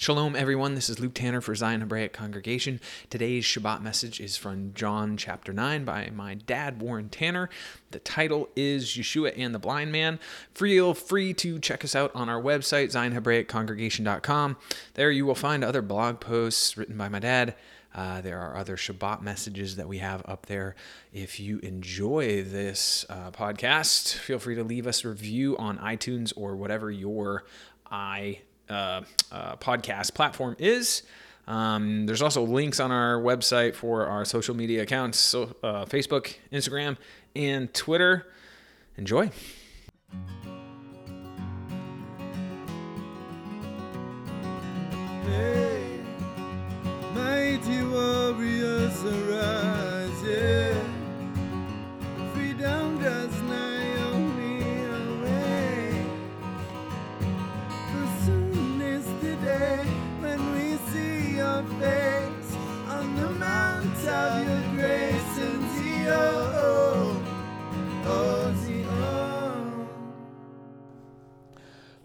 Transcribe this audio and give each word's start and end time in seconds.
Shalom, 0.00 0.34
everyone. 0.34 0.76
This 0.76 0.88
is 0.88 0.98
Luke 0.98 1.12
Tanner 1.12 1.42
for 1.42 1.54
Zion 1.54 1.82
Hebraic 1.82 2.14
Congregation. 2.14 2.80
Today's 3.10 3.44
Shabbat 3.44 3.82
message 3.82 4.18
is 4.18 4.34
from 4.34 4.72
John 4.72 5.18
chapter 5.18 5.52
9 5.52 5.84
by 5.84 6.08
my 6.14 6.32
dad, 6.32 6.80
Warren 6.80 7.10
Tanner. 7.10 7.50
The 7.90 7.98
title 7.98 8.48
is 8.56 8.86
Yeshua 8.86 9.34
and 9.36 9.54
the 9.54 9.58
Blind 9.58 9.92
Man. 9.92 10.18
Feel 10.54 10.94
free 10.94 11.34
to 11.34 11.58
check 11.58 11.84
us 11.84 11.94
out 11.94 12.10
on 12.14 12.30
our 12.30 12.40
website, 12.40 12.86
ZionHebraicCongregation.com. 12.92 14.56
There 14.94 15.10
you 15.10 15.26
will 15.26 15.34
find 15.34 15.62
other 15.62 15.82
blog 15.82 16.18
posts 16.18 16.78
written 16.78 16.96
by 16.96 17.10
my 17.10 17.18
dad. 17.18 17.54
Uh, 17.94 18.22
there 18.22 18.40
are 18.40 18.56
other 18.56 18.78
Shabbat 18.78 19.20
messages 19.20 19.76
that 19.76 19.86
we 19.86 19.98
have 19.98 20.22
up 20.24 20.46
there. 20.46 20.76
If 21.12 21.38
you 21.38 21.58
enjoy 21.58 22.42
this 22.42 23.04
uh, 23.10 23.32
podcast, 23.32 24.14
feel 24.14 24.38
free 24.38 24.54
to 24.54 24.64
leave 24.64 24.86
us 24.86 25.04
a 25.04 25.10
review 25.10 25.58
on 25.58 25.76
iTunes 25.76 26.32
or 26.38 26.56
whatever 26.56 26.90
your 26.90 27.44
i 27.92 28.38
uh, 28.70 29.02
uh, 29.32 29.56
podcast 29.56 30.14
platform 30.14 30.56
is. 30.58 31.02
Um, 31.46 32.06
there's 32.06 32.22
also 32.22 32.42
links 32.44 32.78
on 32.78 32.92
our 32.92 33.20
website 33.20 33.74
for 33.74 34.06
our 34.06 34.24
social 34.24 34.54
media 34.54 34.82
accounts 34.82 35.18
so, 35.18 35.54
uh, 35.62 35.84
Facebook, 35.84 36.36
Instagram, 36.52 36.96
and 37.34 37.72
Twitter. 37.74 38.28
Enjoy. 38.96 39.30
Hey, 45.24 46.00
mighty 47.14 47.82
warriors 47.84 49.04
arise, 49.04 49.69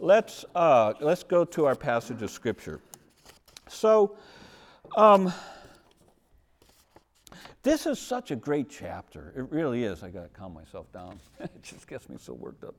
let's 0.05 0.45
uh, 0.55 0.93
let's 1.01 1.23
go 1.23 1.43
to 1.43 1.65
our 1.65 1.75
passage 1.75 2.21
of 2.21 2.29
scripture. 2.29 2.79
So, 3.67 4.15
um, 4.95 5.33
this 7.63 7.85
is 7.85 7.99
such 7.99 8.31
a 8.31 8.35
great 8.35 8.69
chapter. 8.69 9.33
It 9.35 9.51
really 9.51 9.83
is. 9.83 10.03
I 10.03 10.09
got 10.09 10.23
to 10.23 10.29
calm 10.29 10.53
myself 10.53 10.91
down. 10.93 11.19
it 11.39 11.63
just 11.63 11.87
gets 11.87 12.07
me 12.07 12.17
so 12.19 12.33
worked 12.33 12.63
up. 12.63 12.75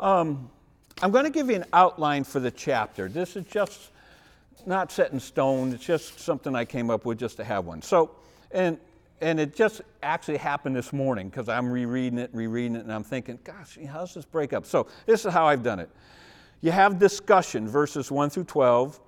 Um, 0.00 0.50
I'm 1.02 1.10
going 1.10 1.24
to 1.24 1.30
give 1.30 1.50
you 1.50 1.56
an 1.56 1.64
outline 1.72 2.24
for 2.24 2.40
the 2.40 2.50
chapter. 2.50 3.08
This 3.08 3.36
is 3.36 3.44
just 3.44 3.90
not 4.66 4.90
set 4.92 5.12
in 5.12 5.20
stone. 5.20 5.72
It's 5.72 5.84
just 5.84 6.20
something 6.20 6.54
I 6.54 6.64
came 6.64 6.90
up 6.90 7.04
with 7.04 7.18
just 7.18 7.36
to 7.38 7.44
have 7.44 7.66
one. 7.66 7.82
So, 7.82 8.10
and 8.50 8.78
and 9.20 9.40
it 9.40 9.54
just 9.54 9.80
actually 10.02 10.36
happened 10.36 10.76
this 10.76 10.92
morning 10.92 11.28
because 11.28 11.48
I'm 11.48 11.70
rereading 11.70 12.18
it, 12.18 12.30
rereading 12.32 12.76
it, 12.76 12.84
and 12.84 12.92
I'm 12.92 13.02
thinking, 13.02 13.38
gosh, 13.42 13.78
how 13.88 14.00
does 14.00 14.14
this 14.14 14.24
break 14.24 14.52
up? 14.52 14.64
So 14.64 14.86
this 15.06 15.24
is 15.24 15.32
how 15.32 15.46
I've 15.46 15.62
done 15.62 15.80
it. 15.80 15.90
You 16.60 16.70
have 16.70 16.98
discussion, 16.98 17.68
verses 17.68 18.10
1 18.10 18.30
through 18.30 18.44
12, 18.44 19.00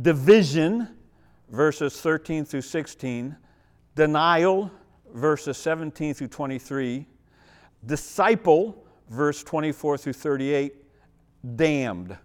division, 0.00 0.88
verses 1.50 2.00
13 2.00 2.44
through 2.44 2.62
16, 2.62 3.36
denial, 3.94 4.70
verses 5.14 5.56
17 5.56 6.14
through 6.14 6.28
23, 6.28 7.06
disciple, 7.86 8.84
verse 9.08 9.42
24 9.42 9.98
through 9.98 10.12
38, 10.12 10.74
damned, 11.56 12.16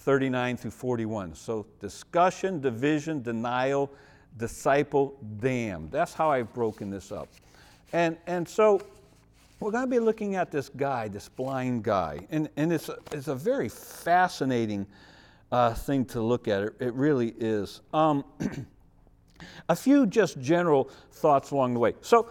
39 0.00 0.56
through 0.56 0.70
41. 0.70 1.34
So 1.34 1.66
discussion, 1.78 2.60
division, 2.60 3.22
denial, 3.22 3.90
disciple, 4.38 5.18
damned. 5.38 5.90
That's 5.90 6.14
how 6.14 6.30
I've 6.30 6.52
broken 6.54 6.90
this 6.90 7.12
up. 7.12 7.28
And, 7.92 8.16
and 8.26 8.48
so 8.48 8.80
we're 9.58 9.70
going 9.70 9.84
to 9.84 9.90
be 9.90 9.98
looking 9.98 10.36
at 10.36 10.50
this 10.50 10.70
guy, 10.70 11.08
this 11.08 11.28
blind 11.28 11.84
guy. 11.84 12.26
And, 12.30 12.48
and 12.56 12.72
it's, 12.72 12.88
a, 12.88 12.96
it's 13.12 13.28
a 13.28 13.34
very 13.34 13.68
fascinating 13.68 14.86
uh, 15.52 15.74
thing 15.74 16.06
to 16.06 16.22
look 16.22 16.48
at. 16.48 16.62
It, 16.62 16.74
it 16.80 16.94
really 16.94 17.34
is. 17.38 17.82
Um, 17.92 18.24
a 19.68 19.76
few 19.76 20.06
just 20.06 20.40
general 20.40 20.90
thoughts 21.12 21.50
along 21.50 21.74
the 21.74 21.80
way. 21.80 21.94
So, 22.00 22.30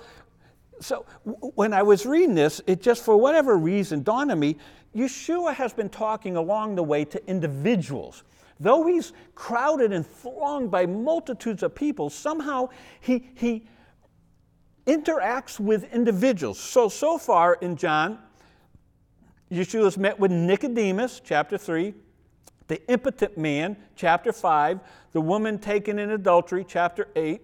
so 0.82 1.06
when 1.24 1.74
I 1.74 1.84
was 1.84 2.06
reading 2.06 2.34
this, 2.34 2.62
it 2.66 2.82
just 2.82 3.04
for 3.04 3.16
whatever 3.16 3.58
reason 3.58 4.02
dawned 4.02 4.32
on 4.32 4.40
me 4.40 4.58
Yeshua 4.96 5.54
has 5.54 5.74
been 5.74 5.90
talking 5.90 6.36
along 6.36 6.76
the 6.76 6.84
way 6.84 7.06
to 7.06 7.26
individuals. 7.28 8.24
Though 8.60 8.86
he's 8.86 9.14
crowded 9.36 9.94
and 9.94 10.06
thronged 10.06 10.70
by 10.70 10.86
multitudes 10.86 11.64
of 11.64 11.74
people, 11.76 12.10
somehow 12.10 12.70
he, 13.00 13.30
he 13.36 13.68
interacts 14.86 15.60
with 15.60 15.94
individuals. 15.94 16.60
So, 16.60 16.90
so 16.90 17.18
far 17.18 17.54
in 17.56 17.78
John, 17.78 18.20
Yeshua's 19.52 19.98
met 19.98 20.20
with 20.20 20.32
Nicodemus, 20.32 21.22
chapter 21.24 21.58
3, 21.58 21.94
the 22.68 22.86
impotent 22.92 23.38
man, 23.38 23.78
chapter 23.96 24.32
5, 24.32 24.80
the 25.14 25.22
woman 25.22 25.58
taken 25.58 25.98
in 25.98 26.12
adultery, 26.12 26.66
chapter 26.68 27.08
8, 27.16 27.42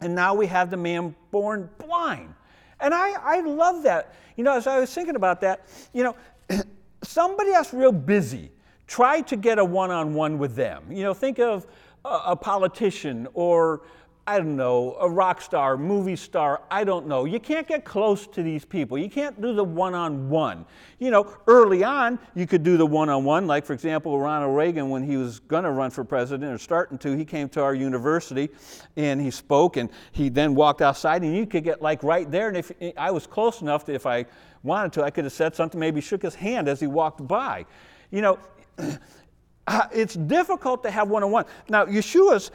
and 0.00 0.14
now 0.14 0.34
we 0.34 0.46
have 0.46 0.70
the 0.70 0.76
man 0.76 1.14
born 1.30 1.68
blind. 1.78 2.34
And 2.80 2.94
I, 2.94 3.12
I 3.12 3.40
love 3.40 3.82
that. 3.84 4.14
You 4.36 4.44
know, 4.44 4.56
as 4.56 4.66
I 4.66 4.78
was 4.78 4.92
thinking 4.92 5.16
about 5.16 5.40
that, 5.40 5.66
you 5.92 6.02
know, 6.02 6.14
somebody 7.02 7.50
that's 7.50 7.72
real 7.72 7.92
busy, 7.92 8.50
try 8.86 9.20
to 9.22 9.36
get 9.36 9.58
a 9.58 9.64
one 9.64 9.90
on 9.90 10.14
one 10.14 10.38
with 10.38 10.54
them. 10.54 10.84
You 10.90 11.04
know, 11.04 11.14
think 11.14 11.38
of 11.38 11.66
a, 12.04 12.20
a 12.26 12.36
politician 12.36 13.28
or 13.34 13.82
I 14.28 14.38
don't 14.38 14.56
know, 14.56 14.96
a 15.00 15.08
rock 15.08 15.40
star, 15.40 15.76
movie 15.76 16.16
star, 16.16 16.62
I 16.68 16.82
don't 16.82 17.06
know. 17.06 17.26
You 17.26 17.38
can't 17.38 17.64
get 17.64 17.84
close 17.84 18.26
to 18.28 18.42
these 18.42 18.64
people. 18.64 18.98
You 18.98 19.08
can't 19.08 19.40
do 19.40 19.54
the 19.54 19.62
one 19.62 19.94
on 19.94 20.28
one. 20.28 20.66
You 20.98 21.12
know, 21.12 21.32
early 21.46 21.84
on, 21.84 22.18
you 22.34 22.44
could 22.44 22.64
do 22.64 22.76
the 22.76 22.86
one 22.86 23.08
on 23.08 23.24
one, 23.24 23.46
like, 23.46 23.64
for 23.64 23.72
example, 23.72 24.18
Ronald 24.18 24.56
Reagan, 24.56 24.90
when 24.90 25.04
he 25.04 25.16
was 25.16 25.38
going 25.38 25.62
to 25.62 25.70
run 25.70 25.92
for 25.92 26.02
president 26.02 26.52
or 26.52 26.58
starting 26.58 26.98
to, 26.98 27.16
he 27.16 27.24
came 27.24 27.48
to 27.50 27.62
our 27.62 27.72
university 27.72 28.48
and 28.96 29.20
he 29.20 29.30
spoke 29.30 29.76
and 29.76 29.90
he 30.10 30.28
then 30.28 30.56
walked 30.56 30.82
outside 30.82 31.22
and 31.22 31.36
you 31.36 31.46
could 31.46 31.62
get 31.62 31.80
like 31.80 32.02
right 32.02 32.28
there. 32.28 32.48
And 32.48 32.56
if 32.56 32.72
I 32.98 33.12
was 33.12 33.28
close 33.28 33.60
enough 33.60 33.88
if 33.88 34.06
I 34.06 34.26
wanted 34.66 34.92
to, 34.94 35.04
I 35.04 35.10
could 35.10 35.24
have 35.24 35.32
said 35.32 35.54
something, 35.54 35.80
maybe 35.80 36.00
shook 36.00 36.22
his 36.22 36.34
hand 36.34 36.68
as 36.68 36.80
he 36.80 36.86
walked 36.86 37.26
by. 37.26 37.64
You 38.10 38.20
know, 38.20 38.38
uh, 39.66 39.86
it's 39.92 40.14
difficult 40.14 40.82
to 40.82 40.90
have 40.90 41.08
one 41.08 41.22
on 41.22 41.30
one. 41.30 41.44
Now, 41.68 41.86
Yeshua's 41.86 42.50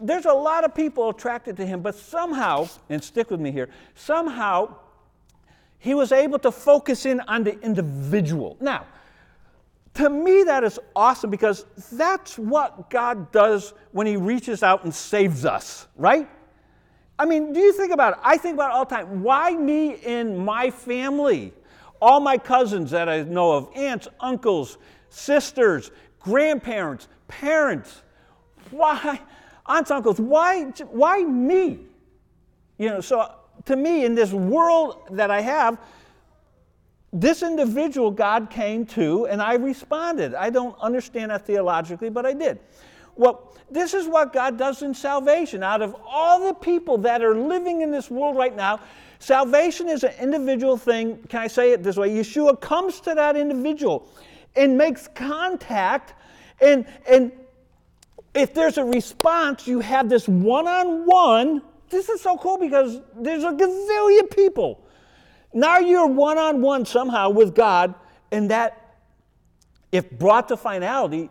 there's 0.00 0.26
a 0.26 0.32
lot 0.32 0.64
of 0.64 0.74
people 0.74 1.08
attracted 1.08 1.56
to 1.58 1.66
him, 1.66 1.80
but 1.80 1.94
somehow, 1.94 2.68
and 2.88 3.02
stick 3.02 3.30
with 3.30 3.40
me 3.40 3.50
here, 3.50 3.68
somehow 3.94 4.74
he 5.78 5.94
was 5.94 6.12
able 6.12 6.38
to 6.40 6.50
focus 6.50 7.06
in 7.06 7.20
on 7.20 7.44
the 7.44 7.58
individual. 7.60 8.56
Now, 8.60 8.86
to 9.94 10.10
me, 10.10 10.42
that 10.44 10.64
is 10.64 10.80
awesome 10.96 11.30
because 11.30 11.66
that's 11.92 12.38
what 12.38 12.90
God 12.90 13.30
does 13.30 13.74
when 13.92 14.06
he 14.06 14.16
reaches 14.16 14.62
out 14.62 14.84
and 14.84 14.92
saves 14.92 15.44
us, 15.44 15.86
right? 15.96 16.28
I 17.18 17.26
mean, 17.26 17.52
do 17.52 17.60
you 17.60 17.72
think 17.72 17.92
about 17.92 18.14
it? 18.14 18.18
I 18.22 18.36
think 18.36 18.54
about 18.54 18.70
it 18.70 18.74
all 18.74 18.84
the 18.84 18.94
time. 18.96 19.22
Why 19.22 19.52
me 19.52 20.00
and 20.04 20.38
my 20.38 20.70
family? 20.70 21.52
All 22.02 22.20
my 22.20 22.36
cousins 22.36 22.90
that 22.90 23.08
I 23.08 23.22
know 23.22 23.52
of, 23.52 23.70
aunts, 23.74 24.08
uncles, 24.20 24.78
sisters, 25.08 25.90
grandparents, 26.20 27.08
parents. 27.28 28.02
Why? 28.70 29.20
aunts, 29.66 29.90
uncles, 29.90 30.20
why, 30.20 30.64
why 30.90 31.22
me? 31.22 31.80
You 32.78 32.88
know, 32.90 33.00
so 33.00 33.32
to 33.66 33.76
me, 33.76 34.04
in 34.04 34.14
this 34.14 34.32
world 34.32 35.02
that 35.12 35.30
I 35.30 35.40
have, 35.40 35.78
this 37.12 37.42
individual 37.42 38.10
God 38.10 38.50
came 38.50 38.84
to, 38.86 39.26
and 39.26 39.40
I 39.40 39.54
responded. 39.54 40.34
I 40.34 40.50
don't 40.50 40.76
understand 40.80 41.30
that 41.30 41.46
theologically, 41.46 42.10
but 42.10 42.26
I 42.26 42.32
did. 42.32 42.58
Well, 43.16 43.52
this 43.70 43.94
is 43.94 44.06
what 44.06 44.32
God 44.32 44.58
does 44.58 44.82
in 44.82 44.94
salvation. 44.94 45.62
Out 45.62 45.82
of 45.82 45.96
all 46.06 46.46
the 46.46 46.54
people 46.54 46.98
that 46.98 47.22
are 47.22 47.36
living 47.36 47.82
in 47.82 47.90
this 47.90 48.10
world 48.10 48.36
right 48.36 48.54
now, 48.54 48.80
salvation 49.18 49.88
is 49.88 50.04
an 50.04 50.12
individual 50.20 50.76
thing. 50.76 51.18
Can 51.28 51.40
I 51.40 51.46
say 51.46 51.72
it 51.72 51.82
this 51.82 51.96
way? 51.96 52.10
Yeshua 52.10 52.60
comes 52.60 53.00
to 53.00 53.14
that 53.14 53.36
individual 53.36 54.08
and 54.56 54.76
makes 54.76 55.08
contact 55.08 56.14
and, 56.60 56.86
and 57.08 57.32
if 58.34 58.54
there's 58.54 58.78
a 58.78 58.84
response, 58.84 59.66
you 59.66 59.80
have 59.80 60.08
this 60.08 60.28
one 60.28 60.66
on 60.66 61.06
one. 61.06 61.62
This 61.88 62.08
is 62.08 62.20
so 62.20 62.36
cool 62.36 62.58
because 62.58 63.00
there's 63.16 63.44
a 63.44 63.52
gazillion 63.52 64.34
people. 64.34 64.84
Now 65.52 65.78
you're 65.78 66.06
one 66.06 66.38
on 66.38 66.60
one 66.60 66.84
somehow 66.84 67.30
with 67.30 67.54
God, 67.54 67.94
and 68.32 68.50
that, 68.50 68.96
if 69.92 70.10
brought 70.10 70.48
to 70.48 70.56
finality, 70.56 71.30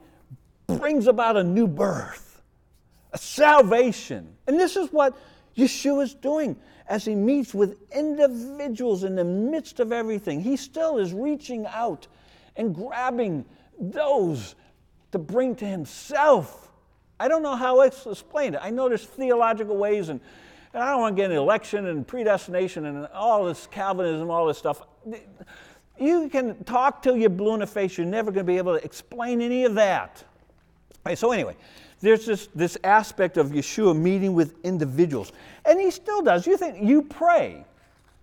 brings 0.68 1.08
about 1.08 1.38
a 1.38 1.44
new 1.44 1.68
birth, 1.68 2.42
a 3.12 3.18
salvation. 3.18 4.36
And 4.48 4.60
this 4.60 4.76
is 4.76 4.92
what 4.92 5.18
Yeshua 5.58 6.04
is 6.04 6.14
doing 6.14 6.56
as 6.88 7.06
he 7.06 7.16
meets 7.16 7.54
with 7.54 7.78
individuals 7.92 9.04
in 9.04 9.16
the 9.16 9.24
midst 9.24 9.80
of 9.80 9.92
everything. 9.92 10.42
He 10.42 10.58
still 10.58 10.98
is 10.98 11.14
reaching 11.14 11.66
out 11.66 12.08
and 12.56 12.74
grabbing 12.74 13.46
those 13.80 14.56
to 15.12 15.20
bring 15.20 15.56
to 15.56 15.66
himself. 15.66 16.72
I 17.20 17.28
don't 17.28 17.44
know 17.44 17.56
how 17.56 17.80
else 17.82 18.04
to 18.04 18.12
explain 18.12 18.56
it. 18.56 18.60
I 18.62 18.70
know 18.70 18.90
there's 18.90 19.06
theological 19.06 19.78
ways, 19.78 20.10
and, 20.10 20.20
and 20.74 20.84
I 20.84 20.92
don't 20.92 21.02
want 21.02 21.16
to 21.16 21.22
get 21.22 21.32
into 21.32 21.42
election 21.42 21.86
and 21.88 22.06
predestination 22.06 22.86
and 22.86 23.08
all 23.08 23.46
this 23.46 23.68
Calvinism, 23.68 24.30
all 24.30 24.48
this 24.48 24.58
stuff. 24.58 24.82
You 25.98 26.30
can 26.30 26.64
talk 26.64 27.02
till 27.02 27.16
you're 27.16 27.30
blue 27.30 27.54
in 27.54 27.60
the 27.60 27.68
face. 27.68 27.98
You're 27.98 28.08
never 28.08 28.32
going 28.32 28.46
to 28.46 28.52
be 28.52 28.58
able 28.58 28.78
to 28.78 28.84
explain 28.84 29.42
any 29.42 29.64
of 29.64 29.76
that. 29.76 30.24
Right, 31.06 31.18
so 31.18 31.32
anyway, 31.32 31.56
there's 32.00 32.26
this, 32.26 32.48
this 32.56 32.78
aspect 32.84 33.38
of 33.38 33.52
Yeshua 33.52 33.96
meeting 33.96 34.34
with 34.34 34.56
individuals. 34.64 35.32
And 35.66 35.80
he 35.80 35.92
still 35.92 36.22
does. 36.22 36.48
You 36.48 36.58
think 36.58 36.82
you 36.82 37.02
pray. 37.02 37.66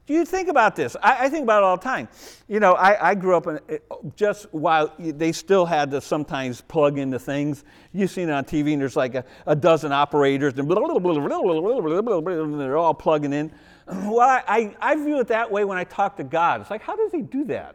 Do 0.06 0.16
you 0.16 0.24
think 0.24 0.48
about 0.48 0.74
this? 0.74 0.96
I, 1.02 1.26
I, 1.26 1.28
think 1.28 1.44
about 1.44 1.62
it 1.62 1.66
all 1.66 1.76
the 1.76 1.84
time. 1.84 2.08
You 2.48 2.58
know, 2.58 2.72
I, 2.72 3.10
I 3.10 3.14
grew 3.14 3.36
up 3.36 3.46
in, 3.46 3.60
eh, 3.68 3.78
just 4.16 4.52
while 4.52 4.92
they 4.98 5.30
still 5.30 5.64
had 5.64 5.90
to 5.92 6.00
sometimes 6.00 6.62
plug 6.62 6.98
into 6.98 7.18
things. 7.18 7.64
You've 7.92 8.10
seen 8.10 8.28
it 8.28 8.32
on 8.32 8.44
TV, 8.44 8.72
and 8.72 8.82
there's 8.82 8.96
like 8.96 9.14
a, 9.14 9.24
a 9.46 9.54
dozen 9.54 9.92
operators, 9.92 10.54
and 10.58 10.68
they're 10.68 12.76
all 12.76 12.94
plugging 12.94 13.32
in. 13.32 13.52
Well, 13.86 14.20
I, 14.20 14.76
I 14.80 14.94
view 14.94 15.18
it 15.18 15.26
that 15.28 15.50
way 15.50 15.64
when 15.64 15.76
I 15.76 15.82
talk 15.82 16.16
to 16.18 16.24
God. 16.24 16.60
It's 16.60 16.70
like, 16.70 16.82
how 16.82 16.94
does 16.94 17.10
He 17.10 17.22
do 17.22 17.44
that? 17.44 17.74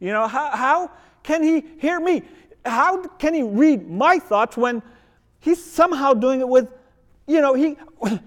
You 0.00 0.12
know, 0.12 0.26
how, 0.26 0.50
how 0.50 0.90
can 1.22 1.42
He 1.42 1.64
hear 1.78 2.00
me? 2.00 2.22
How 2.66 3.02
can 3.02 3.34
He 3.34 3.42
read 3.42 3.88
my 3.88 4.18
thoughts 4.18 4.56
when 4.56 4.82
He's 5.38 5.62
somehow 5.64 6.12
doing 6.14 6.40
it 6.40 6.48
with, 6.48 6.70
you 7.26 7.40
know, 7.40 7.54
He. 7.54 7.76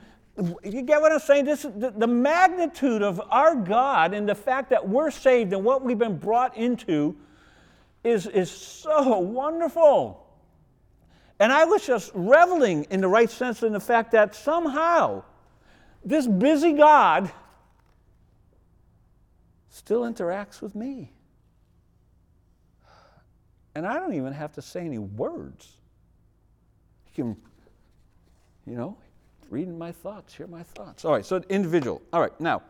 You 0.64 0.84
get 0.84 1.02
what 1.02 1.12
I'm 1.12 1.20
saying? 1.20 1.44
This, 1.44 1.64
the, 1.64 1.94
the 1.94 2.08
magnitude 2.08 3.02
of 3.02 3.22
our 3.30 3.56
God 3.56 4.14
and 4.14 4.30
the 4.30 4.36
fact 4.36 4.70
that 4.70 4.88
we're 4.88 5.12
saved 5.12 5.52
and 5.52 5.66
what 5.66 5.84
we've 5.84 6.00
been 6.00 6.18
brought 6.18 6.56
into 6.56 7.18
is, 8.06 8.26
is 8.26 8.50
so 8.50 9.20
wonderful. 9.20 10.26
And 11.40 11.52
I 11.52 11.66
was 11.66 11.86
just 11.86 12.12
reveling 12.14 12.86
in 12.90 13.02
the 13.02 13.08
right 13.08 13.30
sense 13.30 13.64
in 13.64 13.74
the 13.74 13.80
fact 13.80 14.12
that 14.12 14.36
somehow 14.36 15.24
this 16.04 16.28
busy 16.28 16.74
God 16.74 17.32
still 19.70 20.02
interacts 20.02 20.62
with 20.62 20.76
me. 20.76 21.12
And 23.76 23.86
I 23.86 23.94
don't 23.96 24.14
even 24.14 24.34
have 24.34 24.52
to 24.54 24.62
say 24.62 24.82
any 24.82 24.98
words. 24.98 25.78
He 27.06 27.14
can, 27.14 27.38
you 28.66 28.76
know, 28.76 28.98
reading 29.50 29.78
my 29.78 29.92
thoughts, 29.92 30.34
hear 30.34 30.48
my 30.48 30.64
thoughts. 30.64 31.06
All 31.06 31.14
right, 31.14 31.26
so 31.26 31.42
individual. 31.50 32.02
All 32.14 32.22
right, 32.22 32.40
now, 32.40 32.62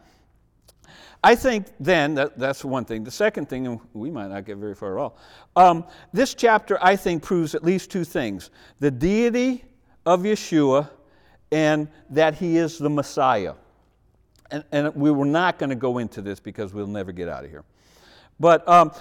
I 1.24 1.36
think 1.36 1.68
then, 1.80 2.16
that, 2.16 2.38
that's 2.38 2.64
one 2.64 2.86
thing. 2.86 3.04
The 3.04 3.12
second 3.12 3.50
thing, 3.50 3.68
and 3.68 3.80
we 3.94 4.10
might 4.10 4.30
not 4.30 4.46
get 4.46 4.58
very 4.58 4.76
far 4.76 4.98
at 4.98 5.02
all, 5.02 5.18
um, 5.56 5.86
this 6.14 6.34
chapter, 6.34 6.78
I 6.82 6.96
think, 6.96 7.24
proves 7.24 7.56
at 7.56 7.64
least 7.64 7.92
two 7.92 8.04
things 8.04 8.50
the 8.80 8.92
deity 8.92 9.66
of 10.06 10.22
Yeshua 10.22 10.90
and 11.52 11.88
that 12.10 12.36
he 12.36 12.58
is 12.58 12.78
the 12.78 12.90
Messiah. 12.90 13.54
And, 14.52 14.64
and 14.72 14.96
we 14.96 15.12
were 15.12 15.26
not 15.26 15.60
going 15.60 15.70
to 15.70 15.76
go 15.76 15.98
into 15.98 16.22
this 16.22 16.40
because 16.40 16.74
we'll 16.74 16.88
never 16.88 17.12
get 17.12 17.28
out 17.28 17.44
of 17.44 17.52
here. 17.52 17.64
But 18.40 18.68
um, 18.68 18.92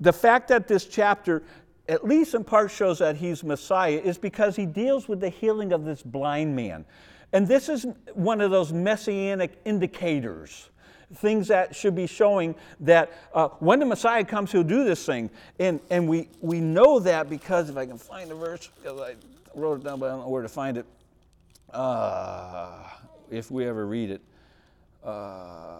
the 0.00 0.12
fact 0.12 0.48
that 0.48 0.66
this 0.66 0.86
chapter 0.86 1.42
at 1.88 2.04
least 2.04 2.34
in 2.34 2.44
part 2.44 2.70
shows 2.70 2.98
that 2.98 3.16
he's 3.16 3.42
Messiah 3.42 4.00
is 4.04 4.18
because 4.18 4.54
he 4.54 4.66
deals 4.66 5.08
with 5.08 5.20
the 5.20 5.30
healing 5.30 5.72
of 5.72 5.84
this 5.84 6.02
blind 6.02 6.54
man. 6.54 6.84
And 7.32 7.48
this 7.48 7.68
is 7.68 7.86
one 8.14 8.40
of 8.40 8.50
those 8.50 8.72
messianic 8.72 9.58
indicators, 9.64 10.70
things 11.16 11.48
that 11.48 11.74
should 11.74 11.94
be 11.94 12.06
showing 12.06 12.54
that 12.80 13.12
uh, 13.34 13.48
when 13.60 13.78
the 13.78 13.86
Messiah 13.86 14.24
comes, 14.24 14.52
he'll 14.52 14.62
do 14.62 14.84
this 14.84 15.04
thing. 15.04 15.30
And, 15.58 15.80
and 15.90 16.08
we, 16.08 16.28
we 16.40 16.60
know 16.60 16.98
that 17.00 17.30
because 17.30 17.70
if 17.70 17.76
I 17.76 17.86
can 17.86 17.98
find 17.98 18.30
the 18.30 18.34
verse, 18.34 18.68
because 18.82 19.00
I 19.00 19.14
wrote 19.54 19.80
it 19.80 19.84
down, 19.84 19.98
but 19.98 20.06
I 20.06 20.10
don't 20.10 20.20
know 20.20 20.28
where 20.28 20.42
to 20.42 20.48
find 20.48 20.76
it. 20.76 20.86
Uh, 21.70 22.82
if 23.30 23.50
we 23.50 23.66
ever 23.66 23.86
read 23.86 24.10
it. 24.10 24.22
Uh, 25.04 25.78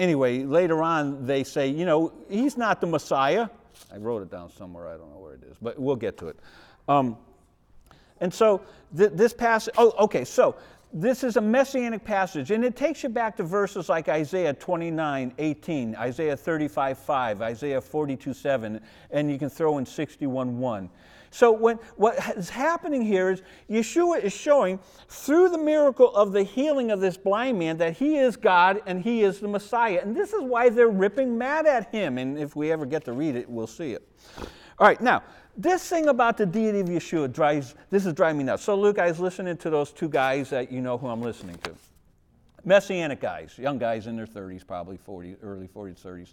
anyway, 0.00 0.42
later 0.42 0.82
on, 0.82 1.26
they 1.26 1.44
say, 1.44 1.68
you 1.68 1.84
know, 1.84 2.12
he's 2.28 2.56
not 2.56 2.80
the 2.80 2.86
Messiah. 2.86 3.48
I 3.92 3.98
wrote 3.98 4.22
it 4.22 4.30
down 4.30 4.50
somewhere, 4.50 4.88
I 4.88 4.96
don't 4.96 5.12
know 5.12 5.18
where 5.18 5.34
it 5.34 5.42
is, 5.44 5.56
but 5.60 5.78
we'll 5.78 5.96
get 5.96 6.18
to 6.18 6.28
it. 6.28 6.38
Um, 6.88 7.16
and 8.20 8.32
so 8.32 8.62
th- 8.96 9.12
this 9.14 9.32
passage, 9.32 9.74
oh, 9.78 9.94
okay, 9.98 10.24
so 10.24 10.56
this 10.92 11.22
is 11.22 11.36
a 11.36 11.40
messianic 11.40 12.04
passage, 12.04 12.50
and 12.50 12.64
it 12.64 12.74
takes 12.74 13.02
you 13.02 13.08
back 13.08 13.36
to 13.36 13.44
verses 13.44 13.88
like 13.88 14.08
Isaiah 14.08 14.52
29, 14.52 15.32
18, 15.38 15.94
Isaiah 15.94 16.36
35, 16.36 16.98
5, 16.98 17.42
Isaiah 17.42 17.80
42, 17.80 18.34
7, 18.34 18.80
and 19.10 19.30
you 19.30 19.38
can 19.38 19.48
throw 19.48 19.78
in 19.78 19.86
61, 19.86 20.58
1. 20.58 20.90
So 21.30 21.52
when, 21.52 21.76
what 21.96 22.18
is 22.36 22.50
happening 22.50 23.02
here 23.02 23.30
is 23.30 23.42
Yeshua 23.68 24.22
is 24.22 24.32
showing 24.32 24.80
through 25.08 25.50
the 25.50 25.58
miracle 25.58 26.14
of 26.14 26.32
the 26.32 26.42
healing 26.42 26.90
of 26.90 27.00
this 27.00 27.16
blind 27.16 27.58
man 27.58 27.76
that 27.78 27.96
he 27.96 28.16
is 28.16 28.36
God 28.36 28.82
and 28.86 29.00
he 29.00 29.22
is 29.22 29.38
the 29.38 29.48
Messiah. 29.48 30.00
And 30.02 30.14
this 30.14 30.32
is 30.32 30.42
why 30.42 30.70
they're 30.70 30.88
ripping 30.88 31.38
mad 31.38 31.66
at 31.66 31.94
him. 31.94 32.18
And 32.18 32.36
if 32.36 32.56
we 32.56 32.72
ever 32.72 32.84
get 32.84 33.04
to 33.04 33.12
read 33.12 33.36
it, 33.36 33.48
we'll 33.48 33.68
see 33.68 33.92
it. 33.92 34.06
All 34.78 34.86
right, 34.86 35.00
now, 35.00 35.22
this 35.56 35.88
thing 35.88 36.08
about 36.08 36.36
the 36.36 36.46
deity 36.46 36.80
of 36.80 36.88
Yeshua 36.88 37.32
drives, 37.32 37.74
this 37.90 38.06
is 38.06 38.14
driving 38.14 38.38
me 38.38 38.44
nuts. 38.44 38.64
So, 38.64 38.74
Luke, 38.74 38.98
I 38.98 39.06
was 39.06 39.20
listening 39.20 39.56
to 39.58 39.70
those 39.70 39.92
two 39.92 40.08
guys 40.08 40.50
that 40.50 40.72
you 40.72 40.80
know 40.80 40.98
who 40.98 41.06
I'm 41.06 41.20
listening 41.20 41.56
to. 41.64 41.74
Messianic 42.64 43.20
guys, 43.20 43.58
young 43.58 43.78
guys 43.78 44.06
in 44.06 44.16
their 44.16 44.26
30s, 44.26 44.66
probably 44.66 44.96
40, 44.96 45.36
early 45.42 45.68
40s, 45.68 46.00
30s. 46.00 46.28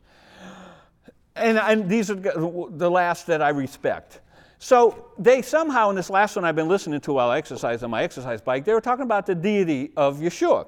And, 1.36 1.58
and 1.58 1.90
these 1.90 2.10
are 2.10 2.16
the 2.16 2.90
last 2.90 3.28
that 3.28 3.42
I 3.42 3.50
respect. 3.50 4.22
So 4.60 5.12
they 5.18 5.42
somehow, 5.42 5.90
in 5.90 5.96
this 5.96 6.10
last 6.10 6.36
one 6.36 6.46
I've 6.46 6.56
been 6.56 6.68
listening 6.68 7.00
to 7.02 7.14
while 7.14 7.30
I 7.30 7.38
exercise 7.38 7.84
on 7.84 7.92
my 7.92 8.04
exercise 8.04 8.42
bike, 8.42 8.66
they 8.66 8.74
were 8.74 8.82
talking 8.82 9.04
about 9.04 9.26
the 9.26 9.36
deity 9.36 9.92
of 9.96 10.18
Yeshua. 10.18 10.68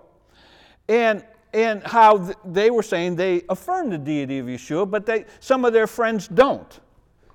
And, 0.87 1.23
and 1.53 1.83
how 1.83 2.31
they 2.45 2.69
were 2.69 2.83
saying 2.83 3.15
they 3.15 3.43
affirm 3.49 3.89
the 3.89 3.97
deity 3.97 4.39
of 4.39 4.45
Yeshua, 4.45 4.89
but 4.89 5.05
they, 5.05 5.25
some 5.39 5.65
of 5.65 5.73
their 5.73 5.87
friends 5.87 6.27
don't. 6.27 6.79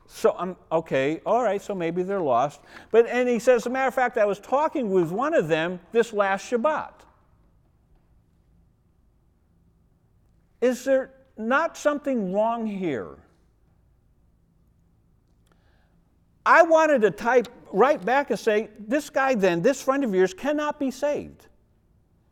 So 0.07 0.37
I'm 0.39 0.57
okay, 0.71 1.21
all 1.25 1.43
right, 1.43 1.61
so 1.61 1.75
maybe 1.75 2.03
they're 2.03 2.21
lost. 2.21 2.61
But 2.91 3.07
and 3.07 3.29
he 3.29 3.39
says, 3.39 3.63
as 3.63 3.67
a 3.67 3.71
matter 3.71 3.89
of 3.89 3.95
fact, 3.95 4.19
I 4.19 4.25
was 4.25 4.39
talking 4.39 4.91
with 4.91 5.11
one 5.11 5.35
of 5.35 5.49
them 5.49 5.81
this 5.93 6.13
last 6.13 6.51
Shabbat. 6.51 6.93
Is 10.61 10.85
there 10.85 11.11
not 11.37 11.77
something 11.77 12.33
wrong 12.33 12.67
here? 12.67 13.17
I 16.47 16.63
wanted 16.63 17.03
to 17.03 17.11
type 17.11 17.49
right 17.73 18.03
back 18.05 18.31
and 18.31 18.39
say, 18.39 18.69
this 18.79 19.11
guy 19.11 19.35
then, 19.35 19.63
this 19.63 19.83
friend 19.83 20.05
of 20.05 20.15
yours, 20.15 20.35
cannot 20.35 20.79
be 20.79 20.91
saved. 20.91 21.47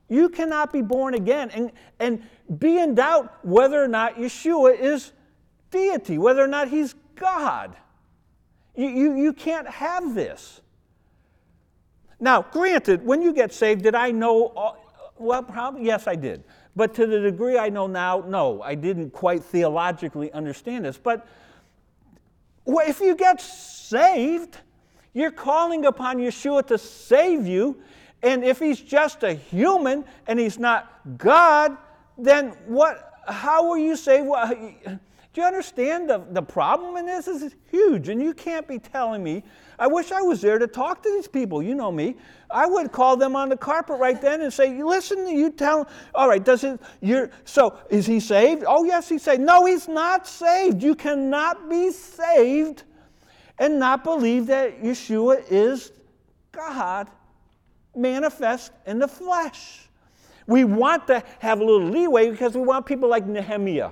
You 0.09 0.29
cannot 0.29 0.73
be 0.73 0.83
born 0.83 1.15
again 1.15 1.51
and, 1.51 1.73
and 1.99 2.23
be 2.59 2.79
in 2.79 2.95
doubt 2.95 3.45
whether 3.45 3.83
or 3.83 3.89
not 3.89 4.17
Yeshua 4.17 4.79
is 4.79 5.13
deity, 5.71 6.19
whether 6.19 6.43
or 6.43 6.49
not 6.49 6.69
he's 6.69 6.95
God. 7.15 7.77
You, 8.75 8.89
you, 8.89 9.17
you 9.17 9.33
can't 9.33 9.69
have 9.69 10.15
this. 10.15 10.61
Now, 12.21 12.43
granted, 12.43 13.05
when 13.05 13.23
you 13.23 13.33
get 13.33 13.53
saved, 13.53 13.83
did 13.83 13.95
I 13.95 14.11
know? 14.11 14.49
All, 14.49 14.77
well, 15.19 15.43
probably, 15.43 15.85
yes, 15.85 16.07
I 16.07 16.15
did. 16.15 16.45
But 16.77 16.95
to 16.95 17.07
the 17.07 17.21
degree 17.21 17.59
I 17.59 17.69
know 17.69 17.87
now, 17.87 18.25
no, 18.27 18.63
I 18.63 18.75
didn't 18.75 19.11
quite 19.11 19.43
theologically 19.43 20.33
understand 20.33 20.85
this. 20.85 20.99
But 20.99 21.27
if 22.67 23.01
you 23.01 23.15
get 23.15 23.41
saved, 23.93 24.59
you're 25.13 25.31
calling 25.31 25.85
upon 25.85 26.17
Yeshua 26.17 26.67
to 26.69 26.79
save 26.79 27.47
you. 27.47 27.81
And 28.23 28.45
if 28.45 28.59
he's 28.59 28.81
just 28.81 29.23
a 29.25 29.35
human 29.35 30.05
and 30.27 30.39
he's 30.39 30.59
not 30.59 31.01
God, 31.19 31.77
then 32.17 32.51
what? 32.67 33.11
How 33.27 33.69
will 33.69 33.79
you 33.79 33.97
say? 33.97 34.23
Well, 34.23 34.49
do 34.49 35.41
you 35.41 35.47
understand 35.47 36.09
the, 36.09 36.25
the 36.31 36.43
problem 36.43 36.97
in 36.97 37.07
this? 37.07 37.27
This 37.27 37.43
is 37.43 37.55
huge, 37.71 38.09
and 38.09 38.23
you 38.23 38.33
can't 38.33 38.67
be 38.67 38.79
telling 38.79 39.23
me. 39.23 39.43
I 39.79 39.87
wish 39.87 40.13
I 40.13 40.23
was 40.23 40.41
there 40.41 40.59
to 40.59 40.67
talk 40.67 41.03
to 41.03 41.09
these 41.11 41.27
people. 41.27 41.63
You 41.63 41.75
know 41.75 41.91
me. 41.91 42.17
I 42.51 42.67
would 42.67 42.93
call 42.93 43.17
them 43.17 43.35
on 43.35 43.49
the 43.49 43.57
carpet 43.57 43.99
right 43.99 44.21
then 44.21 44.41
and 44.43 44.53
say, 44.53 44.83
"Listen, 44.83 45.27
you 45.27 45.51
tell. 45.51 45.89
All 46.15 46.29
right, 46.29 46.45
does 46.45 46.65
it? 46.65 46.81
You're 47.01 47.31
so. 47.45 47.77
Is 47.91 48.07
he 48.07 48.21
saved? 48.21 48.65
Oh 48.67 48.85
yes, 48.85 49.09
he's 49.09 49.23
saved. 49.23 49.41
No, 49.41 49.67
he's 49.67 49.89
not 49.89 50.27
saved. 50.27 50.83
You 50.83 50.95
cannot 50.95 51.69
be 51.69 51.91
saved 51.91 52.85
and 53.59 53.79
not 53.79 54.05
believe 54.05 54.47
that 54.47 54.83
Yeshua 54.83 55.45
is 55.51 55.93
God 56.53 57.09
manifest 57.95 58.73
in 58.87 58.99
the 58.99 59.09
flesh. 59.09 59.89
We 60.47 60.65
want 60.65 61.07
to 61.07 61.23
have 61.39 61.61
a 61.61 61.65
little 61.65 61.89
leeway 61.89 62.31
because 62.31 62.55
we 62.55 62.63
want 62.63 62.87
people 62.87 63.09
like 63.09 63.27
Nehemiah 63.27 63.91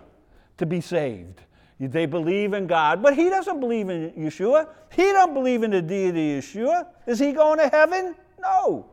to 0.58 0.66
be 0.66 0.80
saved. 0.80 1.40
They 1.78 2.04
believe 2.04 2.52
in 2.52 2.66
God, 2.66 3.02
but 3.02 3.14
he 3.14 3.30
doesn't 3.30 3.58
believe 3.58 3.88
in 3.88 4.10
Yeshua. 4.12 4.68
He 4.92 5.02
don't 5.02 5.32
believe 5.32 5.62
in 5.62 5.70
the 5.70 5.80
deity 5.80 6.38
Yeshua. 6.38 6.86
Is 7.06 7.18
he 7.18 7.32
going 7.32 7.58
to 7.58 7.68
heaven? 7.68 8.14
No. 8.38 8.86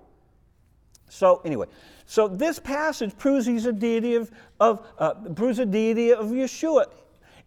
So 1.10 1.42
anyway, 1.44 1.68
so 2.06 2.30
this 2.30 2.60
passage 2.60 3.18
proves 3.18 3.46
he's 3.46 3.66
a 3.66 3.74
deity 3.74 4.16
of, 4.16 4.32
of 4.62 4.88
uh, 4.98 5.14
proves 5.36 5.60
a 5.60 5.66
deity 5.66 6.14
of 6.14 6.28
Yeshua, 6.28 6.86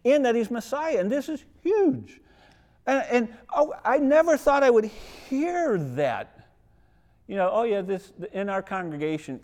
in 0.03 0.21
that 0.23 0.35
he's 0.35 0.51
Messiah, 0.51 0.99
and 0.99 1.11
this 1.11 1.29
is 1.29 1.43
huge. 1.61 2.21
And, 2.87 3.05
and 3.09 3.37
oh, 3.55 3.73
I 3.83 3.97
never 3.97 4.37
thought 4.37 4.63
I 4.63 4.69
would 4.69 4.85
hear 4.85 5.77
that. 5.77 6.47
You 7.27 7.35
know, 7.35 7.49
oh 7.51 7.63
yeah, 7.63 7.81
this 7.81 8.11
in 8.33 8.49
our 8.49 8.61
congregation. 8.61 9.39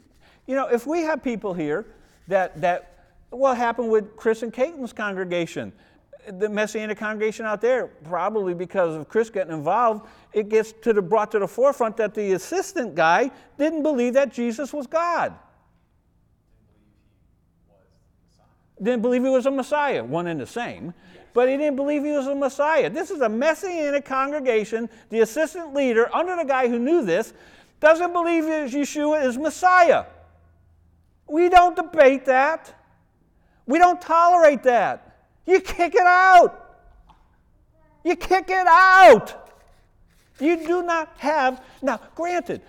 You 0.46 0.56
know, 0.56 0.68
if 0.68 0.88
we 0.88 1.02
have 1.02 1.24
people 1.24 1.54
here 1.54 1.86
that 2.28 2.60
that 2.62 2.94
what 3.30 3.58
happened 3.58 3.90
with 3.90 4.16
Chris 4.16 4.44
and 4.44 4.54
Caitlin's 4.54 4.94
congregation, 4.94 5.72
the 6.28 6.50
Messianic 6.50 6.98
congregation 6.98 7.46
out 7.46 7.62
there, 7.62 7.88
probably 7.88 8.54
because 8.54 8.96
of 8.96 9.08
Chris 9.08 9.30
getting 9.30 9.54
involved, 9.54 10.08
it 10.34 10.50
gets 10.50 10.74
to 10.82 10.94
the 10.94 11.02
brought 11.02 11.32
to 11.32 11.40
the 11.40 11.48
forefront 11.48 11.98
that 11.98 12.14
the 12.14 12.34
assistant 12.34 12.96
guy 12.96 13.32
didn't 13.58 13.84
believe 13.84 14.14
that 14.14 14.34
Jesus 14.34 14.74
was 14.74 14.88
God. 14.88 15.34
Didn't 18.82 19.02
believe 19.02 19.24
he 19.24 19.30
was 19.30 19.46
a 19.46 19.52
Messiah, 19.52 20.04
one 20.04 20.28
and 20.28 20.40
the 20.40 20.46
same, 20.46 20.94
but 21.38 21.48
he 21.48 21.56
didn't 21.56 21.76
believe 21.76 22.04
he 22.04 22.14
was 22.14 22.26
a 22.26 22.34
Messiah. 22.34 22.90
This 22.90 23.12
is 23.12 23.22
a 23.22 23.30
Messianic 23.30 24.06
congregation. 24.06 24.90
The 25.12 25.20
assistant 25.20 25.72
leader, 25.76 26.10
under 26.12 26.36
the 26.36 26.44
guy 26.44 26.68
who 26.68 26.80
knew 26.80 27.06
this, 27.06 27.32
doesn't 27.80 28.12
believe 28.12 28.46
Yeshua 28.46 29.24
is 29.24 29.38
Messiah. 29.38 30.06
We 31.28 31.48
don't 31.50 31.76
debate 31.76 32.26
that. 32.26 32.74
We 33.68 33.78
don't 33.78 34.02
tolerate 34.02 34.64
that. 34.64 35.28
You 35.46 35.60
kick 35.60 35.94
it 35.94 36.08
out. 36.08 36.80
You 38.04 38.16
kick 38.16 38.50
it 38.50 38.66
out. 38.68 39.52
You 40.40 40.66
do 40.66 40.82
not 40.82 41.14
have, 41.20 41.64
now, 41.84 42.00
granted, 42.16 42.64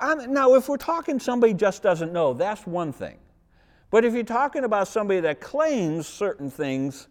I'm, 0.00 0.32
now 0.32 0.56
if 0.56 0.68
we're 0.68 0.76
talking 0.76 1.20
somebody 1.20 1.54
just 1.54 1.84
doesn't 1.84 2.12
know, 2.12 2.34
that's 2.34 2.66
one 2.66 2.92
thing. 2.92 3.18
But 3.92 4.04
if 4.04 4.12
you're 4.12 4.24
talking 4.24 4.64
about 4.64 4.88
somebody 4.88 5.20
that 5.20 5.40
claims 5.40 6.08
certain 6.08 6.50
things, 6.50 7.06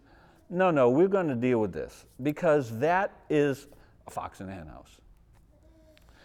no, 0.50 0.70
no, 0.70 0.90
we're 0.90 1.08
going 1.08 1.28
to 1.28 1.34
deal 1.34 1.60
with 1.60 1.72
this 1.72 2.06
because 2.22 2.76
that 2.78 3.12
is 3.28 3.66
a 4.06 4.10
fox 4.10 4.40
in 4.40 4.46
the 4.46 4.52
henhouse. 4.52 5.00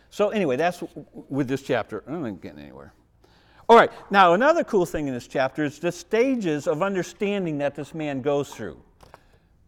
So, 0.09 0.29
anyway, 0.29 0.55
that's 0.57 0.83
with 1.29 1.47
this 1.47 1.63
chapter. 1.63 2.03
I'm 2.07 2.21
not 2.21 2.41
getting 2.41 2.59
anywhere. 2.59 2.93
All 3.69 3.77
right, 3.77 3.91
now 4.11 4.33
another 4.33 4.63
cool 4.63 4.85
thing 4.85 5.07
in 5.07 5.13
this 5.13 5.27
chapter 5.27 5.63
is 5.63 5.79
the 5.79 5.91
stages 5.91 6.67
of 6.67 6.83
understanding 6.83 7.57
that 7.59 7.75
this 7.75 7.93
man 7.93 8.21
goes 8.21 8.49
through, 8.49 8.79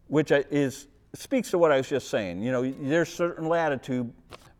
which 0.08 0.30
is 0.30 0.86
speaks 1.14 1.50
to 1.50 1.58
what 1.58 1.72
I 1.72 1.78
was 1.78 1.88
just 1.88 2.08
saying. 2.08 2.42
You 2.42 2.52
know, 2.52 2.70
there's 2.70 3.12
certain 3.12 3.48
latitude, 3.48 4.12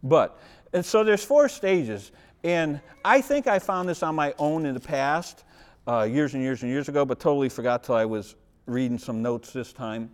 but 0.03 0.41
and 0.73 0.85
so 0.85 1.05
there's 1.05 1.23
four 1.23 1.49
stages, 1.49 2.13
and 2.45 2.81
I 3.05 3.21
think 3.21 3.47
I 3.47 3.59
found 3.59 3.89
this 3.89 4.03
on 4.03 4.15
my 4.15 4.35
own 4.39 4.65
in 4.65 4.73
the 4.73 4.81
past, 4.81 5.45
uh, 5.87 6.09
years 6.11 6.35
and 6.35 6.43
years 6.43 6.63
and 6.63 6.73
years 6.73 6.89
ago, 6.89 7.05
but 7.05 7.21
totally 7.21 7.51
forgot 7.51 7.85
till 7.85 7.95
I 7.95 8.07
was 8.07 8.37
reading 8.67 8.99
some 8.99 9.23
notes 9.23 9.53
this 9.53 9.73
time. 9.73 10.11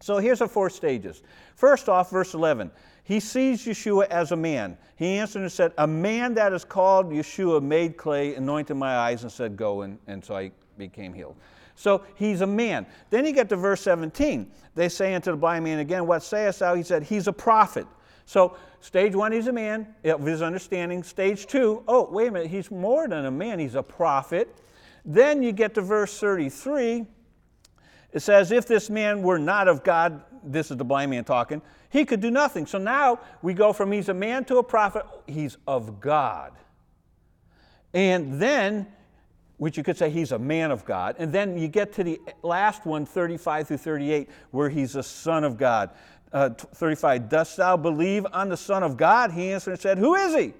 So 0.00 0.18
here's 0.18 0.40
the 0.40 0.48
four 0.48 0.70
stages. 0.70 1.22
First 1.54 1.88
off, 1.88 2.10
verse 2.10 2.34
11. 2.34 2.70
He 3.02 3.20
sees 3.20 3.64
Yeshua 3.64 4.06
as 4.08 4.32
a 4.32 4.36
man. 4.36 4.76
He 4.96 5.18
answered 5.18 5.42
and 5.42 5.52
said, 5.52 5.72
A 5.78 5.86
man 5.86 6.34
that 6.34 6.52
is 6.52 6.64
called 6.64 7.10
Yeshua 7.10 7.62
made 7.62 7.96
clay, 7.96 8.34
anointed 8.34 8.76
my 8.76 8.96
eyes, 8.96 9.22
and 9.22 9.32
said, 9.32 9.56
Go. 9.56 9.82
And, 9.82 9.98
and 10.06 10.24
so 10.24 10.36
I 10.36 10.50
became 10.76 11.14
healed. 11.14 11.36
So 11.76 12.04
he's 12.16 12.40
a 12.40 12.46
man. 12.46 12.86
Then 13.10 13.24
you 13.24 13.32
get 13.32 13.48
to 13.50 13.56
verse 13.56 13.80
17. 13.82 14.50
They 14.74 14.88
say 14.88 15.14
unto 15.14 15.30
the 15.30 15.36
blind 15.36 15.64
man 15.64 15.78
again, 15.78 16.06
What 16.06 16.22
sayest 16.22 16.58
thou? 16.58 16.74
He 16.74 16.82
said, 16.82 17.04
He's 17.04 17.28
a 17.28 17.32
prophet. 17.32 17.86
So 18.26 18.56
stage 18.80 19.14
one, 19.14 19.32
he's 19.32 19.46
a 19.46 19.52
man 19.52 19.86
of 20.04 20.26
his 20.26 20.42
understanding. 20.42 21.02
Stage 21.04 21.46
two, 21.46 21.82
oh, 21.86 22.10
wait 22.10 22.28
a 22.28 22.32
minute, 22.32 22.50
he's 22.50 22.70
more 22.70 23.08
than 23.08 23.24
a 23.24 23.30
man, 23.30 23.60
he's 23.60 23.76
a 23.76 23.82
prophet. 23.82 24.52
Then 25.04 25.42
you 25.42 25.52
get 25.52 25.74
to 25.74 25.80
verse 25.80 26.18
33. 26.18 27.06
It 28.16 28.22
says, 28.22 28.50
If 28.50 28.66
this 28.66 28.88
man 28.88 29.20
were 29.20 29.38
not 29.38 29.68
of 29.68 29.84
God, 29.84 30.22
this 30.42 30.70
is 30.70 30.78
the 30.78 30.84
blind 30.86 31.10
man 31.10 31.22
talking, 31.22 31.60
he 31.90 32.06
could 32.06 32.22
do 32.22 32.30
nothing. 32.30 32.64
So 32.64 32.78
now 32.78 33.20
we 33.42 33.52
go 33.52 33.74
from 33.74 33.92
he's 33.92 34.08
a 34.08 34.14
man 34.14 34.46
to 34.46 34.56
a 34.56 34.62
prophet, 34.62 35.04
he's 35.26 35.58
of 35.66 36.00
God. 36.00 36.52
And 37.92 38.40
then, 38.40 38.86
which 39.58 39.76
you 39.76 39.82
could 39.82 39.98
say 39.98 40.08
he's 40.08 40.32
a 40.32 40.38
man 40.38 40.70
of 40.70 40.86
God. 40.86 41.16
And 41.18 41.30
then 41.30 41.58
you 41.58 41.68
get 41.68 41.92
to 41.92 42.04
the 42.04 42.18
last 42.42 42.86
one, 42.86 43.04
35 43.04 43.68
through 43.68 43.76
38, 43.76 44.30
where 44.50 44.70
he's 44.70 44.96
a 44.96 45.02
son 45.02 45.44
of 45.44 45.58
God. 45.58 45.90
Uh, 46.32 46.48
35, 46.48 47.28
dost 47.28 47.58
thou 47.58 47.76
believe 47.76 48.26
on 48.32 48.48
the 48.48 48.56
Son 48.56 48.82
of 48.82 48.96
God? 48.96 49.30
He 49.30 49.52
answered 49.52 49.72
and 49.72 49.80
said, 49.80 49.98
Who 49.98 50.14
is 50.14 50.34
he? 50.34 50.54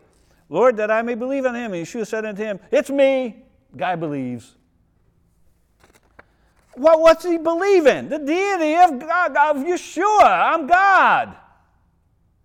Lord, 0.50 0.76
that 0.76 0.90
I 0.90 1.00
may 1.00 1.14
believe 1.14 1.46
on 1.46 1.54
him. 1.54 1.72
And 1.72 1.86
Yeshua 1.86 2.06
said 2.06 2.26
unto 2.26 2.42
him, 2.42 2.60
It's 2.70 2.90
me. 2.90 3.44
Guy 3.74 3.96
believes. 3.96 4.56
Well, 6.76 7.00
what's 7.00 7.24
he 7.24 7.38
believing? 7.38 8.08
The 8.10 8.18
deity 8.18 8.74
of, 8.74 9.00
God, 9.00 9.30
of 9.36 9.64
Yeshua. 9.64 10.52
I'm 10.52 10.66
God. 10.66 11.34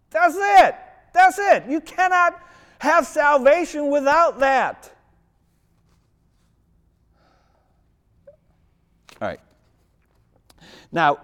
That's 0.09 0.35
it. 0.35 0.75
That's 1.13 1.37
it. 1.37 1.65
You 1.67 1.81
cannot 1.81 2.41
have 2.79 3.05
salvation 3.05 3.91
without 3.91 4.39
that. 4.39 4.91
All 9.21 9.27
right. 9.27 9.39
Now, 10.91 11.19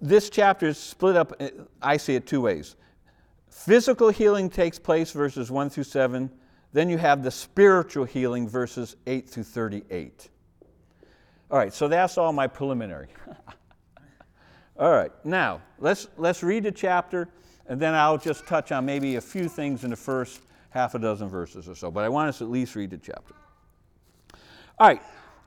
this 0.00 0.30
chapter 0.30 0.68
is 0.68 0.78
split 0.78 1.16
up, 1.16 1.34
uh, 1.40 1.48
I 1.82 1.96
see 1.96 2.14
it 2.14 2.26
two 2.26 2.40
ways. 2.40 2.76
Physical 3.50 4.08
healing 4.08 4.48
takes 4.48 4.78
place, 4.78 5.10
verses 5.10 5.50
1 5.50 5.70
through 5.70 5.84
7. 5.84 6.30
Then 6.72 6.88
you 6.88 6.98
have 6.98 7.22
the 7.22 7.30
spiritual 7.30 8.04
healing, 8.04 8.48
verses 8.48 8.96
8 9.06 9.28
through 9.28 9.44
38. 9.44 10.30
All 11.52 11.58
right, 11.58 11.74
so 11.74 11.86
that's 11.86 12.16
all 12.16 12.32
my 12.32 12.46
preliminary. 12.46 13.08
all 14.78 14.90
right, 14.90 15.12
now 15.22 15.60
let's, 15.78 16.08
let's 16.16 16.42
read 16.42 16.62
the 16.62 16.72
chapter, 16.72 17.28
and 17.66 17.78
then 17.78 17.92
I'll 17.92 18.16
just 18.16 18.46
touch 18.46 18.72
on 18.72 18.86
maybe 18.86 19.16
a 19.16 19.20
few 19.20 19.50
things 19.50 19.84
in 19.84 19.90
the 19.90 19.96
first 19.96 20.40
half 20.70 20.94
a 20.94 20.98
dozen 20.98 21.28
verses 21.28 21.68
or 21.68 21.74
so. 21.74 21.90
But 21.90 22.04
I 22.04 22.08
want 22.08 22.30
us 22.30 22.38
to 22.38 22.44
at 22.44 22.50
least 22.50 22.74
read 22.74 22.88
the 22.88 22.96
chapter. 22.96 23.34
All 24.78 24.88
right, 24.88 25.02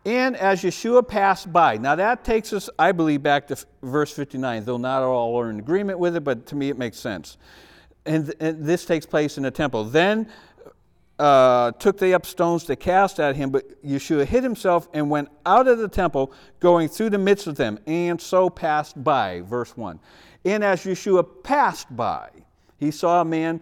and 0.05 0.35
as 0.35 0.61
Yeshua 0.61 1.07
passed 1.07 1.51
by, 1.51 1.77
now 1.77 1.95
that 1.95 2.23
takes 2.23 2.53
us, 2.53 2.69
I 2.77 2.91
believe, 2.91 3.23
back 3.23 3.47
to 3.47 3.57
verse 3.81 4.11
59, 4.11 4.63
though 4.63 4.77
not 4.77 5.01
all 5.01 5.35
are 5.39 5.49
in 5.49 5.57
agreement 5.57 5.97
with 5.97 6.15
it, 6.15 6.23
but 6.23 6.45
to 6.45 6.55
me 6.55 6.69
it 6.69 6.77
makes 6.77 6.99
sense. 6.99 7.37
And, 8.05 8.31
and 8.39 8.63
this 8.63 8.85
takes 8.85 9.07
place 9.07 9.37
in 9.37 9.43
the 9.43 9.49
temple. 9.49 9.85
Then 9.85 10.29
uh, 11.17 11.71
took 11.73 11.97
they 11.97 12.13
up 12.13 12.25
stones 12.25 12.65
to 12.65 12.75
cast 12.75 13.19
at 13.19 13.35
him, 13.35 13.49
but 13.49 13.83
Yeshua 13.83 14.25
hid 14.25 14.43
himself 14.43 14.89
and 14.93 15.09
went 15.09 15.29
out 15.45 15.67
of 15.67 15.77
the 15.77 15.87
temple, 15.87 16.33
going 16.59 16.89
through 16.89 17.09
the 17.09 17.17
midst 17.17 17.47
of 17.47 17.55
them, 17.55 17.79
and 17.87 18.19
so 18.19 18.49
passed 18.49 19.01
by. 19.03 19.41
Verse 19.41 19.75
1. 19.77 19.99
And 20.43 20.63
as 20.63 20.83
Yeshua 20.83 21.25
passed 21.43 21.95
by, 21.95 22.29
he 22.77 22.91
saw 22.91 23.21
a 23.21 23.25
man 23.25 23.61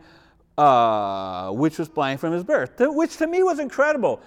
uh, 0.57 1.51
which 1.51 1.77
was 1.79 1.89
blind 1.89 2.19
from 2.19 2.33
his 2.33 2.43
birth, 2.43 2.72
which 2.79 3.17
to 3.17 3.27
me 3.27 3.43
was 3.43 3.60
incredible. 3.60 4.22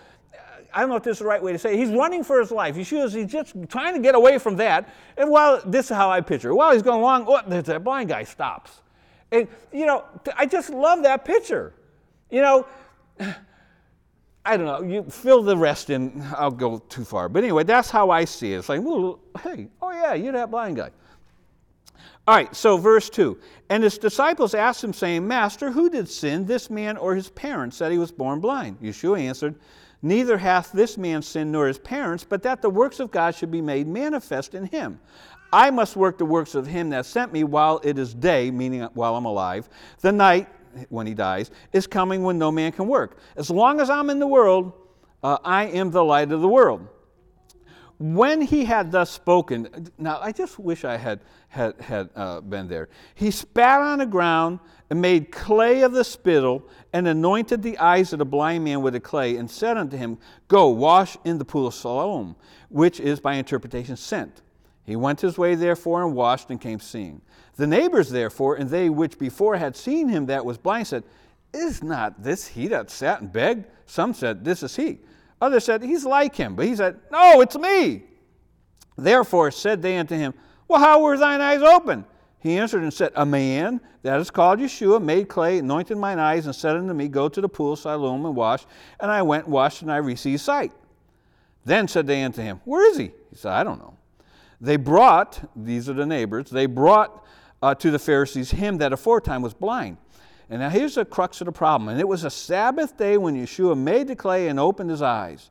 I 0.74 0.80
don't 0.80 0.90
know 0.90 0.96
if 0.96 1.04
this 1.04 1.16
is 1.16 1.18
the 1.20 1.26
right 1.26 1.42
way 1.42 1.52
to 1.52 1.58
say 1.58 1.72
it. 1.72 1.78
He's 1.78 1.90
running 1.90 2.22
for 2.22 2.38
his 2.38 2.50
life. 2.50 2.76
Yeshua's 2.76 3.14
he's 3.14 3.32
just 3.32 3.54
trying 3.68 3.94
to 3.94 4.00
get 4.00 4.14
away 4.14 4.38
from 4.38 4.56
that. 4.56 4.92
And 5.16 5.30
while 5.30 5.62
this 5.64 5.90
is 5.90 5.96
how 5.96 6.10
I 6.10 6.20
picture 6.20 6.50
it, 6.50 6.54
while 6.54 6.72
he's 6.72 6.82
going 6.82 7.00
along, 7.00 7.24
oh, 7.28 7.40
that 7.46 7.82
blind 7.82 8.10
guy 8.10 8.24
stops. 8.24 8.82
And, 9.32 9.48
you 9.72 9.86
know, 9.86 10.04
I 10.36 10.44
just 10.44 10.70
love 10.70 11.02
that 11.04 11.24
picture. 11.24 11.72
You 12.30 12.42
know, 12.42 12.66
I 14.44 14.56
don't 14.56 14.66
know, 14.66 14.82
you 14.82 15.02
fill 15.10 15.42
the 15.42 15.56
rest 15.56 15.90
in, 15.90 16.24
I'll 16.36 16.52
go 16.52 16.78
too 16.78 17.04
far. 17.04 17.28
But 17.28 17.42
anyway, 17.42 17.64
that's 17.64 17.90
how 17.90 18.10
I 18.10 18.24
see 18.24 18.52
it. 18.52 18.58
It's 18.58 18.68
like, 18.68 18.80
well, 18.80 19.18
hey, 19.42 19.66
oh 19.82 19.90
yeah, 19.90 20.14
you're 20.14 20.32
that 20.32 20.52
blind 20.52 20.76
guy. 20.76 20.90
All 22.28 22.34
right, 22.34 22.54
so 22.54 22.76
verse 22.76 23.08
2. 23.08 23.38
And 23.70 23.82
his 23.82 23.98
disciples 23.98 24.54
asked 24.54 24.82
him, 24.82 24.92
saying, 24.92 25.26
Master, 25.26 25.70
who 25.70 25.88
did 25.88 26.08
sin, 26.08 26.44
this 26.44 26.70
man 26.70 26.96
or 26.96 27.14
his 27.14 27.28
parents, 27.28 27.78
that 27.78 27.92
he 27.92 27.98
was 27.98 28.10
born 28.10 28.40
blind? 28.40 28.80
Yeshua 28.80 29.20
answered, 29.20 29.54
Neither 30.02 30.36
hath 30.36 30.72
this 30.72 30.98
man 30.98 31.22
sinned 31.22 31.52
nor 31.52 31.66
his 31.66 31.78
parents, 31.78 32.24
but 32.24 32.42
that 32.42 32.62
the 32.62 32.70
works 32.70 33.00
of 33.00 33.10
God 33.10 33.34
should 33.34 33.50
be 33.50 33.62
made 33.62 33.86
manifest 33.86 34.54
in 34.54 34.66
him. 34.66 35.00
I 35.52 35.70
must 35.70 35.96
work 35.96 36.18
the 36.18 36.24
works 36.24 36.54
of 36.54 36.66
him 36.66 36.90
that 36.90 37.06
sent 37.06 37.32
me 37.32 37.44
while 37.44 37.80
it 37.82 37.98
is 37.98 38.12
day, 38.12 38.50
meaning 38.50 38.82
while 38.94 39.16
I'm 39.16 39.24
alive. 39.24 39.68
The 40.00 40.12
night 40.12 40.48
when 40.88 41.06
he 41.06 41.14
dies, 41.14 41.50
is 41.72 41.86
coming 41.86 42.22
when 42.22 42.38
no 42.38 42.50
man 42.52 42.72
can 42.72 42.86
work. 42.86 43.18
As 43.36 43.50
long 43.50 43.80
as 43.80 43.90
I'm 43.90 44.10
in 44.10 44.18
the 44.18 44.26
world, 44.26 44.72
uh, 45.22 45.38
I 45.44 45.66
am 45.66 45.90
the 45.90 46.04
light 46.04 46.32
of 46.32 46.40
the 46.40 46.48
world. 46.48 46.88
When 47.98 48.42
he 48.42 48.64
had 48.64 48.92
thus 48.92 49.10
spoken, 49.10 49.88
now 49.96 50.20
I 50.20 50.30
just 50.30 50.58
wish 50.58 50.84
I 50.84 50.98
had, 50.98 51.20
had, 51.48 51.80
had 51.80 52.10
uh, 52.14 52.42
been 52.42 52.68
there. 52.68 52.90
He 53.14 53.30
spat 53.30 53.80
on 53.80 53.98
the 54.00 54.06
ground 54.06 54.60
and 54.90 55.00
made 55.00 55.32
clay 55.32 55.80
of 55.80 55.92
the 55.92 56.04
spittle 56.04 56.68
and 56.92 57.08
anointed 57.08 57.62
the 57.62 57.78
eyes 57.78 58.12
of 58.12 58.18
the 58.18 58.26
blind 58.26 58.64
man 58.64 58.82
with 58.82 58.92
the 58.92 59.00
clay 59.00 59.36
and 59.36 59.50
said 59.50 59.78
unto 59.78 59.96
him, 59.96 60.18
Go, 60.46 60.68
wash 60.68 61.16
in 61.24 61.38
the 61.38 61.44
pool 61.44 61.66
of 61.66 61.74
Siloam, 61.74 62.36
which 62.68 63.00
is 63.00 63.18
by 63.18 63.34
interpretation 63.34 63.96
sent. 63.96 64.42
He 64.86 64.94
went 64.94 65.20
his 65.20 65.36
way 65.36 65.56
therefore 65.56 66.04
and 66.04 66.14
washed 66.14 66.48
and 66.50 66.60
came 66.60 66.78
seeing. 66.78 67.20
The 67.56 67.66
neighbors, 67.66 68.08
therefore, 68.08 68.54
and 68.54 68.70
they 68.70 68.88
which 68.88 69.18
before 69.18 69.56
had 69.56 69.76
seen 69.76 70.08
him 70.08 70.26
that 70.26 70.44
was 70.44 70.58
blind, 70.58 70.86
said, 70.86 71.02
Is 71.52 71.82
not 71.82 72.22
this 72.22 72.46
he 72.46 72.68
that 72.68 72.90
sat 72.90 73.20
and 73.20 73.32
begged? 73.32 73.66
Some 73.86 74.14
said, 74.14 74.44
This 74.44 74.62
is 74.62 74.76
he. 74.76 75.00
Others 75.40 75.64
said, 75.64 75.82
He's 75.82 76.04
like 76.04 76.36
him. 76.36 76.54
But 76.54 76.66
he 76.66 76.76
said, 76.76 77.00
No, 77.10 77.40
it's 77.40 77.58
me. 77.58 78.04
Therefore 78.96 79.50
said 79.50 79.82
they 79.82 79.98
unto 79.98 80.14
him, 80.14 80.34
Well, 80.68 80.80
how 80.80 81.02
were 81.02 81.18
thine 81.18 81.40
eyes 81.40 81.62
open? 81.62 82.04
He 82.38 82.56
answered 82.56 82.82
and 82.82 82.94
said, 82.94 83.10
A 83.16 83.26
man 83.26 83.80
that 84.02 84.20
is 84.20 84.30
called 84.30 84.60
Yeshua 84.60 85.02
made 85.02 85.28
clay, 85.28 85.58
anointed 85.58 85.98
mine 85.98 86.20
eyes, 86.20 86.46
and 86.46 86.54
said 86.54 86.76
unto 86.76 86.94
me, 86.94 87.08
Go 87.08 87.28
to 87.28 87.40
the 87.40 87.48
pool, 87.48 87.74
Siloam, 87.74 88.24
and 88.24 88.36
wash. 88.36 88.64
And 89.00 89.10
I 89.10 89.22
went, 89.22 89.46
and 89.46 89.52
washed, 89.52 89.82
and 89.82 89.90
I 89.90 89.96
received 89.96 90.42
sight. 90.42 90.72
Then 91.64 91.88
said 91.88 92.06
they 92.06 92.22
unto 92.22 92.40
him, 92.40 92.60
Where 92.64 92.88
is 92.88 92.98
he? 92.98 93.10
He 93.30 93.36
said, 93.36 93.50
I 93.50 93.64
don't 93.64 93.80
know. 93.80 93.95
They 94.60 94.76
brought, 94.76 95.50
these 95.54 95.88
are 95.88 95.94
the 95.94 96.06
neighbors, 96.06 96.50
they 96.50 96.66
brought 96.66 97.24
uh, 97.62 97.74
to 97.74 97.90
the 97.90 97.98
Pharisees 97.98 98.50
him 98.50 98.78
that 98.78 98.92
aforetime 98.92 99.42
was 99.42 99.54
blind. 99.54 99.98
And 100.48 100.60
now 100.60 100.70
here's 100.70 100.94
the 100.94 101.04
crux 101.04 101.40
of 101.40 101.46
the 101.46 101.52
problem. 101.52 101.88
And 101.88 102.00
it 102.00 102.06
was 102.06 102.24
a 102.24 102.30
Sabbath 102.30 102.96
day 102.96 103.16
when 103.16 103.34
Yeshua 103.34 103.76
made 103.76 104.08
the 104.08 104.16
clay 104.16 104.48
and 104.48 104.60
opened 104.60 104.90
his 104.90 105.02
eyes. 105.02 105.50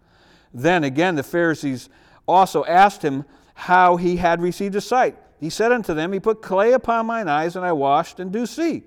Then 0.54 0.84
again, 0.86 1.16
the 1.16 1.24
Pharisees 1.24 1.90
also 2.28 2.64
asked 2.66 3.04
him 3.04 3.26
how 3.54 3.98
he 3.98 4.18
had 4.18 4.42
received 4.42 4.74
his 4.74 4.86
sight. 4.86 5.18
He 5.40 5.50
said 5.50 5.72
unto 5.72 5.94
them, 5.94 6.14
He 6.14 6.20
put 6.20 6.42
clay 6.42 6.72
upon 6.72 7.08
mine 7.08 7.28
eyes, 7.28 7.56
and 7.56 7.66
I 7.66 7.74
washed, 7.74 8.20
and 8.20 8.32
do 8.32 8.46
see. 8.46 8.84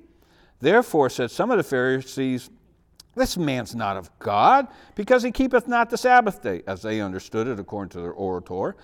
Therefore 0.61 1.11
said 1.11 1.31
some 1.31 1.51
of 1.51 1.59
the 1.59 1.63
Pharisees, 1.63 2.51
This 3.15 3.37
man's 3.37 3.75
not 3.75 3.97
of 3.97 4.11
God, 4.19 4.67
because 4.95 5.23
he 5.23 5.31
keepeth 5.31 5.69
not 5.69 5.91
the 5.91 5.99
Sabbath 5.99 6.43
day, 6.43 6.63
as 6.67 6.83
they 6.83 7.01
understood 7.01 7.49
it 7.49 7.61
according 7.61 7.91
to 7.91 8.01
their 8.01 8.13
orator. 8.13 8.77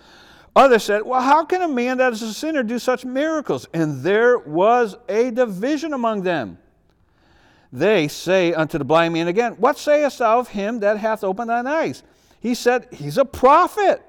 Others 0.56 0.84
said, 0.84 1.02
Well, 1.02 1.20
how 1.20 1.44
can 1.44 1.62
a 1.62 1.68
man 1.68 1.98
that 1.98 2.12
is 2.12 2.22
a 2.22 2.32
sinner 2.32 2.62
do 2.62 2.78
such 2.78 3.04
miracles? 3.04 3.66
And 3.74 4.02
there 4.02 4.38
was 4.38 4.96
a 5.08 5.30
division 5.30 5.92
among 5.92 6.22
them. 6.22 6.58
They 7.72 8.06
say 8.06 8.54
unto 8.54 8.78
the 8.78 8.84
blind 8.84 9.14
man 9.14 9.26
again, 9.26 9.54
What 9.54 9.78
sayest 9.78 10.18
thou 10.18 10.38
of 10.38 10.48
him 10.48 10.80
that 10.80 10.98
hath 10.98 11.24
opened 11.24 11.50
thine 11.50 11.66
eyes? 11.66 12.04
He 12.40 12.54
said, 12.54 12.86
He's 12.92 13.18
a 13.18 13.24
prophet. 13.24 14.02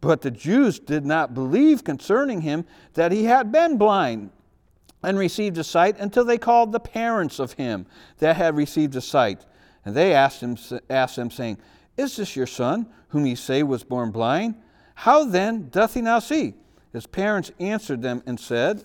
But 0.00 0.22
the 0.22 0.30
Jews 0.30 0.78
did 0.78 1.04
not 1.04 1.34
believe 1.34 1.84
concerning 1.84 2.40
him 2.40 2.64
that 2.94 3.12
he 3.12 3.24
had 3.24 3.52
been 3.52 3.76
blind 3.76 4.30
and 5.02 5.18
received 5.18 5.58
a 5.58 5.64
sight 5.64 5.98
until 5.98 6.24
they 6.24 6.38
called 6.38 6.72
the 6.72 6.80
parents 6.80 7.38
of 7.38 7.52
him 7.52 7.86
that 8.18 8.36
had 8.36 8.56
received 8.56 8.96
a 8.96 9.00
sight. 9.00 9.44
And 9.84 9.94
they 9.94 10.14
asked 10.14 10.40
him, 10.40 10.56
asked 10.88 11.18
him 11.18 11.30
saying, 11.30 11.58
Is 11.96 12.16
this 12.16 12.34
your 12.34 12.46
son, 12.46 12.86
whom 13.08 13.26
ye 13.26 13.34
say 13.34 13.62
was 13.62 13.84
born 13.84 14.10
blind? 14.10 14.54
How 15.00 15.24
then 15.24 15.70
doth 15.70 15.94
he 15.94 16.02
now 16.02 16.18
see? 16.18 16.52
His 16.92 17.06
parents 17.06 17.50
answered 17.58 18.02
them 18.02 18.22
and 18.26 18.38
said, 18.38 18.84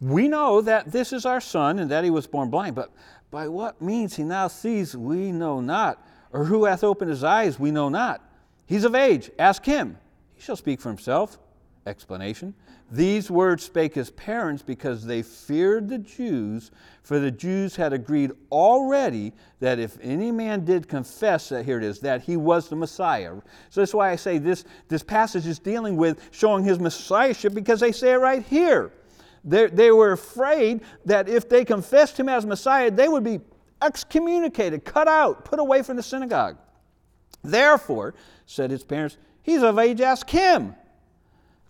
We 0.00 0.28
know 0.28 0.62
that 0.62 0.92
this 0.92 1.12
is 1.12 1.26
our 1.26 1.42
son, 1.42 1.78
and 1.78 1.90
that 1.90 2.04
he 2.04 2.10
was 2.10 2.26
born 2.26 2.48
blind, 2.48 2.74
but 2.74 2.90
by 3.30 3.48
what 3.48 3.82
means 3.82 4.16
he 4.16 4.22
now 4.22 4.48
sees, 4.48 4.96
we 4.96 5.30
know 5.30 5.60
not, 5.60 6.02
or 6.32 6.46
who 6.46 6.64
hath 6.64 6.82
opened 6.82 7.10
his 7.10 7.22
eyes, 7.22 7.60
we 7.60 7.70
know 7.70 7.90
not. 7.90 8.22
He's 8.64 8.84
of 8.84 8.94
age, 8.94 9.30
ask 9.38 9.62
him. 9.62 9.98
He 10.34 10.40
shall 10.40 10.56
speak 10.56 10.80
for 10.80 10.88
himself. 10.88 11.38
Explanation. 11.86 12.54
These 12.90 13.30
words 13.30 13.64
spake 13.64 13.94
his 13.94 14.10
parents 14.10 14.62
because 14.62 15.04
they 15.04 15.20
feared 15.20 15.88
the 15.88 15.98
Jews, 15.98 16.70
for 17.02 17.18
the 17.18 17.30
Jews 17.30 17.76
had 17.76 17.92
agreed 17.92 18.32
already 18.50 19.34
that 19.60 19.78
if 19.78 19.98
any 20.00 20.32
man 20.32 20.64
did 20.64 20.88
confess 20.88 21.50
that, 21.50 21.66
here 21.66 21.76
it 21.76 21.84
is, 21.84 22.00
that 22.00 22.22
he 22.22 22.38
was 22.38 22.68
the 22.68 22.76
Messiah. 22.76 23.34
So 23.68 23.82
that's 23.82 23.92
why 23.92 24.10
I 24.10 24.16
say 24.16 24.38
this, 24.38 24.64
this 24.88 25.02
passage 25.02 25.46
is 25.46 25.58
dealing 25.58 25.96
with 25.96 26.18
showing 26.30 26.64
his 26.64 26.78
messiahship 26.78 27.52
because 27.52 27.80
they 27.80 27.92
say 27.92 28.12
it 28.12 28.16
right 28.16 28.42
here. 28.42 28.92
They, 29.44 29.66
they 29.66 29.90
were 29.90 30.12
afraid 30.12 30.80
that 31.04 31.28
if 31.28 31.48
they 31.48 31.66
confessed 31.66 32.18
him 32.18 32.28
as 32.28 32.46
Messiah, 32.46 32.90
they 32.90 33.08
would 33.08 33.24
be 33.24 33.40
excommunicated, 33.82 34.84
cut 34.84 35.08
out, 35.08 35.44
put 35.44 35.58
away 35.58 35.82
from 35.82 35.96
the 35.96 36.02
synagogue. 36.02 36.56
Therefore, 37.44 38.14
said 38.46 38.70
his 38.70 38.82
parents, 38.82 39.18
He's 39.42 39.62
of 39.62 39.78
age, 39.78 40.00
ask 40.00 40.28
him. 40.28 40.74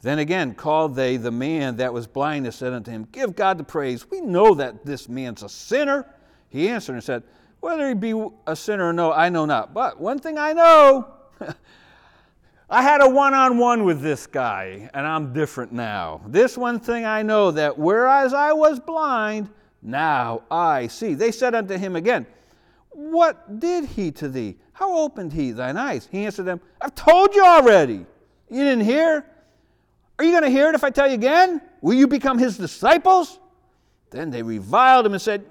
Then 0.01 0.21
again 0.21 0.55
called 0.55 0.95
they 0.95 1.17
the 1.17 1.31
man 1.31 1.77
that 1.77 1.93
was 1.93 2.07
blind 2.07 2.47
and 2.47 2.55
said 2.55 2.73
unto 2.73 2.91
him, 2.91 3.09
Give 3.11 3.35
God 3.35 3.59
the 3.59 3.65
praise. 3.65 4.09
We 4.09 4.21
know 4.21 4.55
that 4.55 4.87
this 4.87 5.09
man's 5.09 5.43
a 5.43 5.49
sinner. 5.49 6.07
He 6.49 6.69
answered 6.69 6.93
and 6.93 7.03
said, 7.03 7.25
Whether 7.61 7.89
he 7.89 7.95
be 7.95 8.29
a 8.47 8.55
sinner 8.55 8.89
or 8.89 8.93
no, 8.93 9.13
I 9.13 9.29
know 9.29 9.45
not. 9.45 9.75
But 9.75 10.01
one 10.01 10.21
thing 10.21 10.39
I 10.39 10.53
know, 10.53 11.09
I 12.71 12.83
had 12.83 13.01
a 13.01 13.09
one 13.09 13.35
on 13.35 13.59
one 13.59 13.85
with 13.85 14.01
this 14.01 14.27
guy, 14.27 14.89
and 14.95 15.05
I'm 15.07 15.33
different 15.33 15.73
now. 15.73 16.21
This 16.27 16.57
one 16.57 16.79
thing 16.79 17.05
I 17.05 17.23
know 17.23 17.51
that 17.51 17.77
whereas 17.77 18.33
I 18.33 18.53
was 18.53 18.79
blind, 18.79 19.49
now 19.83 20.43
I 20.51 20.87
see. 20.87 21.15
They 21.15 21.33
said 21.33 21.55
unto 21.57 21.77
him 21.77 21.97
again, 21.97 22.25
What 22.91 23.59
did 23.59 23.85
he 23.85 24.13
to 24.13 24.29
thee? 24.29 24.59
How 24.75 24.97
opened 24.97 25.33
he 25.33 25.51
thine 25.51 25.77
eyes? 25.77 26.09
He 26.09 26.25
answered 26.25 26.45
them, 26.45 26.61
I've 26.81 26.95
told 26.95 27.35
you 27.35 27.45
already. 27.45 28.07
You 28.49 28.65
didn't 28.65 28.85
hear? 28.85 29.27
Are 30.19 30.25
you 30.25 30.33
going 30.33 30.43
to 30.43 30.51
hear 30.51 30.69
it 30.69 30.75
if 30.75 30.83
I 30.83 30.91
tell 30.91 31.07
you 31.07 31.15
again? 31.15 31.61
Will 31.81 31.95
you 31.95 32.09
become 32.09 32.39
his 32.39 32.57
disciples? 32.57 33.39
Then 34.11 34.31
they 34.31 34.43
reviled 34.43 35.07
him 35.07 35.13
and 35.13 35.23
said, 35.23 35.45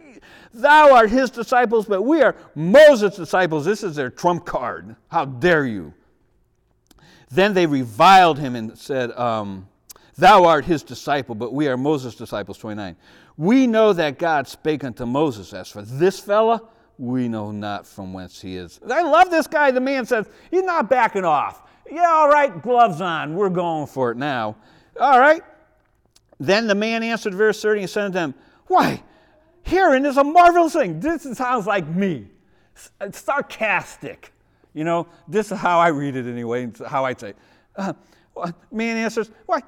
Thou 0.53 0.93
art 0.93 1.10
his 1.10 1.30
disciples, 1.30 1.86
but 1.86 2.01
we 2.01 2.21
are 2.21 2.36
Moses' 2.56 3.15
disciples. 3.15 3.65
This 3.65 3.84
is 3.84 3.95
their 3.95 4.10
trump 4.10 4.45
card. 4.45 4.95
How 5.10 5.25
dare 5.25 5.65
you? 5.65 5.93
Then 7.30 7.53
they 7.53 7.65
reviled 7.65 8.39
him 8.39 8.56
and 8.56 8.77
said, 8.77 9.12
um, 9.12 9.67
Thou 10.17 10.45
art 10.45 10.65
his 10.65 10.82
disciple, 10.84 11.36
but 11.36 11.53
we 11.53 11.67
are 11.67 11.77
Moses' 11.77 12.15
disciples. 12.15 12.58
29. 12.58 12.95
We 13.38 13.67
know 13.67 13.93
that 13.93 14.17
God 14.17 14.47
spake 14.47 14.84
unto 14.84 15.06
Moses. 15.06 15.53
As 15.53 15.69
for 15.69 15.84
this 15.84 16.19
fella, 16.19 16.63
we 16.97 17.27
know 17.27 17.51
not 17.51 17.86
from 17.86 18.13
whence 18.13 18.41
he 18.41 18.58
is. 18.58 18.80
I 18.89 19.03
love 19.03 19.30
this 19.30 19.45
guy. 19.45 19.69
The 19.69 19.80
man 19.80 20.06
says, 20.06 20.27
he's 20.49 20.63
not 20.63 20.89
backing 20.89 21.25
off. 21.25 21.62
Yeah, 21.91 22.08
all 22.08 22.30
right, 22.30 22.62
gloves 22.62 23.02
on. 23.02 23.36
We're 23.36 23.50
going 23.50 23.88
for 23.88 24.12
it 24.12 24.17
now. 24.17 24.58
All 25.00 25.19
right. 25.19 25.41
Then 26.39 26.67
the 26.67 26.76
man 26.76 27.04
answered, 27.04 27.34
verse 27.34 27.62
30, 27.62 27.82
and 27.82 27.89
said 27.89 28.04
to 28.08 28.10
them, 28.10 28.36
Why, 28.67 29.02
hearing 29.63 30.06
is 30.06 30.17
a 30.17 30.23
marvelous 30.23 30.73
thing. 30.73 31.00
This 31.00 31.23
sounds 31.38 31.65
like 31.65 31.88
me. 31.88 32.28
It's 33.02 33.21
sarcastic. 33.21 34.34
You 34.73 34.84
know, 34.84 35.08
this 35.28 35.52
is 35.52 35.58
how 35.58 35.80
I 35.80 35.88
read 35.88 36.15
it 36.15 36.28
anyway, 36.28 36.65
it's 36.65 36.80
how 36.86 37.06
I 37.06 37.13
say. 37.13 37.34
Uh, 37.76 37.93
man 38.71 38.97
answers, 38.97 39.32
Why, 39.45 39.62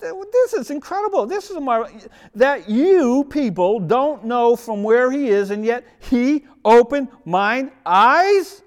this 0.00 0.52
is 0.54 0.70
incredible. 0.70 1.26
This 1.26 1.50
is 1.50 1.56
a 1.56 1.60
marvel 1.60 1.90
that 2.34 2.68
you 2.68 3.24
people 3.24 3.80
don't 3.80 4.24
know 4.24 4.54
from 4.54 4.82
where 4.82 5.10
he 5.10 5.28
is, 5.28 5.50
and 5.50 5.64
yet 5.64 5.84
he 5.98 6.46
opened 6.64 7.08
mine 7.24 7.72
eyes. 7.84 8.62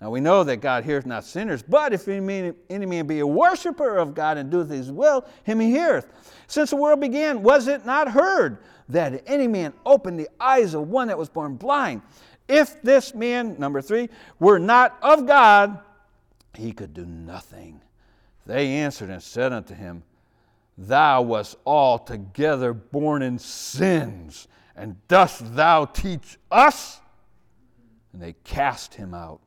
Now 0.00 0.10
we 0.10 0.20
know 0.20 0.44
that 0.44 0.58
God 0.58 0.84
heareth 0.84 1.04
not 1.04 1.24
sinners, 1.24 1.62
but 1.62 1.92
if 1.92 2.08
any 2.08 2.20
man, 2.20 2.54
any 2.70 2.86
man 2.86 3.06
be 3.06 3.18
a 3.18 3.26
worshiper 3.26 3.98
of 3.98 4.14
God 4.14 4.38
and 4.38 4.50
doeth 4.50 4.70
his 4.70 4.90
will, 4.90 5.26
him 5.44 5.60
he 5.60 5.70
heareth. 5.70 6.06
Since 6.46 6.70
the 6.70 6.76
world 6.76 7.00
began, 7.00 7.42
was 7.42 7.68
it 7.68 7.84
not 7.84 8.08
heard 8.10 8.58
that 8.88 9.22
any 9.26 9.46
man 9.46 9.74
opened 9.84 10.18
the 10.18 10.28
eyes 10.40 10.72
of 10.72 10.88
one 10.88 11.08
that 11.08 11.18
was 11.18 11.28
born 11.28 11.56
blind? 11.56 12.00
If 12.48 12.80
this 12.82 13.14
man, 13.14 13.56
number 13.58 13.82
three, 13.82 14.08
were 14.38 14.58
not 14.58 14.96
of 15.02 15.26
God, 15.26 15.78
he 16.54 16.72
could 16.72 16.94
do 16.94 17.04
nothing. 17.04 17.82
They 18.46 18.68
answered 18.76 19.10
and 19.10 19.22
said 19.22 19.52
unto 19.52 19.74
him, 19.74 20.02
Thou 20.78 21.22
wast 21.22 21.56
altogether 21.66 22.72
born 22.72 23.20
in 23.20 23.38
sins, 23.38 24.48
and 24.74 24.96
dost 25.08 25.54
thou 25.54 25.84
teach 25.84 26.38
us? 26.50 27.00
And 28.14 28.22
they 28.22 28.32
cast 28.44 28.94
him 28.94 29.12
out. 29.12 29.40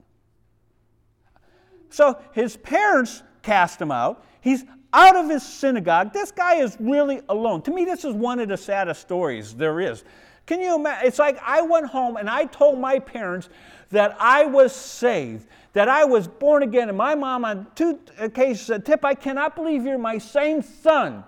So 1.94 2.20
his 2.32 2.58
parents 2.58 3.22
cast 3.44 3.80
him 3.80 3.92
out. 3.92 4.26
He's 4.42 4.66
out 4.94 5.16
of 5.16 5.30
his 5.30 5.44
synagogue. 5.44 6.12
This 6.12 6.32
guy 6.32 6.56
is 6.56 6.76
really 6.80 7.22
alone. 7.30 7.62
To 7.64 7.72
me, 7.72 7.86
this 7.86 8.04
is 8.04 8.16
one 8.16 8.40
of 8.40 8.50
the 8.50 8.58
saddest 8.58 9.02
stories 9.02 9.54
there 9.54 9.80
is. 9.80 10.04
Can 10.48 10.60
you 10.60 10.76
imagine? 10.76 11.08
It's 11.08 11.20
like 11.20 11.38
I 11.46 11.62
went 11.62 11.86
home 11.86 12.18
and 12.18 12.28
I 12.28 12.46
told 12.46 12.80
my 12.80 12.98
parents 12.98 13.48
that 13.92 14.18
I 14.20 14.46
was 14.46 14.76
saved 14.76 15.48
that 15.74 15.88
I 15.88 16.04
was 16.04 16.28
born 16.28 16.64
again. 16.64 16.90
And 16.90 16.98
my 16.98 17.14
mom, 17.14 17.46
on 17.46 17.68
two 17.76 18.00
occasions, 18.18 18.62
said, 18.62 18.86
Tip, 18.86 19.06
I 19.06 19.14
cannot 19.14 19.56
believe 19.56 19.86
you're 19.86 20.00
my 20.00 20.18
same 20.18 20.64
son, 20.64 21.24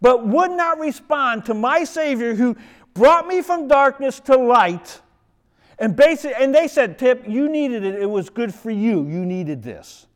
but 0.00 0.26
would 0.26 0.52
not 0.52 0.78
respond 0.78 1.44
to 1.46 1.54
my 1.54 1.84
Savior 1.84 2.34
who 2.34 2.56
brought 2.94 3.26
me 3.26 3.42
from 3.42 3.68
darkness 3.68 4.20
to 4.20 4.36
light. 4.36 5.02
And, 5.78 5.94
basically, 5.94 6.42
and 6.42 6.54
they 6.54 6.66
said, 6.66 6.98
Tip, 6.98 7.28
you 7.28 7.48
needed 7.48 7.84
it. 7.84 7.94
It 7.94 8.10
was 8.10 8.30
good 8.30 8.54
for 8.54 8.70
you. 8.70 9.06
You 9.06 9.24
needed 9.24 9.62
this. 9.62 10.06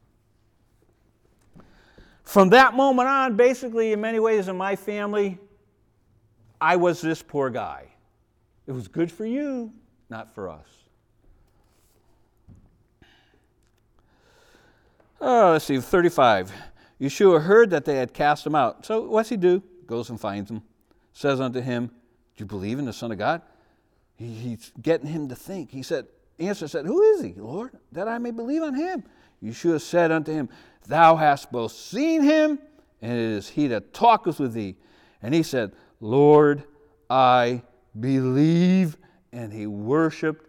From 2.25 2.48
that 2.51 2.75
moment 2.75 3.09
on, 3.09 3.37
basically, 3.37 3.92
in 3.92 4.01
many 4.01 4.18
ways, 4.18 4.48
in 4.48 4.57
my 4.57 4.75
family, 4.75 5.38
I 6.61 6.77
was 6.77 7.01
this 7.01 7.22
poor 7.22 7.51
guy. 7.51 7.88
It 8.66 8.72
was 8.72 8.88
good 8.88 9.11
for 9.11 9.27
you, 9.27 9.72
not 10.09 10.35
for 10.35 10.48
us. 10.48 10.66
Oh, 15.20 15.53
let's 15.53 15.64
see, 15.64 15.79
35. 15.79 16.53
Yeshua 17.01 17.42
heard 17.42 17.70
that 17.70 17.85
they 17.85 17.96
had 17.96 18.12
cast 18.12 18.46
him 18.46 18.55
out. 18.55 18.87
So 18.87 19.03
what's 19.03 19.29
he 19.29 19.37
do? 19.37 19.62
Goes 19.87 20.11
and 20.11 20.20
finds 20.20 20.51
him. 20.51 20.62
Says 21.12 21.40
unto 21.40 21.61
him, 21.61 21.88
Do 21.88 21.92
you 22.38 22.46
believe 22.46 22.79
in 22.79 22.85
the 22.85 22.92
Son 22.92 23.12
of 23.12 23.18
God? 23.18 23.42
He, 24.22 24.35
he's 24.35 24.72
getting 24.80 25.08
him 25.08 25.28
to 25.28 25.35
think. 25.35 25.70
He 25.70 25.82
said, 25.82 26.06
Answer 26.38 26.68
said, 26.68 26.87
Who 26.87 27.02
is 27.02 27.22
he, 27.22 27.35
Lord, 27.37 27.72
that 27.92 28.08
I 28.08 28.18
may 28.18 28.30
believe 28.30 28.62
on 28.62 28.74
him? 28.74 29.02
Yeshua 29.42 29.80
said 29.80 30.12
unto 30.12 30.32
him, 30.32 30.48
Thou 30.87 31.16
hast 31.16 31.50
both 31.50 31.72
seen 31.72 32.22
him, 32.22 32.58
and 33.00 33.12
it 33.12 33.18
is 33.18 33.48
he 33.48 33.66
that 33.68 33.92
talketh 33.92 34.38
with 34.38 34.52
thee. 34.52 34.76
And 35.22 35.35
he 35.35 35.42
said, 35.42 35.72
Lord, 36.00 36.62
I 37.11 37.62
believe. 37.98 38.96
And 39.32 39.52
he 39.52 39.66
worshiped 39.66 40.46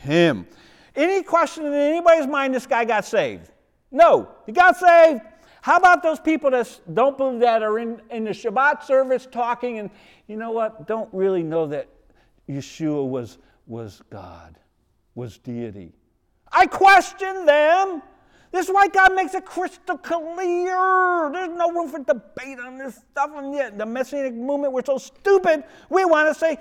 him. 0.00 0.46
Any 0.94 1.22
question 1.22 1.66
in 1.66 1.72
anybody's 1.72 2.26
mind 2.26 2.54
this 2.54 2.66
guy 2.66 2.84
got 2.84 3.04
saved? 3.04 3.50
No, 3.90 4.28
he 4.44 4.52
got 4.52 4.76
saved. 4.76 5.20
How 5.62 5.76
about 5.76 6.02
those 6.02 6.20
people 6.20 6.50
that 6.50 6.80
don't 6.92 7.16
believe 7.16 7.40
that 7.40 7.62
are 7.62 7.78
in, 7.78 8.00
in 8.10 8.24
the 8.24 8.30
Shabbat 8.30 8.82
service 8.82 9.26
talking 9.30 9.78
and, 9.78 9.90
you 10.26 10.36
know 10.36 10.50
what, 10.50 10.86
don't 10.86 11.08
really 11.12 11.42
know 11.42 11.66
that 11.68 11.88
Yeshua 12.48 13.06
was, 13.06 13.38
was 13.66 14.02
God, 14.10 14.58
was 15.14 15.38
deity? 15.38 15.92
I 16.50 16.66
question 16.66 17.44
them. 17.44 18.02
This 18.50 18.66
is 18.66 18.72
why 18.72 18.88
God 18.88 19.14
makes 19.14 19.34
it 19.34 19.44
crystal 19.44 19.98
clear. 19.98 21.30
There's 21.32 21.50
no 21.50 21.70
room 21.70 21.90
for 21.90 21.98
debate 21.98 22.58
on 22.58 22.78
this 22.78 22.94
stuff. 23.10 23.30
And 23.34 23.52
yet, 23.54 23.76
the 23.76 23.84
Messianic 23.84 24.32
movement, 24.32 24.72
we're 24.72 24.84
so 24.84 24.96
stupid. 24.96 25.64
We 25.90 26.06
want 26.06 26.32
to 26.32 26.38
say, 26.38 26.56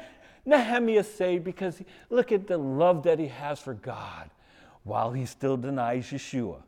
Nehemiah 0.46 1.04
saved 1.04 1.46
because 1.46 1.82
look 2.10 2.32
at 2.32 2.48
the 2.48 2.58
love 2.58 3.04
that 3.04 3.20
he 3.20 3.28
has 3.28 3.60
for 3.60 3.74
God 3.74 4.30
while 4.84 5.12
he 5.12 5.26
still 5.26 5.56
denies 5.56 6.08
Yeshua. 6.08 6.62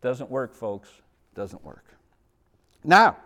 Doesn't 0.00 0.30
work, 0.30 0.54
folks. 0.54 0.88
Doesn't 1.34 1.62
work. 1.64 1.84
Now, 2.84 3.16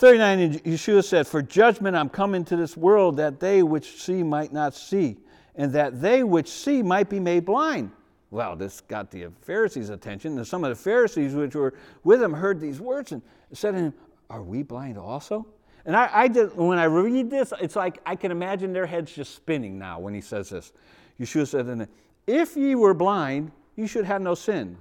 39, 0.00 0.60
Yeshua 0.60 1.04
said, 1.04 1.26
For 1.26 1.42
judgment 1.42 1.94
I'm 1.94 2.08
come 2.08 2.34
into 2.34 2.56
this 2.56 2.74
world 2.74 3.18
that 3.18 3.38
they 3.38 3.62
which 3.62 4.00
see 4.00 4.22
might 4.22 4.50
not 4.50 4.74
see, 4.74 5.18
and 5.56 5.70
that 5.74 6.00
they 6.00 6.24
which 6.24 6.48
see 6.48 6.82
might 6.82 7.10
be 7.10 7.20
made 7.20 7.44
blind. 7.44 7.90
Well, 8.30 8.56
this 8.56 8.80
got 8.80 9.10
the 9.10 9.26
Pharisees' 9.42 9.90
attention, 9.90 10.38
and 10.38 10.46
some 10.46 10.64
of 10.64 10.70
the 10.70 10.82
Pharisees 10.82 11.34
which 11.34 11.54
were 11.54 11.74
with 12.02 12.22
him 12.22 12.32
heard 12.32 12.60
these 12.60 12.80
words 12.80 13.12
and 13.12 13.20
said 13.52 13.72
to 13.72 13.76
him, 13.76 13.94
Are 14.30 14.42
we 14.42 14.62
blind 14.62 14.96
also? 14.96 15.46
And 15.84 15.94
I, 15.94 16.08
I 16.10 16.28
just, 16.28 16.56
when 16.56 16.78
I 16.78 16.84
read 16.84 17.28
this, 17.28 17.52
it's 17.60 17.76
like 17.76 17.98
I 18.06 18.16
can 18.16 18.30
imagine 18.30 18.72
their 18.72 18.86
heads 18.86 19.14
just 19.14 19.34
spinning 19.34 19.78
now 19.78 20.00
when 20.00 20.14
he 20.14 20.22
says 20.22 20.48
this. 20.48 20.72
Yeshua 21.20 21.46
said, 21.46 21.66
to 21.66 21.74
them, 21.74 21.88
If 22.26 22.56
ye 22.56 22.74
were 22.74 22.94
blind, 22.94 23.52
you 23.76 23.86
should 23.86 24.06
have 24.06 24.22
no 24.22 24.34
sin. 24.34 24.78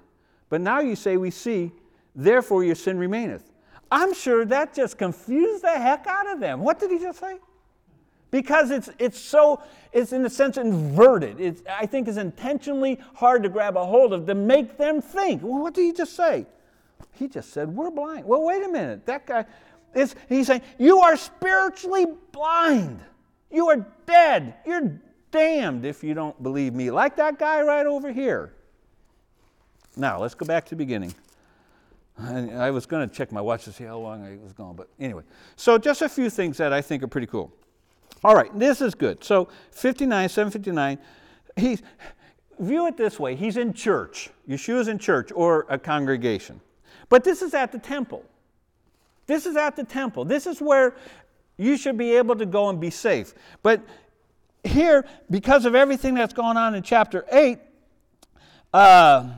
But 0.47 0.61
now 0.61 0.79
you 0.79 0.95
say, 0.95 1.17
We 1.17 1.29
see, 1.29 1.73
therefore 2.15 2.63
your 2.63 2.75
sin 2.75 2.97
remaineth. 2.97 3.48
I'm 3.91 4.13
sure 4.13 4.45
that 4.45 4.73
just 4.73 4.97
confused 4.97 5.63
the 5.63 5.71
heck 5.71 6.05
out 6.07 6.31
of 6.31 6.39
them. 6.39 6.61
What 6.61 6.79
did 6.79 6.91
he 6.91 6.99
just 6.99 7.19
say? 7.19 7.37
Because 8.31 8.69
it's, 8.69 8.89
it's 8.99 9.19
so, 9.19 9.61
it's 9.91 10.13
in 10.13 10.23
a 10.23 10.29
sense 10.29 10.57
inverted. 10.57 11.39
It's, 11.39 11.63
I 11.67 11.87
think 11.87 12.07
is 12.07 12.17
intentionally 12.17 12.99
hard 13.15 13.41
to 13.43 13.49
grab 13.49 13.75
a 13.75 13.85
hold 13.85 14.13
of 14.13 14.27
to 14.27 14.35
make 14.35 14.77
them 14.77 15.01
think. 15.01 15.41
Well, 15.41 15.61
what 15.63 15.73
did 15.73 15.81
he 15.81 15.93
just 15.93 16.15
say? 16.15 16.45
He 17.13 17.27
just 17.27 17.51
said, 17.51 17.75
We're 17.75 17.89
blind. 17.89 18.25
Well, 18.25 18.43
wait 18.43 18.63
a 18.63 18.69
minute. 18.69 19.05
That 19.07 19.25
guy, 19.25 19.45
is, 19.95 20.15
he's 20.27 20.47
saying, 20.47 20.61
You 20.77 20.99
are 20.99 21.17
spiritually 21.17 22.05
blind. 22.31 22.99
You 23.51 23.69
are 23.69 23.87
dead. 24.05 24.55
You're 24.65 25.01
damned 25.31 25.85
if 25.85 26.03
you 26.03 26.13
don't 26.13 26.41
believe 26.41 26.73
me. 26.73 26.91
Like 26.91 27.15
that 27.15 27.39
guy 27.39 27.61
right 27.61 27.85
over 27.85 28.11
here. 28.11 28.53
Now, 29.95 30.21
let's 30.21 30.35
go 30.35 30.45
back 30.45 30.65
to 30.65 30.69
the 30.71 30.75
beginning. 30.75 31.13
I 32.21 32.71
was 32.71 32.85
going 32.85 33.07
to 33.07 33.13
check 33.13 33.31
my 33.31 33.41
watch 33.41 33.65
to 33.65 33.71
see 33.71 33.83
how 33.83 33.97
long 33.97 34.23
I 34.23 34.37
was 34.43 34.53
going, 34.53 34.75
but 34.75 34.89
anyway. 34.99 35.23
So, 35.55 35.77
just 35.77 36.01
a 36.01 36.09
few 36.09 36.29
things 36.29 36.57
that 36.57 36.73
I 36.73 36.81
think 36.81 37.03
are 37.03 37.07
pretty 37.07 37.27
cool. 37.27 37.51
All 38.23 38.35
right, 38.35 38.57
this 38.57 38.81
is 38.81 38.95
good. 38.95 39.23
So, 39.23 39.47
59, 39.71 40.27
759, 40.27 40.97
he's, 41.55 41.81
view 42.59 42.87
it 42.87 42.97
this 42.97 43.19
way 43.19 43.35
he's 43.35 43.57
in 43.57 43.73
church. 43.73 44.29
Yeshua's 44.47 44.87
in 44.87 44.99
church 44.99 45.31
or 45.33 45.65
a 45.69 45.79
congregation. 45.79 46.59
But 47.07 47.23
this 47.23 47.41
is 47.41 47.53
at 47.53 47.71
the 47.71 47.79
temple. 47.79 48.23
This 49.25 49.45
is 49.45 49.55
at 49.55 49.75
the 49.75 49.83
temple. 49.83 50.25
This 50.25 50.47
is 50.47 50.61
where 50.61 50.95
you 51.57 51.77
should 51.77 51.97
be 51.97 52.15
able 52.15 52.35
to 52.35 52.45
go 52.45 52.69
and 52.69 52.79
be 52.79 52.89
safe. 52.89 53.33
But 53.63 53.81
here, 54.63 55.05
because 55.29 55.65
of 55.65 55.75
everything 55.75 56.15
that's 56.15 56.33
going 56.33 56.57
on 56.57 56.75
in 56.75 56.83
chapter 56.83 57.25
8, 57.31 57.59
uh, 58.73 59.29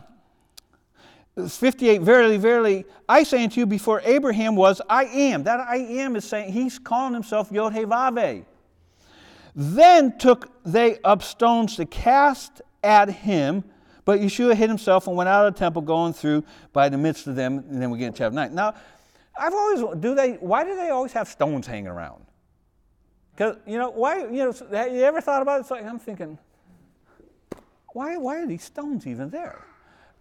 58, 1.49 2.01
verily, 2.01 2.38
verily, 2.38 2.86
I 3.08 3.23
say 3.23 3.43
unto 3.43 3.60
you, 3.60 3.65
before 3.65 4.01
Abraham 4.04 4.56
was, 4.56 4.82
I 4.89 5.06
am. 5.06 5.43
That 5.43 5.60
I 5.60 5.77
am 5.77 6.15
is 6.15 6.25
saying, 6.25 6.51
he's 6.54 6.80
calling 6.80 7.13
himself 7.13 7.51
Yod 7.51 7.73
Vave. 7.73 8.45
Then 9.56 10.17
took 10.17 10.51
they 10.63 10.99
up 11.04 11.21
stones 11.23 11.75
to 11.75 11.86
cast 11.86 12.62
at 12.84 13.10
him, 13.10 13.63
but 14.06 14.19
Yeshua 14.19 14.56
hid 14.56 14.69
himself 14.69 15.08
and 15.08 15.15
went 15.15 15.30
out 15.30 15.45
of 15.45 15.54
the 15.54 15.60
temple, 15.60 15.82
going 15.82 16.13
through 16.13 16.43
by 16.73 16.89
the 16.89 16.97
midst 16.97 17.27
of 17.27 17.36
them. 17.36 17.63
And 17.69 17.82
then 17.82 17.91
we 17.91 17.99
get 17.99 18.08
in 18.08 18.13
chapter 18.13 18.36
9. 18.36 18.56
Now, 18.56 18.73
I've 19.38 19.54
always, 19.54 19.99
do 19.99 20.15
they, 20.15 20.34
why 20.34 20.63
do 20.63 20.75
they 20.75 20.89
always 20.89 21.13
have 21.13 21.27
stones 21.27 21.67
hanging 21.67 21.88
around? 21.88 22.25
Because, 23.36 23.58
you 23.65 23.77
know, 23.77 23.89
why, 23.89 24.19
you 24.19 24.43
know, 24.43 24.54
have 24.71 24.93
you 24.93 25.04
ever 25.04 25.21
thought 25.21 25.41
about 25.41 25.58
it? 25.58 25.62
It's 25.62 25.71
like, 25.71 25.86
I'm 25.86 25.99
thinking, 25.99 26.38
why, 27.93 28.17
why 28.17 28.38
are 28.38 28.47
these 28.47 28.63
stones 28.63 29.08
even 29.08 29.30
there? 29.30 29.65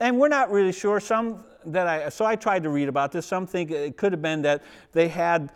And 0.00 0.18
we're 0.18 0.28
not 0.28 0.50
really 0.50 0.72
sure. 0.72 0.98
Some 1.00 1.44
that 1.66 1.86
I 1.86 2.08
so 2.08 2.24
I 2.24 2.36
tried 2.36 2.62
to 2.64 2.70
read 2.70 2.88
about 2.88 3.12
this. 3.12 3.26
Some 3.26 3.46
think 3.46 3.70
it 3.70 3.96
could 3.96 4.12
have 4.12 4.22
been 4.22 4.42
that 4.42 4.62
they 4.92 5.08
had 5.08 5.52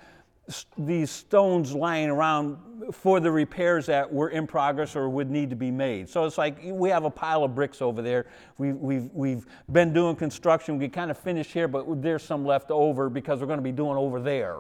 these 0.76 1.11
stones 1.11 1.72
lying 1.72 2.11
around 2.11 2.59
for 2.92 3.18
the 3.18 3.30
repairs 3.30 3.87
that 3.87 4.12
were 4.12 4.28
in 4.28 4.46
progress 4.46 4.94
or 4.94 5.09
would 5.09 5.30
need 5.30 5.48
to 5.48 5.57
be 5.57 5.70
made. 5.70 6.09
So 6.09 6.26
it's 6.26 6.37
like 6.37 6.59
we 6.62 6.90
have 6.90 7.04
a 7.04 7.11
pile 7.11 7.44
of 7.44 7.54
bricks 7.54 7.80
over 7.80 8.02
there. 8.02 8.26
We've, 8.59 8.76
we've, 8.76 9.11
we've 9.14 9.46
been 9.72 9.94
doing 9.94 10.16
construction. 10.16 10.78
We 10.78 10.88
kind 10.88 11.11
of 11.11 11.16
finished 11.16 11.50
here, 11.50 11.66
but 11.66 12.02
there's 12.02 12.22
some 12.22 12.44
left 12.44 12.70
over 12.70 13.09
because 13.09 13.40
we're 13.40 13.46
going 13.46 13.59
to 13.59 13.64
be 13.64 13.72
doing 13.72 13.96
over 13.96 14.20
there. 14.20 14.59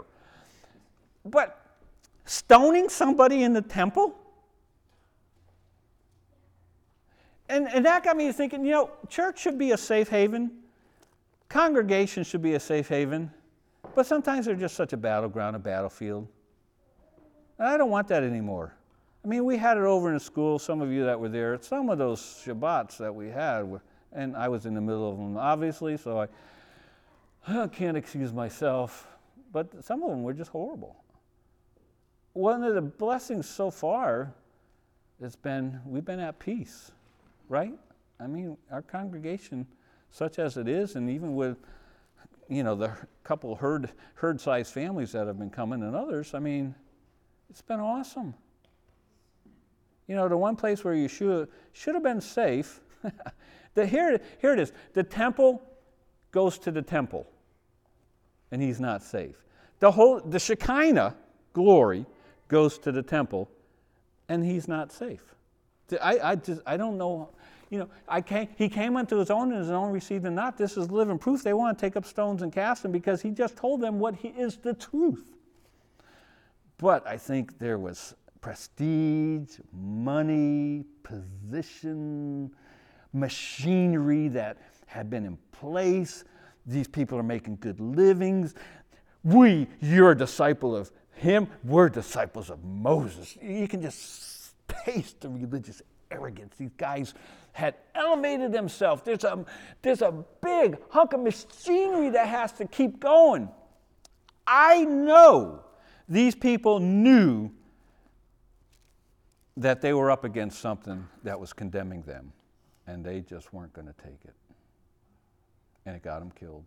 But 1.26 1.60
stoning 2.24 2.88
somebody 2.88 3.42
in 3.42 3.52
the 3.52 3.62
temple? 3.62 4.16
And, 7.48 7.68
and 7.68 7.84
that 7.84 8.04
got 8.04 8.16
me 8.16 8.32
thinking, 8.32 8.64
you 8.64 8.72
know, 8.72 8.90
church 9.08 9.40
should 9.40 9.58
be 9.58 9.72
a 9.72 9.76
safe 9.76 10.08
haven, 10.08 10.50
congregation 11.48 12.24
should 12.24 12.42
be 12.42 12.54
a 12.54 12.60
safe 12.60 12.88
haven, 12.88 13.30
but 13.94 14.06
sometimes 14.06 14.46
they're 14.46 14.54
just 14.54 14.74
such 14.74 14.92
a 14.92 14.96
battleground, 14.96 15.54
a 15.54 15.58
battlefield. 15.58 16.26
And 17.58 17.68
I 17.68 17.76
don't 17.76 17.90
want 17.90 18.08
that 18.08 18.22
anymore. 18.22 18.74
I 19.24 19.28
mean, 19.28 19.44
we 19.44 19.56
had 19.56 19.76
it 19.76 19.84
over 19.84 20.12
in 20.12 20.18
school, 20.20 20.58
some 20.58 20.80
of 20.80 20.90
you 20.90 21.04
that 21.04 21.18
were 21.18 21.28
there, 21.28 21.58
some 21.60 21.88
of 21.88 21.98
those 21.98 22.20
Shabbats 22.20 22.96
that 22.98 23.14
we 23.14 23.28
had, 23.28 23.62
were, 23.62 23.82
and 24.12 24.36
I 24.36 24.48
was 24.48 24.66
in 24.66 24.74
the 24.74 24.80
middle 24.80 25.10
of 25.10 25.16
them, 25.16 25.36
obviously, 25.36 25.96
so 25.96 26.20
I, 26.20 26.28
I 27.62 27.66
can't 27.68 27.96
excuse 27.96 28.32
myself, 28.32 29.06
but 29.52 29.84
some 29.84 30.02
of 30.02 30.10
them 30.10 30.22
were 30.22 30.34
just 30.34 30.50
horrible. 30.50 30.96
One 32.32 32.64
of 32.64 32.74
the 32.74 32.82
blessings 32.82 33.48
so 33.48 33.70
far 33.70 34.32
has 35.20 35.36
been 35.36 35.80
we've 35.86 36.04
been 36.04 36.18
at 36.18 36.40
peace 36.40 36.90
right? 37.48 37.74
I 38.20 38.26
mean, 38.26 38.56
our 38.70 38.82
congregation, 38.82 39.66
such 40.10 40.38
as 40.38 40.56
it 40.56 40.68
is, 40.68 40.96
and 40.96 41.10
even 41.10 41.34
with, 41.34 41.58
you 42.48 42.62
know, 42.62 42.74
the 42.74 42.92
couple 43.22 43.54
herd 43.56 43.90
herd 44.14 44.40
sized 44.40 44.72
families 44.72 45.12
that 45.12 45.26
have 45.26 45.38
been 45.38 45.50
coming 45.50 45.82
and 45.82 45.94
others, 45.94 46.34
I 46.34 46.38
mean, 46.38 46.74
it's 47.50 47.62
been 47.62 47.80
awesome. 47.80 48.34
You 50.06 50.14
know, 50.16 50.28
the 50.28 50.36
one 50.36 50.56
place 50.56 50.84
where 50.84 50.94
you 50.94 51.08
should 51.08 51.48
should 51.72 51.94
have 51.94 52.02
been 52.02 52.20
safe. 52.20 52.80
the, 53.74 53.86
here, 53.86 54.20
here 54.40 54.52
it 54.52 54.60
is. 54.60 54.72
The 54.92 55.02
temple 55.02 55.62
goes 56.30 56.58
to 56.58 56.70
the 56.70 56.82
temple, 56.82 57.26
and 58.50 58.62
he's 58.62 58.80
not 58.80 59.02
safe. 59.02 59.44
The 59.80 59.90
whole 59.90 60.20
the 60.20 60.38
Shekinah 60.38 61.16
glory 61.52 62.06
goes 62.48 62.78
to 62.78 62.92
the 62.92 63.02
temple, 63.02 63.50
and 64.28 64.44
he's 64.44 64.68
not 64.68 64.92
safe. 64.92 65.34
I, 66.00 66.18
I 66.22 66.34
just 66.36 66.60
I 66.66 66.76
don't 66.76 66.98
know. 66.98 67.30
You 67.70 67.80
know, 67.80 67.88
I 68.06 68.20
came, 68.20 68.48
he 68.56 68.68
came 68.68 68.96
unto 68.96 69.16
his 69.16 69.30
own, 69.30 69.50
and 69.50 69.60
his 69.60 69.70
own 69.70 69.90
received 69.90 70.24
him 70.24 70.34
not. 70.34 70.56
This 70.56 70.76
is 70.76 70.90
living 70.90 71.18
proof. 71.18 71.42
They 71.42 71.54
want 71.54 71.76
to 71.76 71.84
take 71.84 71.96
up 71.96 72.04
stones 72.04 72.42
and 72.42 72.52
cast 72.52 72.84
him 72.84 72.92
because 72.92 73.20
he 73.20 73.30
just 73.30 73.56
told 73.56 73.80
them 73.80 73.98
what 73.98 74.14
he 74.14 74.28
is 74.28 74.58
the 74.58 74.74
truth. 74.74 75.34
But 76.78 77.06
I 77.06 77.16
think 77.16 77.58
there 77.58 77.78
was 77.78 78.14
prestige, 78.40 79.58
money, 79.72 80.84
position, 81.02 82.50
machinery 83.12 84.28
that 84.28 84.58
had 84.86 85.08
been 85.08 85.24
in 85.24 85.38
place. 85.50 86.24
These 86.66 86.88
people 86.88 87.18
are 87.18 87.24
making 87.24 87.56
good 87.60 87.80
livings. 87.80 88.54
We, 89.22 89.66
you're 89.80 90.10
a 90.10 90.16
disciple 90.16 90.76
of 90.76 90.92
him. 91.14 91.48
We're 91.64 91.88
disciples 91.88 92.50
of 92.50 92.62
Moses. 92.62 93.38
You 93.40 93.66
can 93.66 93.80
just 93.80 94.33
taste 94.68 95.20
the 95.20 95.28
religious 95.28 95.82
arrogance. 96.10 96.54
These 96.56 96.72
guys 96.76 97.14
had 97.52 97.74
elevated 97.94 98.52
themselves. 98.52 99.02
There's 99.04 99.24
a, 99.24 99.44
there's 99.82 100.02
a 100.02 100.12
big 100.40 100.76
hunk 100.90 101.12
of 101.12 101.20
machinery 101.20 102.10
that 102.10 102.28
has 102.28 102.52
to 102.52 102.66
keep 102.66 103.00
going. 103.00 103.48
I 104.46 104.84
know 104.84 105.64
these 106.08 106.34
people 106.34 106.80
knew 106.80 107.50
that 109.56 109.80
they 109.80 109.92
were 109.92 110.10
up 110.10 110.24
against 110.24 110.60
something 110.60 111.06
that 111.22 111.38
was 111.38 111.52
condemning 111.52 112.02
them, 112.02 112.32
and 112.86 113.04
they 113.04 113.20
just 113.20 113.52
weren't 113.52 113.72
going 113.72 113.86
to 113.86 113.94
take 114.02 114.18
it. 114.24 114.34
And 115.86 115.94
it 115.94 116.02
got 116.02 116.18
them 116.18 116.32
killed. 116.32 116.66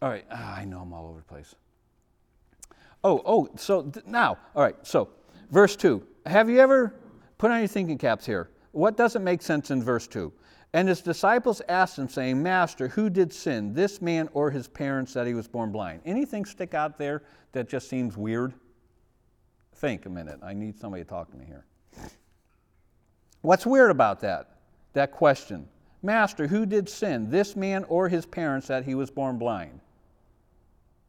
All 0.00 0.08
right, 0.08 0.24
ah, 0.30 0.56
I 0.56 0.64
know 0.64 0.80
I'm 0.80 0.92
all 0.92 1.06
over 1.08 1.18
the 1.18 1.24
place. 1.24 1.54
Oh, 3.04 3.20
oh, 3.24 3.48
so 3.56 3.82
th- 3.82 4.06
now, 4.06 4.38
all 4.54 4.62
right, 4.62 4.76
so 4.82 5.08
verse 5.50 5.76
2. 5.76 6.06
Have 6.26 6.48
you 6.48 6.60
ever 6.60 6.94
put 7.38 7.50
on 7.50 7.58
your 7.58 7.68
thinking 7.68 7.98
caps 7.98 8.24
here? 8.24 8.50
What 8.72 8.96
doesn't 8.96 9.24
make 9.24 9.42
sense 9.42 9.70
in 9.70 9.82
verse 9.82 10.06
2? 10.06 10.32
And 10.74 10.88
his 10.88 11.02
disciples 11.02 11.60
asked 11.68 11.98
him, 11.98 12.08
saying, 12.08 12.42
Master, 12.42 12.88
who 12.88 13.10
did 13.10 13.32
sin, 13.32 13.74
this 13.74 14.00
man 14.00 14.28
or 14.32 14.50
his 14.50 14.68
parents, 14.68 15.12
that 15.12 15.26
he 15.26 15.34
was 15.34 15.46
born 15.46 15.70
blind? 15.70 16.00
Anything 16.06 16.44
stick 16.44 16.72
out 16.72 16.96
there 16.96 17.22
that 17.52 17.68
just 17.68 17.90
seems 17.90 18.16
weird? 18.16 18.54
Think 19.74 20.06
a 20.06 20.08
minute. 20.08 20.38
I 20.42 20.54
need 20.54 20.78
somebody 20.78 21.02
to 21.02 21.08
talk 21.08 21.30
to 21.30 21.36
me 21.36 21.44
here. 21.44 21.66
What's 23.42 23.66
weird 23.66 23.90
about 23.90 24.20
that? 24.20 24.56
That 24.94 25.12
question. 25.12 25.68
Master, 26.02 26.46
who 26.46 26.64
did 26.64 26.88
sin, 26.88 27.30
this 27.30 27.54
man 27.54 27.84
or 27.84 28.08
his 28.08 28.24
parents, 28.24 28.68
that 28.68 28.84
he 28.84 28.94
was 28.94 29.10
born 29.10 29.38
blind? 29.38 29.80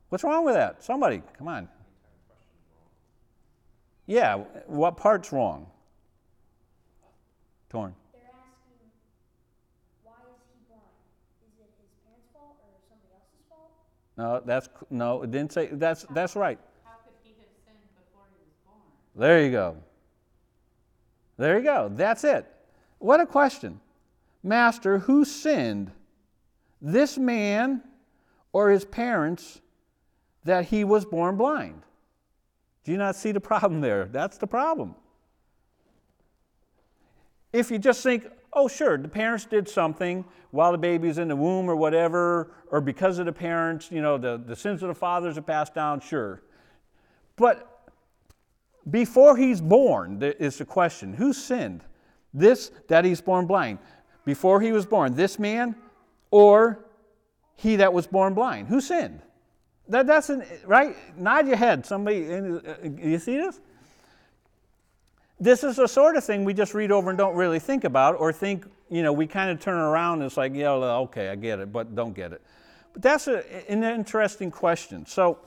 What's 0.09 0.23
wrong 0.23 0.43
with 0.43 0.55
that? 0.55 0.83
Somebody, 0.83 1.21
come 1.37 1.47
on. 1.47 1.69
Yeah, 4.05 4.43
what 4.67 4.97
part's 4.97 5.31
wrong? 5.31 5.67
Torn. 7.69 7.95
They're 8.11 8.21
asking, 8.21 8.91
why 10.03 10.13
is 10.29 10.41
he 10.51 10.59
blind? 10.67 10.83
Is 11.47 11.59
it 11.59 11.71
his 11.79 11.89
parents' 12.03 12.27
fault 12.33 12.57
or 12.61 12.75
somebody 12.89 13.13
else's 13.13 13.43
fault? 13.49 13.71
No, 14.17 14.41
that's 14.45 14.69
no. 14.89 15.23
It 15.23 15.31
didn't 15.31 15.53
say. 15.53 15.69
That's 15.71 16.05
that's 16.11 16.35
right. 16.35 16.59
How 16.83 16.97
could 17.03 17.13
he 17.23 17.29
have 17.39 17.47
sinned 17.65 17.79
before 17.95 18.25
he 18.29 18.43
was 18.43 18.53
born? 18.65 18.81
There 19.15 19.43
you 19.43 19.51
go. 19.51 19.77
There 21.37 21.57
you 21.57 21.63
go. 21.63 21.89
That's 21.91 22.23
it. 22.23 22.45
What 22.99 23.21
a 23.21 23.25
question. 23.25 23.79
Master, 24.43 24.99
who 24.99 25.25
sinned? 25.25 25.91
This 26.81 27.17
man 27.17 27.81
or 28.51 28.69
his 28.69 28.83
parents 28.83 29.61
that 30.43 30.65
he 30.65 30.83
was 30.83 31.05
born 31.05 31.37
blind? 31.37 31.81
Do 32.83 32.91
you 32.91 32.97
not 32.97 33.15
see 33.15 33.31
the 33.31 33.39
problem 33.39 33.81
there? 33.81 34.05
That's 34.05 34.37
the 34.37 34.47
problem. 34.47 34.95
If 37.53 37.71
you 37.71 37.77
just 37.77 38.03
think, 38.03 38.27
oh, 38.51 38.67
sure, 38.67 38.97
the 38.97 39.07
parents 39.07 39.45
did 39.45 39.69
something 39.69 40.25
while 40.51 40.71
the 40.71 40.77
baby's 40.77 41.17
in 41.17 41.27
the 41.27 41.35
womb 41.35 41.69
or 41.69 41.75
whatever, 41.75 42.51
or 42.69 42.81
because 42.81 43.19
of 43.19 43.25
the 43.25 43.33
parents, 43.33 43.91
you 43.91 44.01
know, 44.01 44.17
the, 44.17 44.41
the 44.45 44.55
sins 44.55 44.83
of 44.83 44.89
the 44.89 44.95
fathers 44.95 45.37
are 45.37 45.41
passed 45.41 45.73
down, 45.73 45.99
sure. 45.99 46.43
But 47.35 47.91
before 48.89 49.37
he's 49.37 49.61
born, 49.61 50.21
is 50.21 50.57
the 50.57 50.65
question 50.65 51.13
who 51.13 51.31
sinned? 51.33 51.83
This, 52.33 52.71
that 52.87 53.05
he's 53.05 53.21
born 53.21 53.45
blind. 53.45 53.79
Before 54.25 54.59
he 54.61 54.71
was 54.71 54.85
born, 54.85 55.15
this 55.15 55.37
man 55.39 55.75
or 56.31 56.85
he 57.55 57.75
that 57.77 57.93
was 57.93 58.07
born 58.07 58.33
blind? 58.33 58.67
Who 58.67 58.81
sinned? 58.81 59.21
That, 59.89 60.07
that's 60.07 60.29
an, 60.29 60.43
right? 60.65 60.95
Nod 61.17 61.47
your 61.47 61.57
head. 61.57 61.85
Somebody, 61.85 62.33
uh, 62.33 62.59
you 62.97 63.19
see 63.19 63.37
this? 63.37 63.59
This 65.39 65.63
is 65.63 65.75
the 65.75 65.87
sort 65.87 66.15
of 66.15 66.23
thing 66.23 66.45
we 66.45 66.53
just 66.53 66.73
read 66.73 66.91
over 66.91 67.09
and 67.09 67.17
don't 67.17 67.35
really 67.35 67.59
think 67.59 67.83
about, 67.83 68.19
or 68.19 68.31
think, 68.31 68.65
you 68.89 69.03
know, 69.03 69.11
we 69.11 69.27
kind 69.27 69.49
of 69.51 69.59
turn 69.59 69.75
around 69.75 70.19
and 70.19 70.27
it's 70.27 70.37
like, 70.37 70.53
yeah, 70.55 70.69
okay, 70.69 71.29
I 71.29 71.35
get 71.35 71.59
it, 71.59 71.73
but 71.73 71.95
don't 71.95 72.13
get 72.13 72.31
it. 72.31 72.41
But 72.93 73.01
that's 73.01 73.27
a, 73.27 73.43
an 73.71 73.83
interesting 73.83 74.51
question. 74.51 75.05
So, 75.05 75.39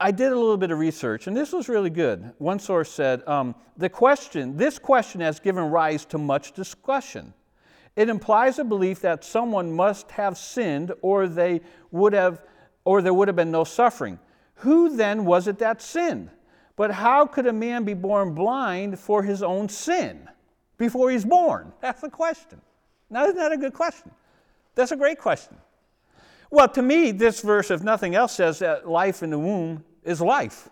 I 0.00 0.12
did 0.12 0.30
a 0.30 0.36
little 0.36 0.56
bit 0.56 0.70
of 0.70 0.78
research, 0.78 1.26
and 1.26 1.36
this 1.36 1.52
was 1.52 1.68
really 1.68 1.90
good. 1.90 2.32
One 2.38 2.60
source 2.60 2.88
said 2.88 3.26
um, 3.26 3.56
the 3.76 3.88
question, 3.88 4.56
this 4.56 4.78
question 4.78 5.20
has 5.20 5.40
given 5.40 5.64
rise 5.64 6.04
to 6.06 6.18
much 6.18 6.52
discussion. 6.52 7.34
It 7.96 8.08
implies 8.08 8.60
a 8.60 8.64
belief 8.64 9.00
that 9.00 9.24
someone 9.24 9.72
must 9.72 10.12
have 10.12 10.38
sinned, 10.38 10.92
or 11.02 11.26
they 11.26 11.62
would 11.90 12.12
have, 12.12 12.42
or 12.88 13.02
there 13.02 13.12
would 13.12 13.28
have 13.28 13.36
been 13.36 13.50
no 13.50 13.64
suffering. 13.64 14.18
Who 14.54 14.96
then 14.96 15.26
was 15.26 15.46
it 15.46 15.58
that 15.58 15.82
sinned? 15.82 16.30
But 16.74 16.90
how 16.90 17.26
could 17.26 17.46
a 17.46 17.52
man 17.52 17.84
be 17.84 17.92
born 17.92 18.34
blind 18.34 18.98
for 18.98 19.22
his 19.22 19.42
own 19.42 19.68
sin 19.68 20.26
before 20.78 21.10
he's 21.10 21.26
born? 21.26 21.70
That's 21.82 22.00
the 22.00 22.08
question. 22.08 22.62
Now, 23.10 23.24
isn't 23.24 23.36
that 23.36 23.52
a 23.52 23.58
good 23.58 23.74
question? 23.74 24.10
That's 24.74 24.90
a 24.90 24.96
great 24.96 25.18
question. 25.18 25.58
Well, 26.50 26.66
to 26.70 26.80
me, 26.80 27.10
this 27.10 27.42
verse, 27.42 27.70
if 27.70 27.82
nothing 27.82 28.14
else, 28.14 28.32
says 28.32 28.60
that 28.60 28.88
life 28.88 29.22
in 29.22 29.28
the 29.28 29.38
womb 29.38 29.84
is 30.02 30.22
life. 30.22 30.70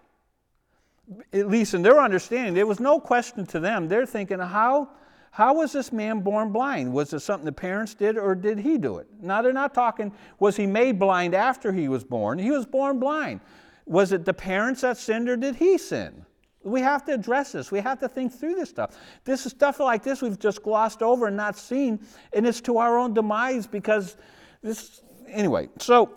At 1.35 1.49
least 1.49 1.75
in 1.75 1.83
their 1.83 2.01
understanding, 2.01 2.55
there 2.55 2.67
was 2.67 2.81
no 2.81 2.99
question 2.99 3.45
to 3.49 3.61
them. 3.61 3.89
They're 3.89 4.07
thinking, 4.07 4.39
how, 4.39 4.89
how 5.37 5.53
was 5.53 5.71
this 5.71 5.93
man 5.93 6.21
born 6.21 6.51
blind? 6.51 6.91
Was 6.91 7.13
it 7.13 7.21
something 7.21 7.45
the 7.45 7.53
parents 7.53 7.93
did 7.93 8.17
or 8.17 8.35
did 8.35 8.59
he 8.59 8.79
do 8.79 8.97
it? 8.97 9.07
Now, 9.21 9.43
they're 9.43 9.53
not 9.53 9.75
talking, 9.75 10.11
was 10.39 10.57
he 10.57 10.67
made 10.67 10.99
blind 10.99 11.35
after 11.35 11.75
he 11.75 11.89
was 11.89 12.05
born? 12.05 12.39
He 12.39 12.51
was 12.51 12.65
born 12.65 12.99
blind. 12.99 13.41
Was 13.85 14.13
it 14.13 14.25
the 14.25 14.33
parents 14.33 14.81
that 14.81 14.97
sinned 14.97 15.29
or 15.29 15.37
did 15.37 15.55
he 15.55 15.77
sin? 15.77 16.25
We 16.63 16.81
have 16.81 17.05
to 17.05 17.13
address 17.13 17.53
this. 17.53 17.71
We 17.71 17.81
have 17.81 18.01
to 18.01 18.09
think 18.09 18.33
through 18.33 18.55
this 18.55 18.71
stuff. 18.71 18.97
This 19.25 19.45
is 19.45 19.53
stuff 19.53 19.79
like 19.79 20.03
this 20.03 20.23
we've 20.23 20.39
just 20.39 20.63
glossed 20.63 21.03
over 21.03 21.27
and 21.27 21.37
not 21.37 21.59
seen, 21.59 22.01
and 22.33 22.47
it's 22.47 22.63
to 22.63 22.79
our 22.79 22.97
own 22.97 23.13
demise 23.13 23.67
because 23.67 24.17
this, 24.63 25.03
anyway. 25.29 25.69
So, 25.81 26.15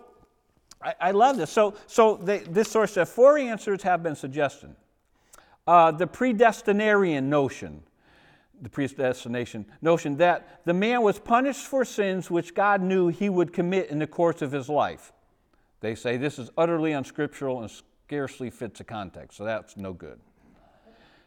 I, 0.98 1.10
love 1.10 1.36
this. 1.36 1.50
So, 1.50 1.74
so 1.86 2.16
they, 2.16 2.38
this 2.38 2.70
source 2.70 2.92
said 2.92 3.06
four 3.06 3.36
answers 3.36 3.82
have 3.82 4.02
been 4.02 4.16
suggested. 4.16 4.74
Uh, 5.66 5.90
the 5.90 6.06
predestinarian 6.06 7.24
notion, 7.24 7.82
the 8.60 8.68
predestination 8.68 9.66
notion 9.80 10.16
that 10.18 10.60
the 10.64 10.74
man 10.74 11.02
was 11.02 11.18
punished 11.18 11.66
for 11.66 11.84
sins 11.84 12.30
which 12.30 12.54
God 12.54 12.82
knew 12.82 13.08
he 13.08 13.28
would 13.28 13.52
commit 13.52 13.90
in 13.90 13.98
the 13.98 14.06
course 14.06 14.42
of 14.42 14.52
his 14.52 14.68
life. 14.68 15.12
They 15.80 15.94
say 15.94 16.16
this 16.16 16.38
is 16.38 16.50
utterly 16.58 16.92
unscriptural 16.92 17.60
and 17.60 17.70
scarcely 18.06 18.50
fits 18.50 18.78
the 18.78 18.84
context, 18.84 19.38
so 19.38 19.44
that's 19.44 19.76
no 19.76 19.92
good. 19.92 20.20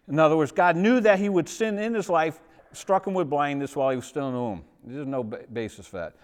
In 0.07 0.19
other 0.19 0.37
words, 0.37 0.51
God 0.51 0.75
knew 0.75 0.99
that 0.99 1.19
he 1.19 1.29
would 1.29 1.47
sin 1.47 1.79
in 1.79 1.93
his 1.93 2.09
life, 2.09 2.39
struck 2.73 3.07
him 3.07 3.13
with 3.13 3.29
blindness 3.29 3.75
while 3.75 3.89
he 3.89 3.95
was 3.95 4.05
still 4.05 4.27
in 4.27 4.33
the 4.33 4.39
womb. 4.39 4.63
There's 4.85 5.07
no 5.07 5.23
basis 5.23 5.87
for 5.87 5.97
that. 5.97 6.15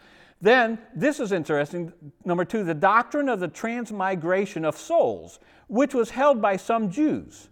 Then, 0.41 0.79
this 0.95 1.19
is 1.19 1.31
interesting. 1.31 1.91
Number 2.23 2.45
two, 2.45 2.63
the 2.63 2.73
doctrine 2.73 3.27
of 3.29 3.39
the 3.39 3.47
transmigration 3.47 4.63
of 4.63 4.77
souls, 4.77 5.39
which 5.67 5.93
was 5.93 6.09
held 6.09 6.41
by 6.41 6.55
some 6.55 6.89
Jews. 6.89 7.49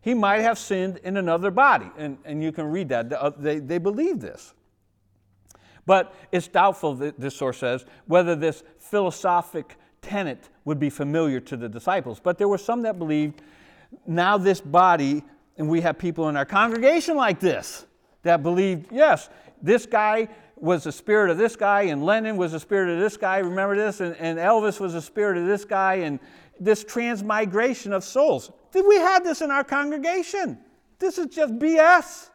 He 0.00 0.14
might 0.14 0.40
have 0.40 0.58
sinned 0.58 0.98
in 1.02 1.16
another 1.16 1.50
body, 1.50 1.90
and, 1.96 2.18
and 2.24 2.42
you 2.42 2.52
can 2.52 2.66
read 2.66 2.88
that. 2.90 3.12
Uh, 3.12 3.30
they, 3.36 3.58
they 3.58 3.78
believe 3.78 4.20
this. 4.20 4.54
But 5.86 6.14
it's 6.32 6.48
doubtful, 6.48 6.94
this 6.94 7.34
source 7.34 7.58
says, 7.58 7.86
whether 8.06 8.36
this 8.36 8.62
philosophic 8.78 9.76
tenet 10.02 10.48
would 10.64 10.78
be 10.78 10.90
familiar 10.90 11.40
to 11.40 11.56
the 11.56 11.68
disciples. 11.68 12.20
But 12.20 12.38
there 12.38 12.48
were 12.48 12.58
some 12.58 12.82
that 12.82 12.98
believed 12.98 13.40
now 14.06 14.36
this 14.36 14.60
body, 14.60 15.22
and 15.56 15.68
we 15.68 15.80
have 15.80 15.98
people 15.98 16.28
in 16.28 16.36
our 16.36 16.44
congregation 16.44 17.16
like 17.16 17.40
this 17.40 17.86
that 18.22 18.42
believed, 18.42 18.92
yes, 18.92 19.30
this 19.62 19.86
guy 19.86 20.28
was 20.56 20.84
the 20.84 20.92
spirit 20.92 21.30
of 21.30 21.38
this 21.38 21.56
guy, 21.56 21.82
and 21.82 22.04
Lennon 22.04 22.36
was 22.36 22.52
the 22.52 22.60
spirit 22.60 22.90
of 22.90 23.00
this 23.00 23.16
guy. 23.16 23.38
Remember 23.38 23.76
this? 23.76 24.00
And, 24.00 24.14
and 24.16 24.38
Elvis 24.38 24.80
was 24.80 24.92
the 24.92 25.02
spirit 25.02 25.38
of 25.38 25.46
this 25.46 25.64
guy, 25.64 25.94
and 25.94 26.20
this 26.60 26.84
transmigration 26.84 27.92
of 27.92 28.04
souls. 28.04 28.50
We 28.74 28.96
had 28.96 29.24
this 29.24 29.40
in 29.40 29.50
our 29.50 29.64
congregation? 29.64 30.58
This 30.98 31.18
is 31.18 31.26
just 31.26 31.54
BS. 31.58 32.30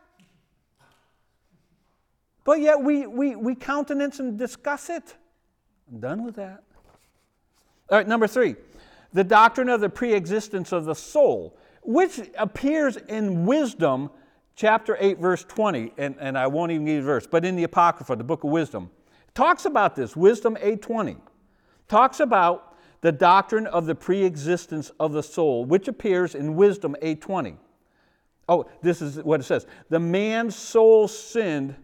But 2.43 2.59
yet 2.59 2.81
we, 2.81 3.07
we, 3.07 3.35
we 3.35 3.55
countenance 3.55 4.19
and 4.19 4.37
discuss 4.37 4.89
it. 4.89 5.15
I'm 5.91 5.99
done 5.99 6.23
with 6.23 6.35
that. 6.35 6.63
All 7.89 7.97
right, 7.97 8.07
number 8.07 8.27
three, 8.27 8.55
the 9.13 9.23
doctrine 9.23 9.69
of 9.69 9.81
the 9.81 9.89
preexistence 9.89 10.71
of 10.71 10.85
the 10.85 10.95
soul, 10.95 11.57
which 11.83 12.19
appears 12.37 12.97
in 12.97 13.45
wisdom 13.45 14.09
chapter 14.55 14.97
8, 14.99 15.19
verse 15.19 15.43
20, 15.43 15.93
and, 15.97 16.15
and 16.19 16.37
I 16.37 16.47
won't 16.47 16.71
even 16.71 16.85
give 16.85 17.03
a 17.03 17.05
verse, 17.05 17.27
but 17.27 17.45
in 17.45 17.55
the 17.55 17.63
Apocrypha, 17.63 18.15
the 18.15 18.23
book 18.23 18.43
of 18.43 18.51
wisdom, 18.51 18.89
talks 19.33 19.65
about 19.65 19.95
this, 19.95 20.15
wisdom 20.15 20.55
820, 20.57 21.17
talks 21.87 22.19
about 22.19 22.72
the 23.03 23.11
doctrine 23.11 23.67
of 23.67 23.85
the 23.85 23.93
preexistence 23.93 24.89
of 24.97 25.11
the 25.11 25.21
soul, 25.21 25.65
which 25.65 25.89
appears 25.89 26.35
in 26.35 26.55
wisdom 26.55 26.95
820. 27.01 27.57
Oh, 28.47 28.65
this 28.81 29.01
is 29.01 29.17
what 29.17 29.41
it 29.41 29.43
says. 29.43 29.67
The 29.89 29.99
man's 29.99 30.55
soul 30.55 31.09
sinned. 31.09 31.75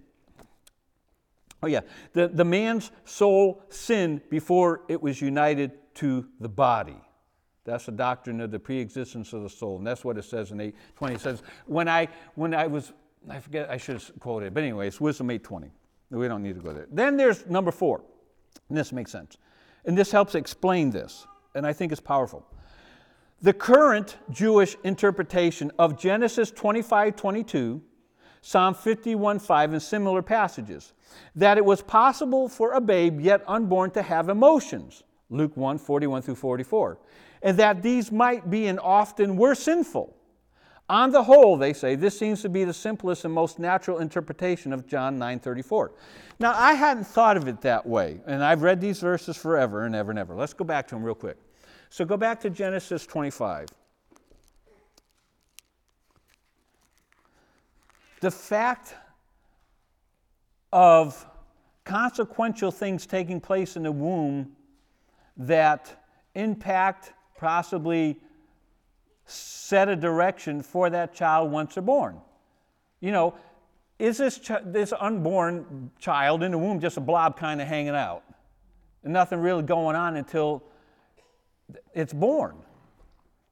Oh, 1.61 1.67
yeah. 1.67 1.81
The, 2.13 2.29
the 2.29 2.45
man's 2.45 2.91
soul 3.03 3.61
sinned 3.67 4.29
before 4.29 4.83
it 4.87 5.01
was 5.01 5.21
united 5.21 5.71
to 5.95 6.25
the 6.39 6.47
body. 6.47 7.01
That's 7.65 7.85
the 7.85 7.91
doctrine 7.91 8.39
of 8.39 8.51
the 8.51 8.59
preexistence 8.59 9.33
of 9.33 9.43
the 9.43 9.49
soul. 9.49 9.77
And 9.77 9.85
that's 9.85 10.05
what 10.05 10.17
it 10.17 10.23
says 10.23 10.51
in 10.51 10.61
820. 10.61 11.15
It 11.15 11.21
says, 11.21 11.43
when 11.65 11.89
I, 11.89 12.07
when 12.35 12.53
I 12.53 12.65
was, 12.65 12.93
I 13.29 13.41
forget, 13.41 13.69
I 13.69 13.75
should 13.75 13.95
have 13.95 14.11
quoted 14.21 14.47
it, 14.47 14.53
but 14.53 14.63
anyway, 14.63 14.87
it's 14.87 15.01
Wisdom 15.01 15.31
820. 15.31 15.69
We 16.11 16.29
don't 16.29 16.41
need 16.41 16.55
to 16.55 16.61
go 16.61 16.71
there. 16.71 16.87
Then 16.89 17.17
there's 17.17 17.45
number 17.45 17.71
four. 17.71 18.03
And 18.69 18.77
this 18.77 18.93
makes 18.93 19.11
sense. 19.11 19.37
And 19.85 19.97
this 19.97 20.11
helps 20.11 20.35
explain 20.35 20.91
this. 20.91 21.25
And 21.55 21.65
I 21.65 21.73
think 21.73 21.91
it's 21.91 22.01
powerful. 22.01 22.45
The 23.41 23.53
current 23.53 24.17
Jewish 24.29 24.75
interpretation 24.83 25.71
of 25.79 25.97
Genesis 25.97 26.51
25 26.51 27.15
22, 27.15 27.81
Psalm 28.41 28.73
51 28.73 29.39
5, 29.39 29.73
and 29.73 29.81
similar 29.81 30.21
passages, 30.21 30.93
that 31.35 31.57
it 31.57 31.63
was 31.63 31.81
possible 31.81 32.49
for 32.49 32.73
a 32.73 32.81
babe 32.81 33.19
yet 33.21 33.43
unborn 33.47 33.91
to 33.91 34.01
have 34.01 34.29
emotions 34.29 35.03
Luke 35.29 35.55
1 35.55 35.77
41 35.77 36.21
through 36.21 36.35
44. 36.35 36.99
And 37.41 37.57
that 37.57 37.81
these 37.81 38.11
might 38.11 38.49
be 38.49 38.67
and 38.67 38.79
often 38.79 39.37
were 39.37 39.55
sinful. 39.55 40.15
On 40.89 41.11
the 41.11 41.23
whole, 41.23 41.55
they 41.55 41.71
say, 41.71 41.93
this 41.93 42.17
seems 42.17 42.41
to 42.41 42.49
be 42.49 42.63
the 42.63 42.73
simplest 42.73 43.23
and 43.23 43.31
most 43.33 43.59
natural 43.59 43.99
interpretation 43.99 44.73
of 44.73 44.87
John 44.87 45.19
9:34. 45.19 45.91
Now, 46.39 46.53
I 46.55 46.73
hadn't 46.73 47.03
thought 47.03 47.37
of 47.37 47.47
it 47.47 47.61
that 47.61 47.85
way, 47.85 48.21
and 48.25 48.43
I've 48.43 48.63
read 48.63 48.81
these 48.81 48.99
verses 48.99 49.37
forever 49.37 49.85
and 49.85 49.95
ever 49.95 50.09
and 50.09 50.17
ever. 50.17 50.33
Let's 50.33 50.53
go 50.53 50.65
back 50.65 50.87
to 50.87 50.95
them 50.95 51.03
real 51.03 51.13
quick. 51.13 51.37
So 51.91 52.05
go 52.05 52.17
back 52.17 52.39
to 52.41 52.49
Genesis 52.49 53.05
25. 53.05 53.67
The 58.21 58.31
fact 58.31 58.95
of 60.73 61.25
consequential 61.83 62.71
things 62.71 63.05
taking 63.05 63.39
place 63.39 63.75
in 63.75 63.83
the 63.83 63.91
womb 63.91 64.55
that 65.37 66.03
impact, 66.35 67.13
possibly 67.37 68.19
set 69.29 69.89
a 69.89 69.95
direction 69.95 70.61
for 70.61 70.89
that 70.89 71.13
child 71.13 71.51
once 71.51 71.75
they're 71.75 71.83
born. 71.83 72.19
You 72.99 73.11
know, 73.11 73.35
is 73.99 74.17
this, 74.17 74.39
ch- 74.39 74.51
this 74.65 74.93
unborn 74.97 75.91
child 75.99 76.43
in 76.43 76.51
the 76.51 76.57
womb 76.57 76.79
just 76.79 76.97
a 76.97 77.01
blob 77.01 77.37
kind 77.37 77.61
of 77.61 77.67
hanging 77.67 77.95
out? 77.95 78.23
Nothing 79.03 79.39
really 79.39 79.63
going 79.63 79.95
on 79.95 80.17
until 80.17 80.63
it's 81.93 82.13
born. 82.13 82.55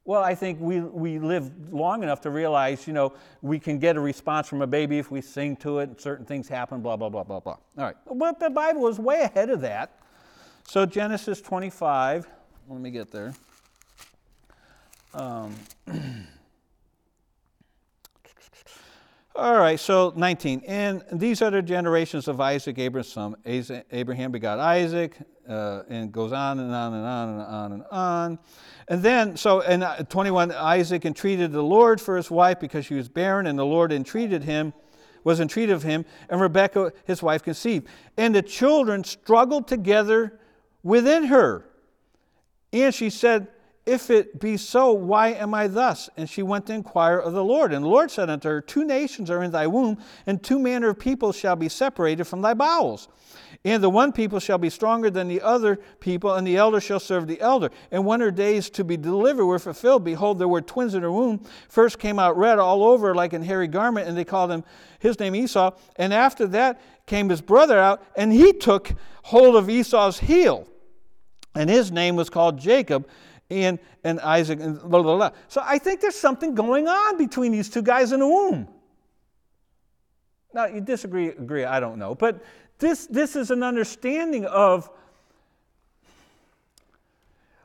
Well, 0.06 0.24
I 0.24 0.36
think 0.36 0.60
we, 0.62 0.80
we 0.80 1.20
live 1.20 1.52
long 1.74 2.02
enough 2.02 2.22
to 2.22 2.30
realize, 2.30 2.88
you 2.88 2.94
know, 2.94 3.14
we 3.42 3.60
can 3.60 3.78
get 3.78 3.98
a 3.98 4.00
response 4.00 4.48
from 4.48 4.62
a 4.62 4.68
baby 4.68 5.00
if 5.00 5.12
we 5.12 5.20
sing 5.20 5.58
to 5.58 5.80
it, 5.80 5.90
and 5.90 6.00
certain 6.00 6.26
things 6.26 6.48
happen, 6.48 6.82
blah, 6.82 6.96
blah, 6.96 7.10
blah, 7.10 7.24
blah, 7.24 7.42
blah. 7.42 7.58
All 7.78 7.84
right. 7.84 7.96
But 8.16 8.40
the 8.40 8.50
Bible 8.50 8.88
is 8.88 9.00
way 9.00 9.22
ahead 9.22 9.50
of 9.50 9.60
that. 9.62 10.00
So, 10.66 10.86
Genesis 10.86 11.42
25, 11.42 12.28
let 12.70 12.80
me 12.80 12.90
get 12.90 13.12
there. 13.12 13.34
Um, 15.18 15.56
all 19.36 19.58
right, 19.58 19.80
so 19.80 20.14
19. 20.16 20.62
And 20.68 21.04
these 21.12 21.42
are 21.42 21.50
the 21.50 21.64
generations 21.64 22.28
of 22.28 22.40
Isaac, 22.40 22.78
Abraham's 22.78 23.12
son. 23.12 23.36
Abraham 23.92 24.32
begot 24.32 24.60
Isaac, 24.60 25.18
uh, 25.50 25.82
and 25.90 26.12
goes 26.12 26.32
on 26.32 26.60
and 26.60 26.72
on 26.72 26.94
and 26.94 27.04
on 27.04 27.30
and 27.30 27.42
on 27.42 27.72
and 27.72 27.84
on. 27.90 28.38
And 28.90 29.02
then, 29.02 29.36
so 29.38 29.62
in 29.62 29.82
uh, 29.82 30.04
21, 30.04 30.52
Isaac 30.52 31.04
entreated 31.04 31.52
the 31.52 31.64
Lord 31.64 32.00
for 32.00 32.16
his 32.16 32.30
wife 32.30 32.60
because 32.60 32.86
she 32.86 32.94
was 32.94 33.10
barren, 33.10 33.48
and 33.48 33.58
the 33.58 33.66
Lord 33.66 33.92
entreated 33.92 34.44
him, 34.44 34.72
was 35.24 35.40
entreated 35.40 35.74
of 35.74 35.82
him, 35.82 36.06
and 36.30 36.40
Rebekah, 36.40 36.94
his 37.06 37.24
wife, 37.24 37.42
conceived. 37.42 37.88
And 38.18 38.36
the 38.36 38.44
children 38.44 39.04
struggled 39.04 39.68
together 39.68 40.40
within 40.84 41.24
her. 41.24 41.66
And 42.72 42.94
she 42.94 43.10
said, 43.10 43.48
If 43.88 44.10
it 44.10 44.38
be 44.42 44.58
so, 44.58 44.92
why 44.92 45.30
am 45.30 45.54
I 45.54 45.68
thus? 45.68 46.10
And 46.18 46.30
she 46.30 46.44
went 46.44 46.66
to 46.66 46.74
inquire 46.74 47.18
of 47.20 47.32
the 47.32 47.44
Lord. 47.44 47.72
And 47.72 47.86
the 47.86 47.90
Lord 47.90 48.12
said 48.12 48.30
unto 48.30 48.50
her, 48.50 48.60
Two 48.60 48.84
nations 48.84 49.32
are 49.32 49.42
in 49.42 49.52
thy 49.52 49.66
womb, 49.66 49.98
and 50.26 50.44
two 50.44 50.60
manner 50.60 50.90
of 50.90 51.00
people 51.00 51.32
shall 51.32 51.56
be 51.56 51.70
separated 51.70 52.26
from 52.26 52.42
thy 52.42 52.54
bowels. 52.54 53.08
And 53.64 53.82
the 53.82 53.90
one 53.90 54.12
people 54.12 54.42
shall 54.42 54.58
be 54.58 54.70
stronger 54.70 55.10
than 55.10 55.30
the 55.30 55.40
other 55.40 55.78
people, 56.02 56.34
and 56.36 56.46
the 56.46 56.58
elder 56.58 56.82
shall 56.82 57.00
serve 57.00 57.28
the 57.28 57.40
elder. 57.40 57.70
And 57.90 58.06
when 58.06 58.20
her 58.20 58.30
days 58.30 58.70
to 58.72 58.84
be 58.84 58.98
delivered 58.98 59.46
were 59.46 59.58
fulfilled, 59.58 60.04
behold, 60.04 60.38
there 60.38 60.50
were 60.50 60.62
twins 60.62 60.94
in 60.94 61.02
her 61.02 61.12
womb. 61.12 61.46
First 61.70 61.98
came 61.98 62.20
out 62.20 62.38
red 62.38 62.60
all 62.60 62.84
over 62.84 63.16
like 63.16 63.32
an 63.32 63.42
hairy 63.42 63.70
garment, 63.70 64.10
and 64.10 64.18
they 64.18 64.26
called 64.26 64.52
him 64.52 64.66
his 65.00 65.18
name 65.18 65.34
Esau. 65.34 65.72
And 65.96 66.14
after 66.14 66.46
that 66.48 66.82
came 67.06 67.30
his 67.30 67.40
brother 67.40 67.80
out, 67.80 68.04
and 68.18 68.34
he 68.34 68.52
took 68.52 68.94
hold 69.24 69.56
of 69.56 69.70
Esau's 69.70 70.20
heel. 70.20 70.68
And 71.56 71.70
his 71.70 71.90
name 71.90 72.18
was 72.18 72.30
called 72.30 72.60
Jacob, 72.60 73.08
and, 73.50 73.80
and 74.04 74.20
Isaac, 74.20 74.60
and 74.60 74.80
blah, 74.80 75.02
blah, 75.02 75.16
blah. 75.16 75.32
So 75.48 75.62
I 75.64 75.78
think 75.78 76.02
there's 76.02 76.16
something 76.16 76.56
going 76.56 76.88
on 76.88 77.18
between 77.18 77.52
these 77.52 77.70
two 77.70 77.82
guys 77.82 78.12
in 78.12 78.20
the 78.20 78.28
womb. 78.28 78.68
Now, 80.54 80.66
you 80.66 80.82
disagree, 80.82 81.30
agree, 81.30 81.66
I 81.66 81.80
don't 81.80 82.00
know. 82.00 82.16
But 82.16 82.44
this, 82.80 83.08
this 83.08 83.36
is 83.36 83.52
an 83.52 83.64
understanding 83.64 84.46
of 84.46 84.90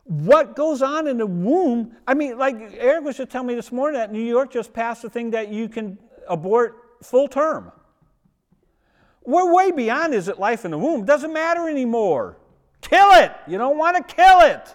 what 0.04 0.56
goes 0.56 0.82
on 0.82 1.06
in 1.06 1.18
the 1.18 1.26
womb. 1.26 1.96
I 2.06 2.14
mean, 2.14 2.38
like 2.38 2.56
Eric 2.76 3.04
was 3.04 3.16
just 3.16 3.30
telling 3.30 3.46
me 3.46 3.54
this 3.54 3.72
morning 3.72 3.98
that 3.98 4.12
New 4.12 4.22
York 4.22 4.52
just 4.52 4.72
passed 4.72 5.04
a 5.04 5.10
thing 5.10 5.30
that 5.30 5.48
you 5.48 5.68
can 5.68 5.98
abort 6.28 6.96
full 7.02 7.28
term. 7.28 7.72
We're 9.24 9.52
way 9.54 9.70
beyond 9.70 10.14
is 10.14 10.28
it 10.28 10.38
life 10.38 10.64
in 10.64 10.72
the 10.72 10.78
womb? 10.78 11.04
Doesn't 11.04 11.32
matter 11.32 11.68
anymore. 11.68 12.36
Kill 12.80 13.12
it. 13.12 13.32
You 13.46 13.56
don't 13.58 13.78
want 13.78 13.96
to 13.96 14.14
kill 14.14 14.40
it. 14.40 14.74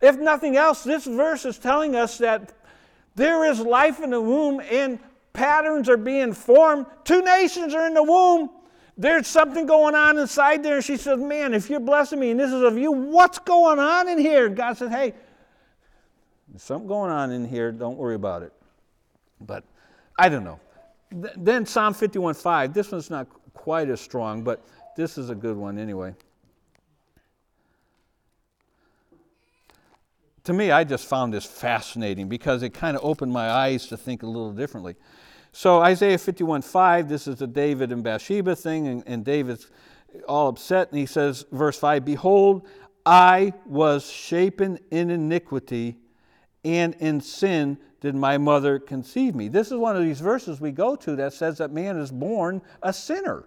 If 0.00 0.18
nothing 0.18 0.56
else, 0.56 0.82
this 0.82 1.04
verse 1.04 1.44
is 1.44 1.58
telling 1.58 1.94
us 1.94 2.18
that 2.18 2.52
there 3.14 3.44
is 3.44 3.60
life 3.60 4.00
in 4.00 4.10
the 4.10 4.20
womb 4.20 4.60
and 4.60 4.98
patterns 5.32 5.88
are 5.88 5.96
being 5.96 6.32
formed. 6.32 6.86
Two 7.04 7.22
nations 7.22 7.74
are 7.74 7.86
in 7.86 7.94
the 7.94 8.02
womb 8.02 8.50
there's 9.00 9.26
something 9.26 9.64
going 9.64 9.94
on 9.94 10.18
inside 10.18 10.62
there. 10.62 10.76
And 10.76 10.84
she 10.84 10.98
says, 10.98 11.18
Man, 11.18 11.54
if 11.54 11.70
you're 11.70 11.80
blessing 11.80 12.20
me 12.20 12.32
and 12.32 12.38
this 12.38 12.52
is 12.52 12.62
of 12.62 12.76
you, 12.76 12.92
what's 12.92 13.38
going 13.38 13.78
on 13.78 14.08
in 14.08 14.18
here? 14.18 14.50
God 14.50 14.76
says, 14.76 14.90
Hey, 14.90 15.14
there's 16.48 16.62
something 16.62 16.86
going 16.86 17.10
on 17.10 17.30
in 17.30 17.46
here. 17.46 17.72
Don't 17.72 17.96
worry 17.96 18.14
about 18.14 18.42
it. 18.42 18.52
But 19.40 19.64
I 20.18 20.28
don't 20.28 20.44
know. 20.44 20.60
Th- 21.10 21.32
then 21.34 21.64
Psalm 21.64 21.94
51 21.94 22.34
5. 22.34 22.74
This 22.74 22.92
one's 22.92 23.08
not 23.08 23.26
quite 23.54 23.88
as 23.88 24.02
strong, 24.02 24.42
but 24.42 24.62
this 24.96 25.16
is 25.16 25.30
a 25.30 25.34
good 25.34 25.56
one 25.56 25.78
anyway. 25.78 26.14
To 30.44 30.52
me, 30.52 30.70
I 30.70 30.84
just 30.84 31.06
found 31.06 31.34
this 31.34 31.44
fascinating 31.44 32.28
because 32.28 32.62
it 32.62 32.70
kind 32.70 32.96
of 32.96 33.04
opened 33.04 33.32
my 33.32 33.50
eyes 33.50 33.86
to 33.88 33.96
think 33.96 34.22
a 34.22 34.26
little 34.26 34.52
differently. 34.52 34.96
So 35.52 35.80
Isaiah 35.80 36.18
51 36.18 36.62
5, 36.62 37.08
this 37.08 37.26
is 37.26 37.36
the 37.36 37.46
David 37.46 37.92
and 37.92 38.02
Bathsheba 38.02 38.56
thing, 38.56 38.86
and, 38.86 39.02
and 39.06 39.24
David's 39.24 39.70
all 40.28 40.48
upset, 40.48 40.90
and 40.90 40.98
he 40.98 41.06
says, 41.06 41.44
verse 41.52 41.78
5 41.78 42.04
Behold, 42.04 42.66
I 43.04 43.52
was 43.66 44.10
shapen 44.10 44.78
in 44.90 45.10
iniquity, 45.10 45.96
and 46.64 46.94
in 46.96 47.20
sin 47.20 47.78
did 48.00 48.14
my 48.14 48.38
mother 48.38 48.78
conceive 48.78 49.34
me. 49.34 49.48
This 49.48 49.68
is 49.68 49.74
one 49.74 49.96
of 49.96 50.02
these 50.02 50.20
verses 50.20 50.60
we 50.60 50.72
go 50.72 50.96
to 50.96 51.16
that 51.16 51.32
says 51.32 51.58
that 51.58 51.70
man 51.70 51.96
is 51.98 52.10
born 52.10 52.62
a 52.82 52.92
sinner. 52.92 53.44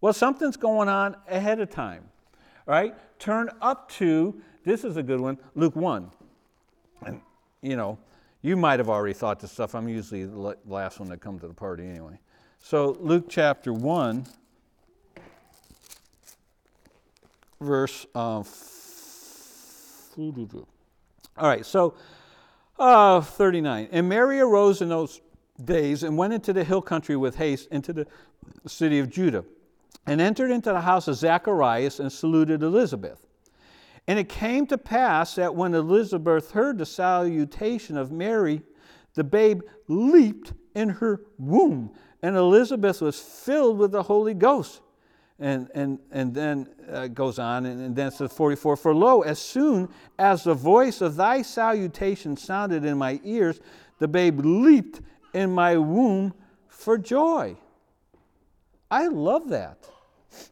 Well, 0.00 0.12
something's 0.12 0.56
going 0.56 0.88
on 0.88 1.16
ahead 1.28 1.60
of 1.60 1.70
time, 1.70 2.08
right? 2.66 2.94
Turn 3.20 3.50
up 3.60 3.88
to, 3.92 4.40
this 4.64 4.84
is 4.84 4.96
a 4.96 5.02
good 5.02 5.20
one, 5.20 5.38
Luke 5.54 5.76
1. 5.76 6.10
And, 7.06 7.20
you 7.62 7.76
know, 7.76 7.98
you 8.42 8.56
might 8.56 8.78
have 8.80 8.88
already 8.88 9.14
thought 9.14 9.40
this 9.40 9.52
stuff. 9.52 9.74
I'm 9.74 9.88
usually 9.88 10.24
the 10.24 10.56
last 10.66 11.00
one 11.00 11.08
to 11.10 11.16
come 11.16 11.38
to 11.40 11.48
the 11.48 11.54
party 11.54 11.86
anyway. 11.86 12.18
So, 12.58 12.96
Luke 13.00 13.26
chapter 13.28 13.72
1, 13.72 14.26
verse. 17.60 18.06
Uh, 18.14 18.42
all 21.36 21.48
right, 21.48 21.64
so 21.64 21.94
uh, 22.78 23.20
39. 23.20 23.88
And 23.90 24.08
Mary 24.08 24.40
arose 24.40 24.82
in 24.82 24.88
those 24.88 25.20
days 25.64 26.02
and 26.02 26.16
went 26.16 26.32
into 26.32 26.52
the 26.52 26.64
hill 26.64 26.82
country 26.82 27.16
with 27.16 27.36
haste 27.36 27.68
into 27.70 27.92
the 27.92 28.06
city 28.66 28.98
of 28.98 29.10
Judah, 29.10 29.44
and 30.06 30.20
entered 30.20 30.50
into 30.50 30.70
the 30.70 30.80
house 30.80 31.08
of 31.08 31.16
Zacharias 31.16 32.00
and 32.00 32.12
saluted 32.12 32.62
Elizabeth. 32.62 33.26
And 34.08 34.18
it 34.18 34.28
came 34.28 34.66
to 34.66 34.78
pass 34.78 35.36
that 35.36 35.54
when 35.54 35.74
Elizabeth 35.74 36.50
heard 36.50 36.78
the 36.78 36.86
salutation 36.86 37.96
of 37.96 38.10
Mary, 38.10 38.62
the 39.14 39.24
babe 39.24 39.62
leaped 39.88 40.52
in 40.74 40.88
her 40.88 41.20
womb, 41.38 41.92
and 42.22 42.36
Elizabeth 42.36 43.00
was 43.00 43.20
filled 43.20 43.78
with 43.78 43.92
the 43.92 44.02
Holy 44.02 44.34
Ghost. 44.34 44.80
And, 45.38 45.68
and, 45.74 45.98
and 46.12 46.32
then 46.32 46.68
uh, 46.90 47.08
goes 47.08 47.40
on, 47.40 47.66
and, 47.66 47.80
and 47.80 47.96
then 47.96 48.12
says 48.12 48.32
44 48.32 48.76
For 48.76 48.94
lo, 48.94 49.22
as 49.22 49.40
soon 49.40 49.88
as 50.18 50.44
the 50.44 50.54
voice 50.54 51.00
of 51.00 51.16
thy 51.16 51.42
salutation 51.42 52.36
sounded 52.36 52.84
in 52.84 52.96
my 52.96 53.20
ears, 53.24 53.60
the 53.98 54.06
babe 54.06 54.40
leaped 54.44 55.00
in 55.34 55.50
my 55.50 55.76
womb 55.76 56.32
for 56.68 56.96
joy. 56.96 57.56
I 58.90 59.08
love 59.08 59.48
that. 59.48 59.88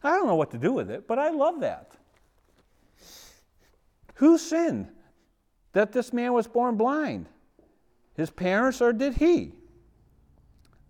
I 0.03 0.09
don't 0.11 0.27
know 0.27 0.35
what 0.35 0.51
to 0.51 0.57
do 0.57 0.73
with 0.73 0.91
it, 0.91 1.07
but 1.07 1.19
I 1.19 1.29
love 1.29 1.61
that. 1.61 1.95
Who 4.21 4.37
sinned 4.37 4.87
that 5.73 5.93
this 5.93 6.13
man 6.13 6.33
was 6.33 6.45
born 6.45 6.77
blind? 6.77 7.25
His 8.13 8.29
parents 8.29 8.79
or 8.79 8.93
did 8.93 9.15
he? 9.15 9.53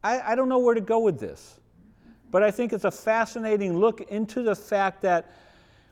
I, 0.03 0.33
I 0.33 0.35
don't 0.35 0.49
know 0.49 0.59
where 0.59 0.75
to 0.75 0.81
go 0.81 0.99
with 0.99 1.17
this, 1.17 1.61
but 2.29 2.43
I 2.43 2.51
think 2.51 2.73
it's 2.73 2.83
a 2.83 2.91
fascinating 2.91 3.77
look 3.77 4.01
into 4.01 4.43
the 4.43 4.53
fact 4.53 5.01
that 5.03 5.31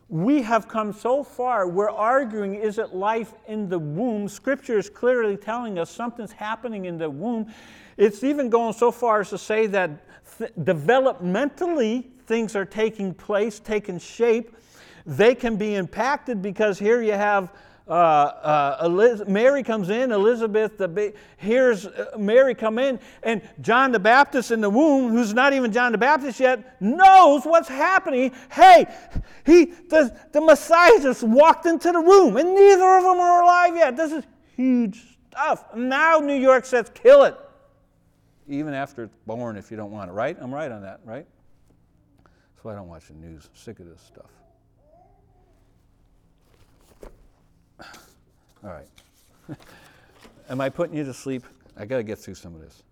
we 0.09 0.41
have 0.41 0.67
come 0.67 0.91
so 0.91 1.23
far. 1.23 1.65
We're 1.69 1.89
arguing 1.89 2.55
is 2.55 2.77
it 2.77 2.93
life 2.93 3.31
in 3.47 3.69
the 3.69 3.79
womb? 3.79 4.27
Scripture 4.27 4.77
is 4.77 4.89
clearly 4.89 5.37
telling 5.37 5.79
us 5.79 5.89
something's 5.89 6.33
happening 6.33 6.85
in 6.85 6.97
the 6.97 7.09
womb. 7.09 7.53
It's 7.95 8.21
even 8.21 8.49
going 8.49 8.73
so 8.73 8.91
far 8.91 9.21
as 9.21 9.29
to 9.29 9.37
say 9.37 9.65
that 9.67 9.91
th- 10.37 10.51
developmentally 10.59 12.03
things 12.25 12.57
are 12.57 12.65
taking 12.65 13.13
place, 13.13 13.61
taking 13.61 13.97
shape 13.97 14.57
they 15.10 15.34
can 15.34 15.55
be 15.55 15.76
impacted 15.76 16.41
because 16.41 16.78
here 16.78 17.01
you 17.01 17.14
have 17.14 17.51
uh, 17.88 17.91
uh, 17.91 18.86
Eliz- 18.86 19.28
Mary 19.28 19.64
comes 19.64 19.89
in, 19.89 20.12
Elizabeth, 20.12 20.78
the 20.78 20.88
ba- 20.88 21.14
here's 21.38 21.88
uh, 21.88 22.16
Mary 22.20 22.53
come 22.53 22.78
in, 22.78 22.99
and 23.24 23.41
John 23.62 23.91
the 23.91 23.99
Baptist 23.99 24.51
in 24.51 24.62
the 24.62 24.70
womb, 24.70 25.10
who's 25.12 25.34
not 25.34 25.53
even 25.53 25.72
John 25.72 25.91
the 25.91 25.97
Baptist 25.97 26.39
yet, 26.39 26.80
knows 26.80 27.45
what's 27.45 27.68
happening. 27.68 28.32
Hey, 28.51 28.86
he, 29.43 29.66
the, 29.66 30.16
the 30.32 30.39
Messiah 30.39 31.01
just 31.01 31.24
walked 31.24 31.66
into 31.66 31.91
the 31.91 31.97
room, 31.97 32.38
and 32.38 32.53
neither 32.53 32.97
of 32.97 33.03
them 33.03 33.20
are 33.20 33.41
alive 33.41 33.76
yet. 33.76 33.97
This 33.97 34.12
is 34.12 34.24
huge 34.55 35.18
stuff. 35.32 35.76
Now 35.76 36.20
New 36.20 36.39
York 36.39 36.66
says, 36.66 36.91
kill 36.93 37.24
it. 37.24 37.36
Even 38.47 38.76
after 38.76 39.05
it's 39.05 39.16
born, 39.26 39.57
if 39.57 39.72
you 39.72 39.78
don't 39.78 39.91
want 39.91 40.12
it, 40.12 40.14
right? 40.14 40.38
I'm 40.39 40.53
right 40.53 40.72
on 40.72 40.84
that, 40.84 40.99
right? 41.03 41.26
That's 42.24 42.64
why 42.64 42.74
I 42.74 42.76
don't 42.76 42.88
watch 42.88 43.07
the 43.07 43.16
news. 43.16 43.49
I'm 43.51 43.55
sick 43.55 43.80
of 43.80 43.88
this 43.88 44.01
stuff. 44.01 44.30
All 48.63 48.71
right. 48.71 48.88
Am 50.49 50.61
I 50.61 50.69
putting 50.69 50.95
you 50.95 51.03
to 51.03 51.13
sleep? 51.13 51.43
I 51.77 51.86
got 51.86 51.97
to 51.97 52.03
get 52.03 52.17
through 52.17 52.36
some 52.36 52.55
of 52.55 52.61
this. 52.61 52.84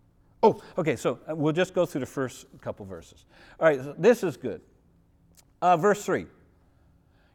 Oh, 0.44 0.62
okay, 0.78 0.96
so 0.96 1.20
uh, 1.30 1.36
we'll 1.36 1.54
just 1.54 1.74
go 1.74 1.86
through 1.86 2.02
the 2.02 2.06
first 2.06 2.46
couple 2.62 2.86
verses. 2.86 3.26
All 3.60 3.68
right, 3.68 3.80
so 3.80 3.96
this 3.98 4.24
is 4.24 4.38
good. 4.38 4.62
Uh, 5.62 5.76
verse 5.76 6.06
3 6.06 6.28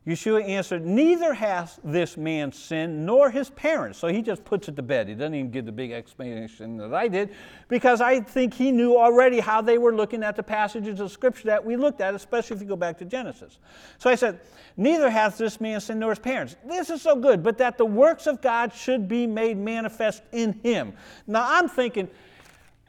Yeshua 0.05 0.49
answered, 0.49 0.85
Neither 0.85 1.33
has 1.33 1.79
this 1.85 2.17
man 2.17 2.51
sinned 2.51 3.07
nor 3.07 3.31
his 3.31 3.51
parents. 3.51 4.01
So 4.01 4.09
he 4.09 4.21
just 4.21 4.45
puts 4.45 4.67
it 4.69 4.75
to 4.75 4.83
bed. 4.83 5.07
He 5.07 5.15
doesn't 5.15 5.35
even 5.35 5.53
give 5.53 5.65
the 5.65 5.73
big 5.73 5.93
explanation 5.93 6.77
that 6.79 6.93
I 6.93 7.07
did 7.07 7.31
because 7.69 8.01
I 8.01 8.19
think 8.19 8.53
he 8.53 8.73
knew 8.73 8.97
already 8.97 9.39
how 9.39 9.63
they 9.63 9.79
were 9.79 9.95
looking 9.95 10.25
at 10.25 10.35
the 10.35 10.43
passages 10.43 10.99
of 10.99 11.13
Scripture 11.13 11.47
that 11.49 11.65
we 11.65 11.77
looked 11.77 12.01
at, 12.01 12.17
especially 12.17 12.57
if 12.57 12.63
you 12.63 12.69
go 12.69 12.75
back 12.75 12.99
to 12.99 13.05
Genesis. 13.05 13.59
So 13.99 14.11
I 14.11 14.17
said, 14.17 14.41
Neither 14.77 15.09
has 15.09 15.39
this 15.39 15.61
man 15.61 15.81
sinned 15.81 16.01
nor 16.01 16.11
his 16.11 16.19
parents. 16.19 16.57
This 16.67 16.91
is 16.91 17.01
so 17.01 17.15
good, 17.15 17.45
but 17.45 17.57
that 17.59 17.79
the 17.79 17.87
works 17.87 18.27
of 18.27 18.43
God 18.43 18.73
should 18.75 19.07
be 19.07 19.27
made 19.29 19.57
manifest 19.57 20.25
in 20.33 20.55
him. 20.65 20.95
Now 21.29 21.47
I'm 21.49 21.69
thinking, 21.69 22.09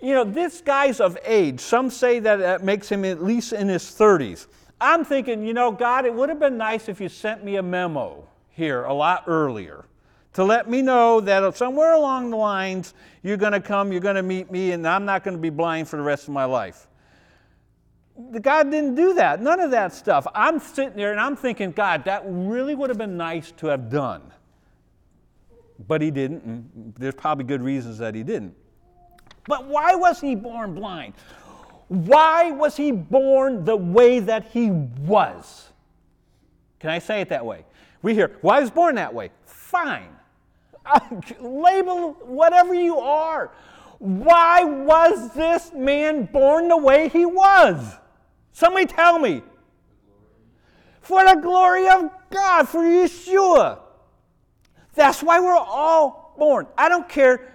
you 0.01 0.15
know, 0.15 0.23
this 0.23 0.61
guy's 0.61 0.99
of 0.99 1.15
age. 1.23 1.59
Some 1.59 1.91
say 1.91 2.17
that 2.19 2.37
that 2.37 2.63
makes 2.63 2.89
him 2.89 3.05
at 3.05 3.23
least 3.23 3.53
in 3.53 3.67
his 3.67 3.83
30s. 3.83 4.47
I'm 4.83 5.05
thinking, 5.05 5.45
you 5.45 5.53
know, 5.53 5.71
God, 5.71 6.05
it 6.05 6.13
would 6.13 6.29
have 6.29 6.39
been 6.39 6.57
nice 6.57 6.89
if 6.89 6.99
you 6.99 7.07
sent 7.07 7.43
me 7.43 7.55
a 7.55 7.63
memo 7.63 8.27
here 8.49 8.83
a 8.83 8.93
lot 8.93 9.23
earlier 9.27 9.85
to 10.33 10.43
let 10.43 10.69
me 10.69 10.81
know 10.81 11.21
that 11.21 11.55
somewhere 11.55 11.93
along 11.93 12.31
the 12.31 12.37
lines 12.37 12.93
you're 13.21 13.37
going 13.37 13.53
to 13.53 13.61
come, 13.61 13.91
you're 13.91 14.01
going 14.01 14.15
to 14.15 14.23
meet 14.23 14.51
me, 14.51 14.71
and 14.71 14.85
I'm 14.87 15.05
not 15.05 15.23
going 15.23 15.37
to 15.37 15.41
be 15.41 15.49
blind 15.49 15.87
for 15.87 15.97
the 15.97 16.03
rest 16.03 16.27
of 16.27 16.33
my 16.33 16.45
life. 16.45 16.87
God 18.41 18.69
didn't 18.69 18.95
do 18.95 19.13
that, 19.15 19.41
none 19.41 19.59
of 19.59 19.71
that 19.71 19.93
stuff. 19.93 20.27
I'm 20.35 20.59
sitting 20.59 20.95
there 20.95 21.11
and 21.11 21.19
I'm 21.19 21.35
thinking, 21.35 21.71
God, 21.71 22.03
that 22.05 22.23
really 22.25 22.75
would 22.75 22.89
have 22.89 22.97
been 22.97 23.17
nice 23.17 23.51
to 23.53 23.67
have 23.67 23.89
done. 23.89 24.21
But 25.87 26.01
he 26.01 26.11
didn't, 26.11 26.43
and 26.43 26.93
there's 26.97 27.15
probably 27.15 27.45
good 27.45 27.61
reasons 27.61 27.97
that 27.99 28.13
he 28.13 28.23
didn't. 28.23 28.55
But 29.47 29.65
why 29.65 29.95
was 29.95 30.21
he 30.21 30.35
born 30.35 30.75
blind? 30.75 31.13
Why 31.93 32.49
was 32.49 32.75
he 32.75 32.91
born 32.91 33.65
the 33.65 33.75
way 33.75 34.19
that 34.19 34.45
he 34.51 34.71
was? 34.71 35.69
Can 36.79 36.89
I 36.89 36.97
say 36.97 37.21
it 37.21 37.29
that 37.29 37.45
way? 37.45 37.65
We 38.01 38.15
hear, 38.15 38.35
why 38.41 38.59
was 38.61 38.71
born 38.71 38.95
that 38.95 39.13
way? 39.13 39.29
Fine. 39.45 40.09
Label 41.39 42.13
whatever 42.23 42.73
you 42.73 42.97
are. 42.97 43.51
Why 43.99 44.63
was 44.63 45.35
this 45.35 45.71
man 45.71 46.25
born 46.25 46.67
the 46.67 46.77
way 46.77 47.09
he 47.09 47.27
was? 47.27 47.95
Somebody 48.53 48.87
tell 48.87 49.19
me. 49.19 49.43
For 50.99 51.23
the 51.23 51.35
glory 51.35 51.87
of 51.89 52.09
God, 52.31 52.67
for 52.67 52.81
Yeshua. 52.81 53.77
That's 54.95 55.21
why 55.21 55.39
we're 55.39 55.55
all 55.55 56.33
born. 56.39 56.65
I 56.75 56.89
don't 56.89 57.07
care 57.07 57.53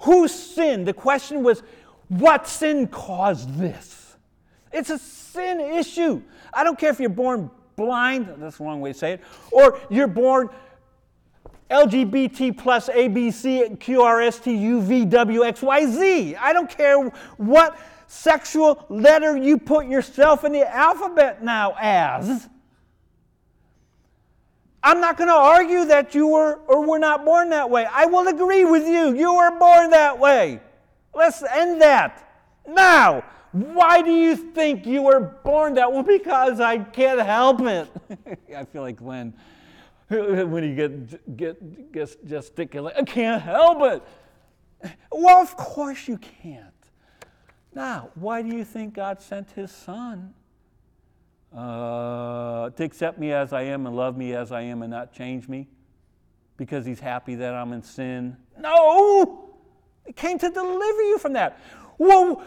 who 0.00 0.28
sinned. 0.28 0.86
The 0.86 0.92
question 0.92 1.42
was, 1.42 1.62
what 2.08 2.48
sin 2.48 2.86
caused 2.88 3.54
this? 3.56 4.16
It's 4.72 4.90
a 4.90 4.98
sin 4.98 5.60
issue. 5.60 6.22
I 6.52 6.64
don't 6.64 6.78
care 6.78 6.90
if 6.90 7.00
you're 7.00 7.10
born 7.10 7.50
blind, 7.76 8.34
that's 8.38 8.58
the 8.58 8.64
wrong 8.64 8.80
way 8.80 8.92
to 8.92 8.98
say 8.98 9.12
it, 9.14 9.20
or 9.52 9.80
you're 9.88 10.08
born 10.08 10.50
LGBT 11.70 12.56
plus 12.56 12.88
ABC 12.88 13.78
QRST 13.78 15.10
UVWXYZ. 15.10 16.36
I 16.40 16.52
don't 16.52 16.70
care 16.70 16.98
what 17.36 17.78
sexual 18.06 18.86
letter 18.88 19.36
you 19.36 19.58
put 19.58 19.86
yourself 19.86 20.44
in 20.44 20.52
the 20.52 20.66
alphabet 20.68 21.44
now 21.44 21.74
as. 21.78 22.48
I'm 24.82 25.00
not 25.00 25.18
going 25.18 25.28
to 25.28 25.34
argue 25.34 25.84
that 25.86 26.14
you 26.14 26.28
were 26.28 26.60
or 26.66 26.86
were 26.86 26.98
not 26.98 27.24
born 27.24 27.50
that 27.50 27.68
way. 27.68 27.86
I 27.90 28.06
will 28.06 28.28
agree 28.28 28.64
with 28.64 28.86
you. 28.86 29.14
You 29.14 29.34
were 29.34 29.58
born 29.58 29.90
that 29.90 30.18
way. 30.18 30.60
Let's 31.18 31.42
end 31.42 31.82
that. 31.82 32.32
Now, 32.64 33.24
why 33.50 34.02
do 34.02 34.12
you 34.12 34.36
think 34.36 34.86
you 34.86 35.02
were 35.02 35.18
born 35.18 35.74
that? 35.74 35.92
Well, 35.92 36.04
because 36.04 36.60
I 36.60 36.78
can't 36.78 37.20
help 37.20 37.60
it. 37.62 37.88
I 38.56 38.64
feel 38.64 38.82
like 38.82 38.98
Glenn 38.98 39.34
when 40.08 40.62
he 40.62 40.76
get, 40.76 41.36
get, 41.36 41.92
gets 41.92 42.14
gesticulate. 42.24 42.94
I 42.96 43.02
can't 43.02 43.42
help 43.42 43.82
it. 43.82 44.90
Well, 45.10 45.42
of 45.42 45.56
course 45.56 46.06
you 46.06 46.18
can't. 46.18 46.64
Now, 47.74 48.10
why 48.14 48.42
do 48.42 48.56
you 48.56 48.64
think 48.64 48.94
God 48.94 49.20
sent 49.20 49.50
his 49.50 49.72
son? 49.72 50.34
Uh, 51.52 52.70
to 52.70 52.84
accept 52.84 53.18
me 53.18 53.32
as 53.32 53.52
I 53.52 53.62
am 53.62 53.86
and 53.86 53.96
love 53.96 54.16
me 54.16 54.34
as 54.34 54.52
I 54.52 54.60
am 54.60 54.82
and 54.82 54.90
not 54.92 55.12
change 55.12 55.48
me? 55.48 55.66
Because 56.56 56.86
he's 56.86 57.00
happy 57.00 57.34
that 57.34 57.54
I'm 57.54 57.72
in 57.72 57.82
sin? 57.82 58.36
No! 58.56 59.47
He 60.08 60.14
came 60.14 60.38
to 60.38 60.48
deliver 60.48 61.02
you 61.02 61.18
from 61.18 61.34
that. 61.34 61.60
Well, 61.98 62.42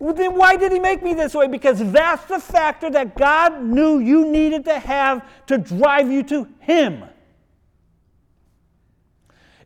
then 0.00 0.36
why 0.36 0.56
did 0.56 0.72
he 0.72 0.78
make 0.78 1.02
me 1.02 1.12
this 1.12 1.34
way? 1.34 1.46
Because 1.46 1.92
that's 1.92 2.24
the 2.24 2.40
factor 2.40 2.88
that 2.88 3.14
God 3.14 3.62
knew 3.62 3.98
you 3.98 4.26
needed 4.26 4.64
to 4.64 4.78
have 4.78 5.22
to 5.48 5.58
drive 5.58 6.10
you 6.10 6.22
to 6.22 6.48
him. 6.60 7.04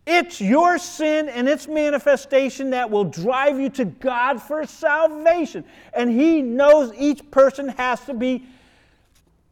It's 0.05 0.41
your 0.41 0.79
sin 0.79 1.29
and 1.29 1.49
its 1.49 1.69
manifestation 1.69 2.71
that 2.71 2.91
will 2.91 3.05
drive 3.05 3.61
you 3.61 3.71
to 3.71 3.85
God 3.85 4.43
for 4.43 4.67
salvation. 4.67 5.65
And 5.95 6.11
He 6.11 6.43
knows 6.43 6.93
each 6.99 7.31
person 7.31 7.69
has 7.69 8.01
to 8.07 8.15
be, 8.15 8.45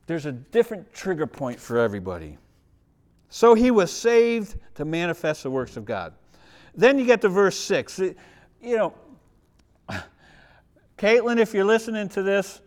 there's 0.08 0.26
a 0.26 0.32
different 0.32 0.92
trigger 0.92 1.28
point 1.28 1.60
for 1.60 1.78
everybody. 1.78 2.36
So 3.28 3.54
He 3.54 3.70
was 3.70 3.92
saved 3.92 4.56
to 4.74 4.84
manifest 4.84 5.44
the 5.44 5.50
works 5.52 5.76
of 5.76 5.84
God. 5.84 6.14
Then 6.80 6.98
you 6.98 7.04
get 7.04 7.20
to 7.20 7.28
verse 7.28 7.58
6. 7.58 7.98
You 7.98 8.14
know, 8.62 8.94
Caitlin, 10.96 11.38
if 11.38 11.52
you're 11.52 11.62
listening 11.62 12.08
to 12.08 12.22
this, 12.22 12.62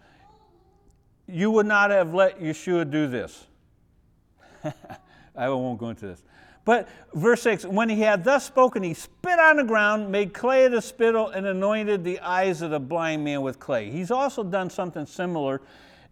you 1.28 1.49
would 1.49 1.66
not 1.66 1.89
have 1.89 2.14
let 2.14 2.39
Yeshua 2.39 2.89
do 2.89 3.07
this. 3.07 3.47
I 5.36 5.49
won't 5.49 5.80
go 5.80 5.89
into 5.89 6.05
this. 6.05 6.22
But 6.64 6.89
verse 7.16 7.41
6 7.41 7.66
When 7.66 7.89
he 7.89 8.01
had 8.01 8.24
thus 8.24 8.45
spoken, 8.45 8.84
he 8.84 8.93
spit 8.93 9.39
on 9.39 9.57
the 9.57 9.64
ground, 9.64 10.11
made 10.11 10.32
clay 10.32 10.66
of 10.66 10.74
the 10.74 10.82
spittle, 10.84 11.30
and 11.30 11.47
anointed 11.47 12.03
the 12.03 12.20
eyes 12.20 12.61
of 12.61 12.70
the 12.70 12.80
blind 12.80 13.24
man 13.24 13.41
with 13.41 13.59
clay. 13.59 13.89
He's 13.89 14.11
also 14.11 14.43
done 14.43 14.70
something 14.70 15.07
similar 15.07 15.59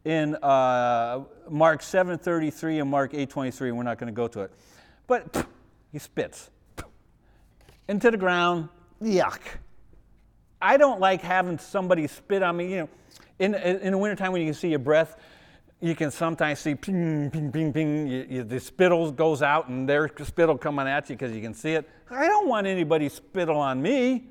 in 0.06 0.34
uh, 0.38 1.24
Mark 1.52 1.82
7:33 1.82 2.82
and 2.82 2.90
Mark 2.90 3.14
8:23. 3.14 3.72
We're 3.72 3.84
not 3.84 4.00
going 4.00 4.12
to 4.12 4.16
go 4.16 4.28
to 4.28 4.40
it. 4.42 4.52
But 5.06 5.32
pff, 5.32 5.46
he 5.92 6.00
spits 6.00 6.50
into 7.92 8.10
the 8.10 8.18
ground. 8.18 8.70
Yuck. 9.02 9.42
I 10.62 10.78
don't 10.78 11.00
like 11.00 11.22
having 11.22 11.58
somebody 11.58 12.08
spit 12.08 12.42
on 12.42 12.58
me. 12.58 12.72
You 12.72 12.78
know, 12.78 12.90
in, 13.38 13.54
in 13.56 13.92
the 13.92 13.98
wintertime 13.98 14.32
when 14.32 14.42
you 14.42 14.48
can 14.48 14.54
see 14.54 14.70
your 14.70 14.80
breath, 14.80 15.18
you 15.82 15.96
can 15.96 16.10
sometimes 16.10 16.60
see 16.60 16.74
ping, 16.74 17.30
ping, 17.32 17.52
ping, 17.52 17.74
ping. 17.74 18.08
You, 18.08 18.26
you, 18.30 18.44
the 18.44 18.60
spittle 18.60 19.12
goes 19.12 19.42
out 19.42 19.68
and 19.68 19.90
there's 19.90 20.12
spittle 20.26 20.58
coming 20.58 20.88
at 20.88 21.10
you 21.10 21.16
because 21.16 21.36
you 21.36 21.42
can 21.42 21.54
see 21.54 21.74
it. 21.74 21.90
I 22.10 22.28
don't 22.28 22.48
want 22.48 22.66
anybody 22.66 23.10
spittle 23.10 23.58
on 23.58 23.82
me. 23.82 24.28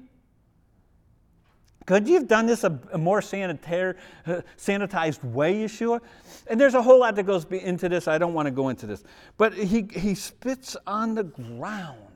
Could 1.87 2.07
you 2.07 2.15
have 2.15 2.29
done 2.29 2.47
this 2.47 2.63
a, 2.63 2.79
a 2.93 2.99
more 2.99 3.21
sanitary, 3.21 3.95
uh, 4.27 4.43
sanitized 4.57 5.25
way, 5.25 5.55
Yeshua? 5.65 6.01
And 6.47 6.61
there's 6.61 6.75
a 6.75 6.83
whole 6.83 7.01
lot 7.01 7.17
that 7.17 7.25
goes 7.25 7.45
into 7.47 7.89
this. 7.89 8.07
I 8.07 8.17
don't 8.17 8.33
want 8.33 8.47
to 8.47 8.53
go 8.53 8.69
into 8.69 8.87
this. 8.87 9.03
But 9.37 9.55
he, 9.55 9.89
he 9.93 10.15
spits 10.15 10.77
on 10.87 11.15
the 11.15 11.25
ground 11.25 12.10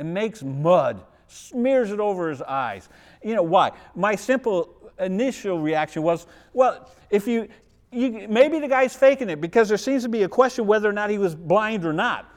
and 0.00 0.12
makes 0.12 0.42
mud, 0.42 1.04
smears 1.28 1.92
it 1.92 2.00
over 2.00 2.28
his 2.28 2.42
eyes. 2.42 2.88
You 3.22 3.36
know 3.36 3.42
why? 3.42 3.70
My 3.94 4.16
simple 4.16 4.74
initial 4.98 5.60
reaction 5.60 6.02
was, 6.02 6.26
well, 6.52 6.90
if 7.10 7.28
you 7.28 7.48
you, 7.92 8.26
maybe 8.28 8.60
the 8.60 8.68
guy's 8.68 8.94
faking 8.94 9.28
it 9.30 9.40
because 9.40 9.68
there 9.68 9.78
seems 9.78 10.04
to 10.04 10.08
be 10.08 10.22
a 10.22 10.28
question 10.28 10.66
whether 10.66 10.88
or 10.88 10.92
not 10.92 11.10
he 11.10 11.18
was 11.18 11.34
blind 11.34 11.84
or 11.84 11.92
not. 11.92 12.32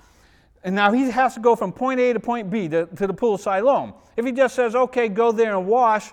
And 0.64 0.76
now 0.76 0.92
he 0.92 1.12
has 1.12 1.36
to 1.36 1.40
go 1.40 1.56
from 1.56 1.72
point 1.72 2.00
A 2.00 2.14
to 2.14 2.20
point 2.20 2.50
B 2.50 2.68
to, 2.70 2.88
to 2.88 3.08
the 3.08 3.14
pool 3.14 3.36
of 3.36 3.42
Siloam. 3.42 3.94
If 4.18 4.26
he 4.26 4.32
just 4.32 4.56
says, 4.56 4.76
okay, 4.76 5.10
go 5.10 5.32
there 5.32 5.56
and 5.56 5.68
wash, 5.68 6.12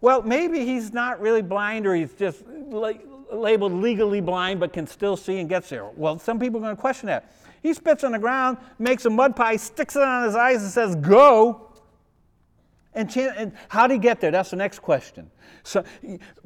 well, 0.00 0.22
maybe 0.22 0.64
he's 0.64 0.92
not 0.92 1.20
really 1.20 1.42
blind 1.42 1.86
or 1.86 1.94
he's 1.94 2.12
just 2.14 2.44
like 2.46 3.06
labeled 3.30 3.72
legally 3.72 4.20
blind 4.20 4.58
but 4.58 4.72
can 4.72 4.86
still 4.86 5.16
see 5.16 5.38
and 5.38 5.48
gets 5.48 5.68
there? 5.68 5.88
Well, 5.94 6.18
some 6.18 6.40
people 6.40 6.58
are 6.58 6.62
going 6.62 6.76
to 6.76 6.80
question 6.80 7.06
that. 7.06 7.32
He 7.62 7.74
spits 7.74 8.04
on 8.04 8.12
the 8.12 8.18
ground, 8.18 8.58
makes 8.78 9.04
a 9.04 9.10
mud 9.10 9.36
pie, 9.36 9.56
sticks 9.56 9.96
it 9.96 10.02
on 10.02 10.24
his 10.24 10.34
eyes, 10.34 10.62
and 10.62 10.70
says, 10.70 10.94
Go. 10.96 11.66
And, 12.92 13.14
and 13.16 13.52
how 13.68 13.86
did 13.86 13.94
he 13.94 13.98
get 14.00 14.20
there? 14.20 14.32
That's 14.32 14.50
the 14.50 14.56
next 14.56 14.80
question. 14.80 15.30
So, 15.62 15.84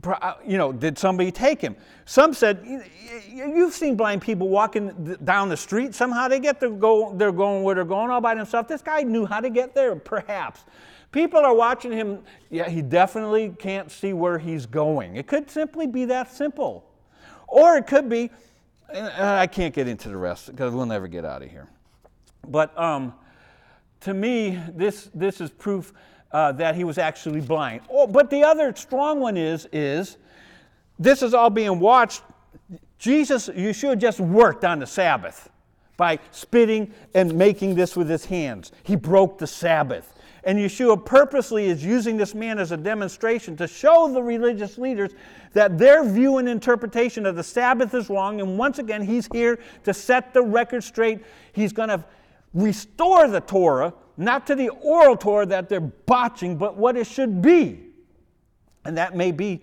uh, 0.04 0.34
you 0.46 0.58
know, 0.58 0.72
did 0.72 0.98
somebody 0.98 1.30
take 1.30 1.60
him? 1.60 1.74
Some 2.04 2.34
said, 2.34 2.62
"Y- 2.66 2.84
y- 3.32 3.52
you've 3.54 3.72
seen 3.72 3.96
blind 3.96 4.20
people 4.20 4.48
walking 4.48 5.16
down 5.24 5.48
the 5.48 5.56
street. 5.56 5.94
Somehow 5.94 6.28
they 6.28 6.40
get 6.40 6.60
to 6.60 6.70
go, 6.70 7.14
they're 7.16 7.32
going 7.32 7.62
where 7.62 7.74
they're 7.74 7.84
going 7.84 8.10
all 8.10 8.20
by 8.20 8.34
themselves. 8.34 8.68
This 8.68 8.82
guy 8.82 9.02
knew 9.02 9.24
how 9.24 9.40
to 9.40 9.48
get 9.48 9.74
there, 9.74 9.96
perhaps. 9.96 10.64
People 11.12 11.40
are 11.40 11.54
watching 11.54 11.92
him. 11.92 12.22
Yeah, 12.50 12.68
he 12.68 12.82
definitely 12.82 13.54
can't 13.58 13.90
see 13.90 14.12
where 14.12 14.38
he's 14.38 14.66
going. 14.66 15.16
It 15.16 15.26
could 15.26 15.48
simply 15.50 15.86
be 15.86 16.04
that 16.06 16.30
simple. 16.30 16.84
Or 17.46 17.76
it 17.76 17.86
could 17.86 18.08
be, 18.08 18.30
I 18.92 19.46
can't 19.46 19.74
get 19.74 19.88
into 19.88 20.08
the 20.08 20.16
rest 20.16 20.46
because 20.46 20.72
we'll 20.74 20.86
never 20.86 21.08
get 21.08 21.24
out 21.24 21.42
of 21.42 21.50
here. 21.50 21.68
But 22.46 22.76
um, 22.78 23.14
to 24.00 24.14
me, 24.14 24.60
this, 24.74 25.10
this 25.14 25.40
is 25.40 25.50
proof 25.50 25.92
uh, 26.30 26.52
that 26.52 26.74
he 26.74 26.84
was 26.84 26.98
actually 26.98 27.40
blind. 27.40 27.82
Oh, 27.88 28.06
but 28.06 28.30
the 28.30 28.42
other 28.42 28.74
strong 28.76 29.20
one 29.20 29.36
is, 29.36 29.66
is 29.72 30.18
this 30.98 31.22
is 31.22 31.34
all 31.34 31.50
being 31.50 31.80
watched. 31.80 32.22
Jesus, 32.98 33.48
Yeshua 33.48 33.98
just 33.98 34.20
worked 34.20 34.64
on 34.64 34.78
the 34.78 34.86
Sabbath 34.86 35.48
by 35.96 36.18
spitting 36.30 36.92
and 37.14 37.34
making 37.34 37.74
this 37.74 37.96
with 37.96 38.08
his 38.08 38.24
hands. 38.24 38.72
He 38.82 38.96
broke 38.96 39.38
the 39.38 39.46
Sabbath. 39.46 40.13
And 40.46 40.58
Yeshua 40.58 41.04
purposely 41.04 41.66
is 41.66 41.84
using 41.84 42.16
this 42.16 42.34
man 42.34 42.58
as 42.58 42.70
a 42.70 42.76
demonstration 42.76 43.56
to 43.56 43.66
show 43.66 44.12
the 44.12 44.22
religious 44.22 44.76
leaders 44.76 45.12
that 45.54 45.78
their 45.78 46.04
view 46.04 46.36
and 46.38 46.48
interpretation 46.48 47.24
of 47.24 47.36
the 47.36 47.42
Sabbath 47.42 47.94
is 47.94 48.10
wrong. 48.10 48.40
And 48.40 48.58
once 48.58 48.78
again, 48.78 49.02
he's 49.02 49.26
here 49.32 49.58
to 49.84 49.94
set 49.94 50.34
the 50.34 50.42
record 50.42 50.84
straight. 50.84 51.20
He's 51.52 51.72
going 51.72 51.88
to 51.88 52.04
restore 52.52 53.26
the 53.26 53.40
Torah, 53.40 53.94
not 54.16 54.46
to 54.46 54.54
the 54.54 54.68
oral 54.68 55.16
Torah 55.16 55.46
that 55.46 55.68
they're 55.68 55.80
botching, 55.80 56.56
but 56.56 56.76
what 56.76 56.96
it 56.96 57.06
should 57.06 57.40
be. 57.40 57.86
And 58.84 58.96
that 58.98 59.16
may 59.16 59.32
be 59.32 59.62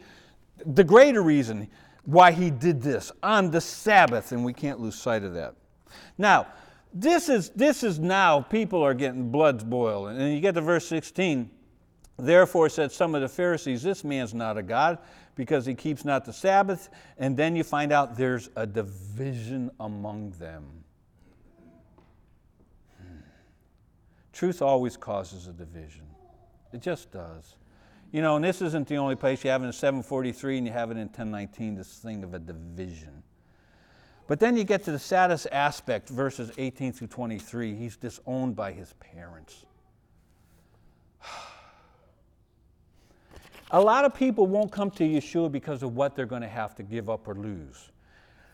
the 0.66 0.84
greater 0.84 1.22
reason 1.22 1.70
why 2.06 2.32
he 2.32 2.50
did 2.50 2.82
this 2.82 3.12
on 3.22 3.52
the 3.52 3.62
Sabbath, 3.62 4.32
and 4.32 4.44
we 4.44 4.54
can't 4.54 4.80
lose 4.80 4.96
sight 4.96 5.24
of 5.24 5.36
that. 5.36 5.54
Now, 6.18 6.48
this 6.94 7.30
is, 7.30 7.50
this 7.52 7.84
is 7.84 8.00
now, 8.00 8.42
people 8.42 8.84
are 8.84 8.94
getting 8.94 9.32
bloods 9.32 9.64
boiling. 9.64 10.20
And 10.20 10.34
you 10.34 10.42
get 10.42 10.56
to 10.56 10.62
verse 10.62 10.88
16. 10.88 11.50
Therefore 12.18 12.70
said 12.70 12.92
some 12.92 13.16
of 13.16 13.22
the 13.22 13.30
Pharisees, 13.30 13.82
This 13.82 14.04
man's 14.04 14.34
not 14.34 14.58
a 14.58 14.62
God 14.62 15.00
because 15.36 15.66
he 15.66 15.74
keeps 15.74 16.06
not 16.06 16.26
the 16.26 16.34
Sabbath. 16.34 16.90
And 17.18 17.36
then 17.36 17.56
you 17.56 17.64
find 17.64 17.92
out 17.92 18.18
there's 18.18 18.50
a 18.56 18.68
division 18.68 19.72
among 19.80 20.32
them. 20.32 20.66
Hmm. 23.00 23.20
Truth 24.34 24.62
always 24.62 24.98
causes 24.98 25.48
a 25.48 25.54
division, 25.54 26.06
it 26.74 26.82
just 26.82 27.12
does. 27.12 27.56
You 28.12 28.22
know, 28.22 28.36
and 28.36 28.44
this 28.44 28.62
isn't 28.62 28.90
the 28.90 28.98
only 28.98 29.16
place 29.16 29.42
you 29.44 29.52
have 29.52 29.64
it 29.64 29.68
in 29.68 29.72
743 29.72 30.58
and 30.58 30.68
you 30.68 30.74
have 30.74 30.92
it 30.92 30.98
in 30.98 31.08
1019, 31.08 31.76
this 31.76 31.98
thing 32.00 32.26
of 32.26 32.34
a 32.34 32.40
division. 32.40 33.21
But 34.28 34.40
then 34.40 34.56
you 34.56 34.64
get 34.64 34.84
to 34.86 34.92
the 34.92 35.00
saddest 35.00 35.48
aspect, 35.52 36.10
verses 36.10 36.52
18 36.58 36.94
through 36.94 37.08
23. 37.08 37.76
He's 37.76 37.98
disowned 37.98 38.56
by 38.56 38.72
his 38.72 38.94
parents. 38.94 39.66
A 43.72 43.82
lot 43.82 44.06
of 44.06 44.14
people 44.14 44.48
won't 44.48 44.72
come 44.72 44.92
to 44.92 45.04
Yeshua 45.04 45.52
because 45.52 45.84
of 45.84 45.96
what 45.96 46.16
they're 46.16 46.26
going 46.26 46.42
to 46.42 46.48
have 46.48 46.76
to 46.76 46.84
give 46.84 47.10
up 47.10 47.28
or 47.28 47.36
lose. 47.36 47.92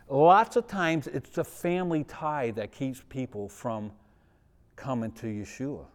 Lots 0.09 0.55
of 0.55 0.68
times 0.68 1.07
it's 1.07 1.30
the 1.32 1.43
family 1.43 2.03
tie 2.05 2.51
that 2.51 2.72
keeps 2.72 3.01
people 3.09 3.49
from 3.49 3.91
coming 4.76 5.11
to 5.13 5.28
Yeshua. 5.28 5.86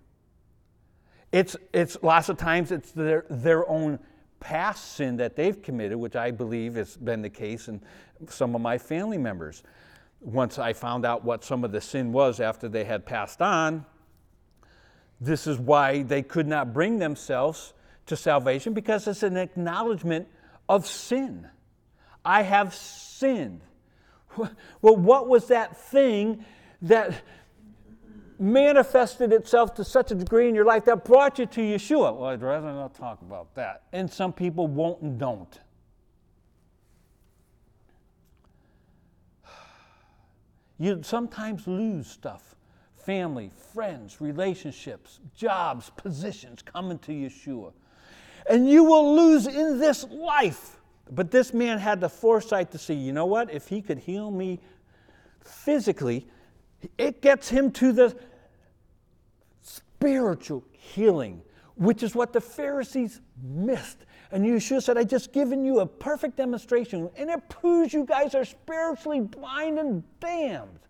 It's, 1.31 1.57
it's 1.73 1.97
lots 2.03 2.29
of 2.29 2.37
times 2.37 2.73
it's 2.73 2.93
their, 2.93 3.25
their 3.31 3.66
own 3.68 3.99
past 4.43 4.95
sin 4.95 5.16
that 5.18 5.36
they've 5.36 5.62
committed, 5.62 5.97
which 5.99 6.16
I 6.16 6.32
believe 6.32 6.74
has 6.74 6.97
been 6.97 7.22
the 7.22 7.30
case 7.30 7.68
in 7.68 7.80
some 8.28 8.55
of 8.57 8.61
my 8.61 8.76
family 8.76 9.16
members. 9.16 9.62
Once 10.20 10.59
I 10.59 10.72
found 10.72 11.07
out 11.07 11.24
what 11.24 11.45
some 11.45 11.64
of 11.64 11.70
the 11.70 11.80
sin 11.80 12.12
was 12.12 12.40
after 12.40 12.68
they 12.68 12.84
had 12.84 13.07
passed 13.07 13.40
on, 13.40 13.86
this 15.20 15.47
is 15.47 15.59
why 15.59 16.03
they 16.03 16.22
could 16.22 16.49
not 16.49 16.72
bring 16.72 16.99
themselves 16.99 17.72
to 18.07 18.16
salvation 18.16 18.72
because 18.72 19.07
it's 19.07 19.22
an 19.22 19.36
acknowledgement 19.36 20.26
of 20.68 20.86
sin. 20.86 21.49
I 22.24 22.43
have 22.43 22.74
sinned. 22.74 23.62
Well, 24.80 24.97
what 24.97 25.28
was 25.28 25.49
that 25.49 25.76
thing 25.76 26.45
that 26.80 27.22
manifested 28.43 29.32
itself 29.32 29.72
to 29.74 29.84
such 29.84 30.11
a 30.11 30.14
degree 30.14 30.49
in 30.49 30.55
your 30.55 30.64
life 30.64 30.84
that 30.86 31.05
brought 31.05 31.38
you 31.38 31.47
to 31.47 31.61
Yeshua? 31.61 32.16
Well, 32.16 32.24
I'd 32.24 32.43
rather 32.43 32.72
not 32.72 32.95
talk 32.95 33.22
about 33.22 33.55
that. 33.55 33.84
And 33.93 34.11
some 34.11 34.32
people 34.32 34.66
won't 34.66 35.01
and 35.01 35.18
don't. 35.18 35.61
You 40.78 41.01
sometimes 41.03 41.68
lose 41.68 42.09
stuff 42.09 42.57
family, 42.97 43.51
friends, 43.74 44.20
relationships, 44.20 45.18
jobs, 45.34 45.90
positions 45.97 46.62
coming 46.62 46.99
to 47.01 47.12
Yeshua. 47.12 47.72
And 48.49 48.68
you 48.68 48.84
will 48.84 49.16
lose 49.16 49.47
in 49.47 49.78
this 49.78 50.05
life. 50.05 50.80
But 51.11 51.30
this 51.30 51.53
man 51.53 51.78
had 51.78 52.01
the 52.01 52.09
foresight 52.09 52.70
to 52.72 52.78
see, 52.78 52.95
you 52.95 53.12
know 53.12 53.26
what? 53.26 53.53
If 53.53 53.66
he 53.68 53.82
could 53.82 53.99
heal 53.99 54.30
me 54.30 54.61
physically, 55.40 56.28
it 56.97 57.22
gets 57.22 57.49
him 57.49 57.70
to 57.72 57.93
the 57.93 58.16
spiritual 60.03 60.64
healing, 60.72 61.40
which 61.76 62.03
is 62.03 62.14
what 62.14 62.32
the 62.32 62.40
Pharisees 62.40 63.20
missed. 63.40 63.98
And 64.32 64.44
Yeshua 64.44 64.82
said, 64.82 64.98
I 64.98 65.05
just 65.05 65.32
given 65.32 65.64
you 65.64 65.80
a 65.80 65.86
perfect 65.86 66.36
demonstration, 66.36 67.09
and 67.16 67.30
it 67.30 67.48
proves 67.48 67.92
you 67.92 68.05
guys 68.05 68.34
are 68.34 68.44
spiritually 68.44 69.20
blind 69.20 69.78
and 69.78 70.03
damned. 70.20 70.80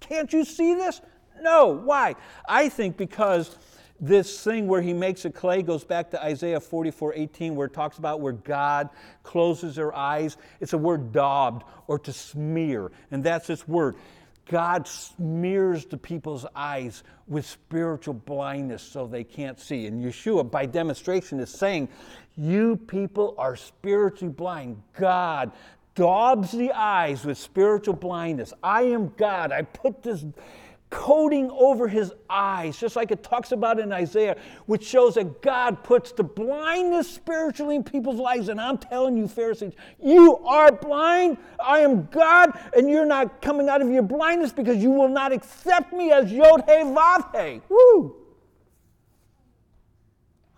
Can't 0.00 0.32
you 0.32 0.44
see 0.44 0.74
this? 0.74 1.00
No. 1.40 1.66
Why? 1.68 2.16
I 2.48 2.68
think 2.68 2.96
because 2.96 3.58
this 4.00 4.42
thing 4.42 4.66
where 4.66 4.80
he 4.80 4.92
makes 4.92 5.24
a 5.24 5.30
clay 5.30 5.62
goes 5.62 5.84
back 5.84 6.10
to 6.10 6.24
Isaiah 6.24 6.60
44 6.60 7.14
18, 7.14 7.54
where 7.54 7.66
it 7.66 7.74
talks 7.74 7.98
about 7.98 8.20
where 8.20 8.32
God 8.32 8.88
closes 9.22 9.76
their 9.76 9.94
eyes. 9.94 10.36
It's 10.60 10.72
a 10.72 10.78
word 10.78 11.12
daubed 11.12 11.64
or 11.86 11.98
to 12.00 12.12
smear, 12.12 12.90
and 13.10 13.22
that's 13.22 13.46
this 13.46 13.68
word. 13.68 13.96
God 14.48 14.88
smears 14.88 15.84
the 15.84 15.98
people's 15.98 16.46
eyes 16.56 17.04
with 17.26 17.46
spiritual 17.46 18.14
blindness 18.14 18.82
so 18.82 19.06
they 19.06 19.24
can't 19.24 19.60
see. 19.60 19.86
And 19.86 20.02
Yeshua, 20.02 20.50
by 20.50 20.64
demonstration, 20.66 21.38
is 21.38 21.50
saying, 21.50 21.88
You 22.36 22.76
people 22.76 23.34
are 23.36 23.56
spiritually 23.56 24.32
blind. 24.32 24.82
God 24.98 25.52
daubs 25.94 26.52
the 26.52 26.72
eyes 26.72 27.24
with 27.24 27.36
spiritual 27.36 27.94
blindness. 27.94 28.54
I 28.62 28.82
am 28.82 29.12
God. 29.16 29.52
I 29.52 29.62
put 29.62 30.02
this 30.02 30.24
coating 30.90 31.50
over 31.50 31.86
his 31.88 32.12
eyes, 32.30 32.78
just 32.78 32.96
like 32.96 33.10
it 33.10 33.22
talks 33.22 33.52
about 33.52 33.78
in 33.78 33.92
Isaiah, 33.92 34.36
which 34.66 34.84
shows 34.84 35.14
that 35.14 35.42
God 35.42 35.82
puts 35.82 36.12
the 36.12 36.24
blindness 36.24 37.10
spiritually 37.10 37.76
in 37.76 37.84
people's 37.84 38.18
lives. 38.18 38.48
And 38.48 38.60
I'm 38.60 38.78
telling 38.78 39.16
you, 39.16 39.28
Pharisees, 39.28 39.74
you 40.02 40.38
are 40.38 40.72
blind. 40.72 41.36
I 41.62 41.80
am 41.80 42.06
God, 42.06 42.58
and 42.76 42.88
you're 42.88 43.06
not 43.06 43.42
coming 43.42 43.68
out 43.68 43.82
of 43.82 43.90
your 43.90 44.02
blindness 44.02 44.52
because 44.52 44.78
you 44.78 44.90
will 44.90 45.08
not 45.08 45.32
accept 45.32 45.92
me 45.92 46.10
as 46.10 46.32
Yod 46.32 46.64
He 46.66 46.72
Vav 46.72 47.36
He. 47.36 47.60
Woo! 47.68 48.16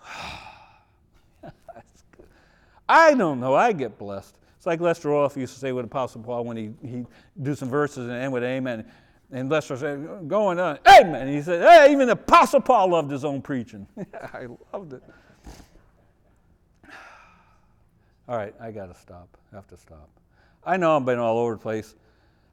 I 2.88 3.14
don't 3.14 3.40
know. 3.40 3.54
I 3.54 3.72
get 3.72 3.98
blessed. 3.98 4.36
It's 4.60 4.66
like 4.66 4.80
Lester 4.80 5.08
Roloff 5.08 5.36
used 5.36 5.54
to 5.54 5.58
say 5.58 5.72
with 5.72 5.86
Apostle 5.86 6.22
Paul 6.22 6.44
when 6.44 6.54
he 6.54 6.70
he 6.86 7.06
do 7.40 7.54
some 7.54 7.70
verses 7.70 8.08
and 8.08 8.12
end 8.12 8.30
with 8.30 8.42
Amen. 8.42 8.84
And 9.32 9.48
Lester 9.48 9.76
said, 9.76 10.28
going 10.28 10.58
on, 10.58 10.78
uh, 10.84 10.98
Amen. 11.00 11.28
And 11.28 11.30
he 11.30 11.40
said, 11.40 11.62
Hey, 11.62 11.92
even 11.92 12.08
Apostle 12.08 12.60
Paul 12.60 12.90
loved 12.90 13.10
his 13.10 13.24
own 13.24 13.40
preaching. 13.40 13.86
I 14.32 14.46
loved 14.72 14.94
it. 14.94 15.02
All 18.28 18.36
right, 18.36 18.54
I 18.60 18.70
got 18.70 18.86
to 18.86 19.00
stop. 19.00 19.36
I 19.52 19.56
have 19.56 19.66
to 19.68 19.76
stop. 19.76 20.08
I 20.64 20.76
know 20.76 20.96
I've 20.96 21.04
been 21.04 21.18
all 21.18 21.38
over 21.38 21.54
the 21.54 21.60
place. 21.60 21.94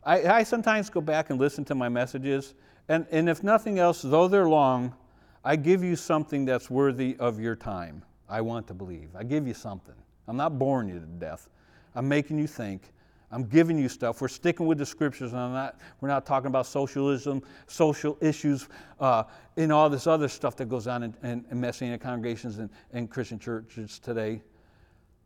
I, 0.03 0.23
I 0.23 0.43
sometimes 0.43 0.89
go 0.89 1.01
back 1.01 1.29
and 1.29 1.39
listen 1.39 1.65
to 1.65 1.75
my 1.75 1.89
messages, 1.89 2.55
and, 2.89 3.05
and 3.11 3.29
if 3.29 3.43
nothing 3.43 3.77
else, 3.77 4.01
though 4.01 4.27
they're 4.27 4.49
long, 4.49 4.95
I 5.43 5.55
give 5.55 5.83
you 5.83 5.95
something 5.95 6.45
that's 6.45 6.69
worthy 6.69 7.15
of 7.19 7.39
your 7.39 7.55
time. 7.55 8.03
I 8.29 8.41
want 8.41 8.67
to 8.67 8.73
believe. 8.73 9.09
I 9.15 9.23
give 9.23 9.47
you 9.47 9.53
something. 9.53 9.93
I'm 10.27 10.37
not 10.37 10.57
boring 10.57 10.89
you 10.89 10.99
to 10.99 11.05
death. 11.05 11.47
I'm 11.95 12.07
making 12.07 12.39
you 12.39 12.47
think. 12.47 12.93
I'm 13.31 13.43
giving 13.43 13.77
you 13.77 13.89
stuff. 13.89 14.21
We're 14.21 14.29
sticking 14.29 14.67
with 14.67 14.77
the 14.77 14.85
scriptures, 14.85 15.33
and 15.33 15.53
not, 15.53 15.77
we're 15.99 16.07
not 16.07 16.25
talking 16.25 16.47
about 16.47 16.65
socialism, 16.65 17.41
social 17.67 18.17
issues, 18.21 18.69
uh, 18.99 19.23
and 19.57 19.71
all 19.71 19.89
this 19.89 20.07
other 20.07 20.29
stuff 20.29 20.55
that 20.57 20.69
goes 20.69 20.87
on 20.87 21.03
in, 21.03 21.15
in, 21.23 21.45
in 21.51 21.59
Messianic 21.59 22.01
congregations 22.01 22.57
and, 22.59 22.69
and 22.93 23.09
Christian 23.09 23.39
churches 23.39 23.99
today. 23.99 24.41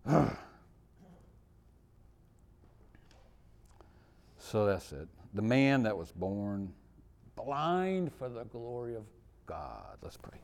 So 4.43 4.65
that's 4.65 4.91
it. 4.91 5.07
The 5.33 5.41
man 5.41 5.83
that 5.83 5.95
was 5.95 6.11
born 6.11 6.73
blind 7.37 8.11
for 8.11 8.27
the 8.27 8.43
glory 8.43 8.95
of 8.95 9.03
God. 9.45 9.97
Let's 10.01 10.17
pray. 10.17 10.37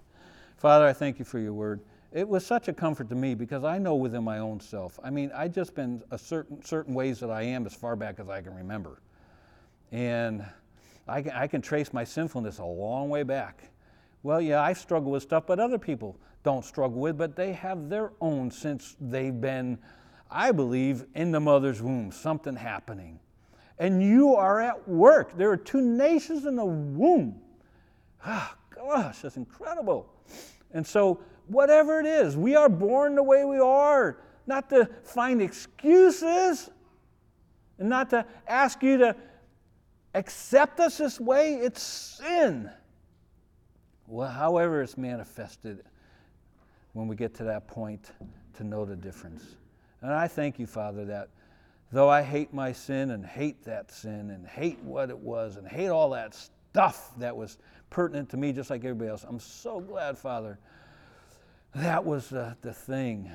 Father, 0.56 0.86
I 0.86 0.94
thank 0.94 1.20
you 1.20 1.26
for 1.26 1.40
your 1.40 1.52
word. 1.52 1.82
It 2.14 2.28
was 2.28 2.46
such 2.46 2.68
a 2.68 2.74
comfort 2.74 3.10
to 3.10 3.16
me 3.16 3.36
because 3.36 3.64
I 3.64 3.78
know 3.78 3.96
within 3.96 4.24
my 4.24 4.40
own 4.40 4.60
self. 4.60 4.98
I 5.04 5.10
mean, 5.10 5.32
I've 5.36 5.54
just 5.54 5.76
been 5.76 6.02
a 6.12 6.18
certain 6.18 6.64
certain 6.64 6.94
ways 6.94 7.20
that 7.20 7.30
I 7.30 7.42
am 7.42 7.66
as 7.66 7.74
far 7.74 7.96
back 7.96 8.20
as 8.20 8.30
I 8.30 8.42
can 8.42 8.56
remember, 8.56 9.02
and 9.92 10.46
I 11.08 11.22
can, 11.22 11.32
I 11.32 11.48
can 11.48 11.62
trace 11.62 11.92
my 11.92 12.04
sinfulness 12.04 12.60
a 12.60 12.66
long 12.66 13.10
way 13.10 13.24
back. 13.24 13.72
Well, 14.24 14.42
yeah, 14.42 14.62
I 14.62 14.74
struggle 14.74 15.12
with 15.12 15.24
stuff, 15.24 15.46
but 15.46 15.60
other 15.60 15.78
people 15.78 16.18
don't 16.44 16.64
struggle 16.64 17.00
with, 17.00 17.18
but 17.18 17.36
they 17.36 17.54
have 17.54 17.90
their 17.90 18.12
own 18.22 18.52
since 18.52 18.96
they've 19.02 19.40
been, 19.40 19.78
I 20.32 20.52
believe, 20.52 21.06
in 21.14 21.32
the 21.32 21.40
mother's 21.40 21.82
womb, 21.82 22.12
something 22.12 22.56
happening. 22.56 23.20
And 23.80 24.02
you 24.02 24.34
are 24.34 24.60
at 24.60 24.88
work. 24.88 25.38
There 25.38 25.52
are 25.52 25.58
two 25.58 25.82
nations 25.82 26.46
in 26.46 26.56
the 26.56 26.66
womb. 26.66 27.40
Ah, 28.26 28.56
gosh, 28.74 29.20
that's 29.20 29.38
incredible. 29.38 30.10
And 30.72 30.86
so, 30.86 31.20
whatever 31.48 32.00
it 32.00 32.06
is, 32.06 32.38
we 32.38 32.56
are 32.56 32.70
born 32.70 33.16
the 33.16 33.24
way 33.24 33.46
we 33.46 33.60
are, 33.60 34.18
not 34.46 34.70
to 34.70 34.90
find 35.04 35.42
excuses 35.42 36.70
and 37.80 37.90
not 37.90 38.10
to 38.10 38.26
ask 38.48 38.82
you 38.82 38.98
to 38.98 39.16
accept 40.14 40.80
us 40.80 40.98
this 40.98 41.20
way. 41.20 41.56
It's 41.56 41.82
sin. 41.82 42.70
Well, 44.08 44.30
however, 44.30 44.82
it's 44.82 44.98
manifested 44.98 45.84
when 46.94 47.08
we 47.08 47.16
get 47.16 47.34
to 47.36 47.44
that 47.44 47.68
point 47.68 48.12
to 48.56 48.64
know 48.64 48.86
the 48.86 48.96
difference. 48.96 49.44
And 50.02 50.12
I 50.12 50.28
thank 50.28 50.60
you, 50.60 50.66
Father, 50.66 51.06
that 51.06 51.30
though 51.92 52.10
I 52.10 52.22
hate 52.22 52.54
my 52.54 52.72
sin 52.72 53.12
and 53.12 53.26
hate 53.26 53.64
that 53.66 53.92
sin 53.92 54.32
and 54.32 54.48
hate 54.48 54.80
what 54.82 55.10
it 55.10 55.18
was 55.18 55.58
and 55.58 55.68
hate 55.68 55.90
all 55.90 56.10
that 56.12 56.34
stuff 56.34 57.12
that 57.18 57.36
was 57.36 57.58
pertinent 57.90 58.30
to 58.30 58.38
me 58.38 58.54
just 58.54 58.70
like 58.70 58.84
everybody 58.84 59.10
else, 59.10 59.26
I'm 59.28 59.40
so 59.40 59.80
glad, 59.80 60.18
Father, 60.18 60.58
that 61.78 62.04
was 62.04 62.30
the, 62.30 62.56
the 62.62 62.74
thing 62.74 63.32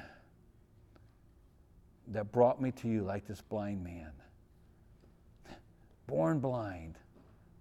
that 2.09 2.33
brought 2.33 2.61
me 2.61 2.73
to 2.73 2.89
you 2.89 3.03
like 3.03 3.27
this 3.27 3.41
blind 3.41 3.83
man. 3.85 4.13
Born 6.07 6.41
blind 6.41 6.99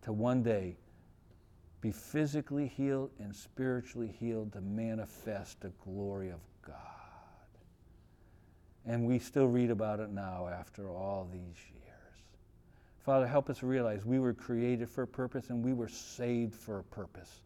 to 0.01 0.11
one 0.11 0.41
day 0.43 0.77
be 1.81 1.91
physically 1.91 2.67
healed 2.67 3.11
and 3.19 3.35
spiritually 3.35 4.13
healed 4.19 4.53
to 4.53 4.61
manifest 4.61 5.61
the 5.61 5.71
glory 5.83 6.29
of 6.29 6.39
God. 6.65 6.75
And 8.85 9.05
we 9.05 9.19
still 9.19 9.47
read 9.47 9.71
about 9.71 9.99
it 9.99 10.09
now 10.09 10.47
after 10.47 10.89
all 10.89 11.27
these 11.31 11.57
years. 11.73 11.81
Father, 13.03 13.27
help 13.27 13.49
us 13.49 13.63
realize 13.63 14.05
we 14.05 14.19
were 14.19 14.33
created 14.33 14.89
for 14.89 15.03
a 15.03 15.07
purpose 15.07 15.49
and 15.49 15.63
we 15.63 15.73
were 15.73 15.87
saved 15.87 16.55
for 16.55 16.79
a 16.79 16.83
purpose. 16.83 17.41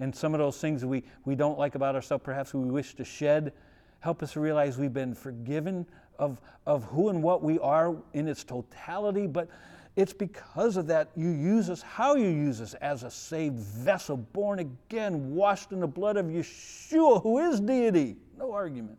And 0.00 0.14
some 0.14 0.34
of 0.34 0.38
those 0.38 0.58
things 0.58 0.84
we, 0.84 1.04
we 1.24 1.34
don't 1.34 1.58
like 1.58 1.74
about 1.74 1.94
ourselves, 1.94 2.24
perhaps 2.24 2.54
we 2.54 2.70
wish 2.70 2.94
to 2.94 3.04
shed, 3.04 3.52
help 4.00 4.22
us 4.22 4.36
realize 4.36 4.78
we've 4.78 4.92
been 4.92 5.14
forgiven 5.14 5.86
of, 6.18 6.40
of 6.66 6.84
who 6.84 7.08
and 7.08 7.22
what 7.22 7.42
we 7.42 7.58
are 7.60 7.96
in 8.12 8.28
its 8.28 8.44
totality, 8.44 9.26
but 9.26 9.48
it's 9.94 10.12
because 10.12 10.76
of 10.76 10.86
that 10.86 11.10
you 11.16 11.28
use 11.28 11.68
us, 11.68 11.82
how 11.82 12.14
you 12.14 12.28
use 12.28 12.60
us 12.60 12.74
as 12.74 13.02
a 13.02 13.10
saved 13.10 13.58
vessel, 13.58 14.16
born 14.16 14.58
again, 14.58 15.34
washed 15.34 15.72
in 15.72 15.80
the 15.80 15.86
blood 15.86 16.16
of 16.16 16.26
Yeshua, 16.26 17.22
who 17.22 17.38
is 17.38 17.60
deity. 17.60 18.16
No 18.38 18.52
argument. 18.52 18.98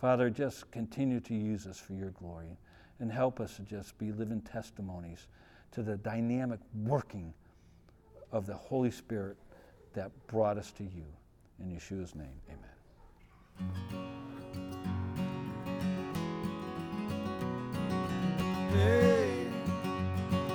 Father, 0.00 0.30
just 0.30 0.68
continue 0.72 1.20
to 1.20 1.34
use 1.34 1.66
us 1.66 1.78
for 1.78 1.92
your 1.92 2.10
glory 2.10 2.58
and 2.98 3.10
help 3.10 3.38
us 3.38 3.56
to 3.56 3.62
just 3.62 3.96
be 3.98 4.10
living 4.10 4.40
testimonies 4.40 5.28
to 5.70 5.82
the 5.82 5.96
dynamic 5.96 6.58
working 6.84 7.32
of 8.32 8.46
the 8.46 8.54
Holy 8.54 8.90
Spirit 8.90 9.36
that 9.94 10.10
brought 10.26 10.58
us 10.58 10.70
to 10.72 10.84
you. 10.84 11.04
In 11.60 11.76
Yeshua's 11.76 12.14
name, 12.14 12.40
amen. 12.48 12.70
Hey, 18.72 19.46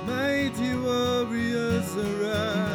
mighty 0.05 0.75
warriors 0.75 1.95
arise. 1.95 2.66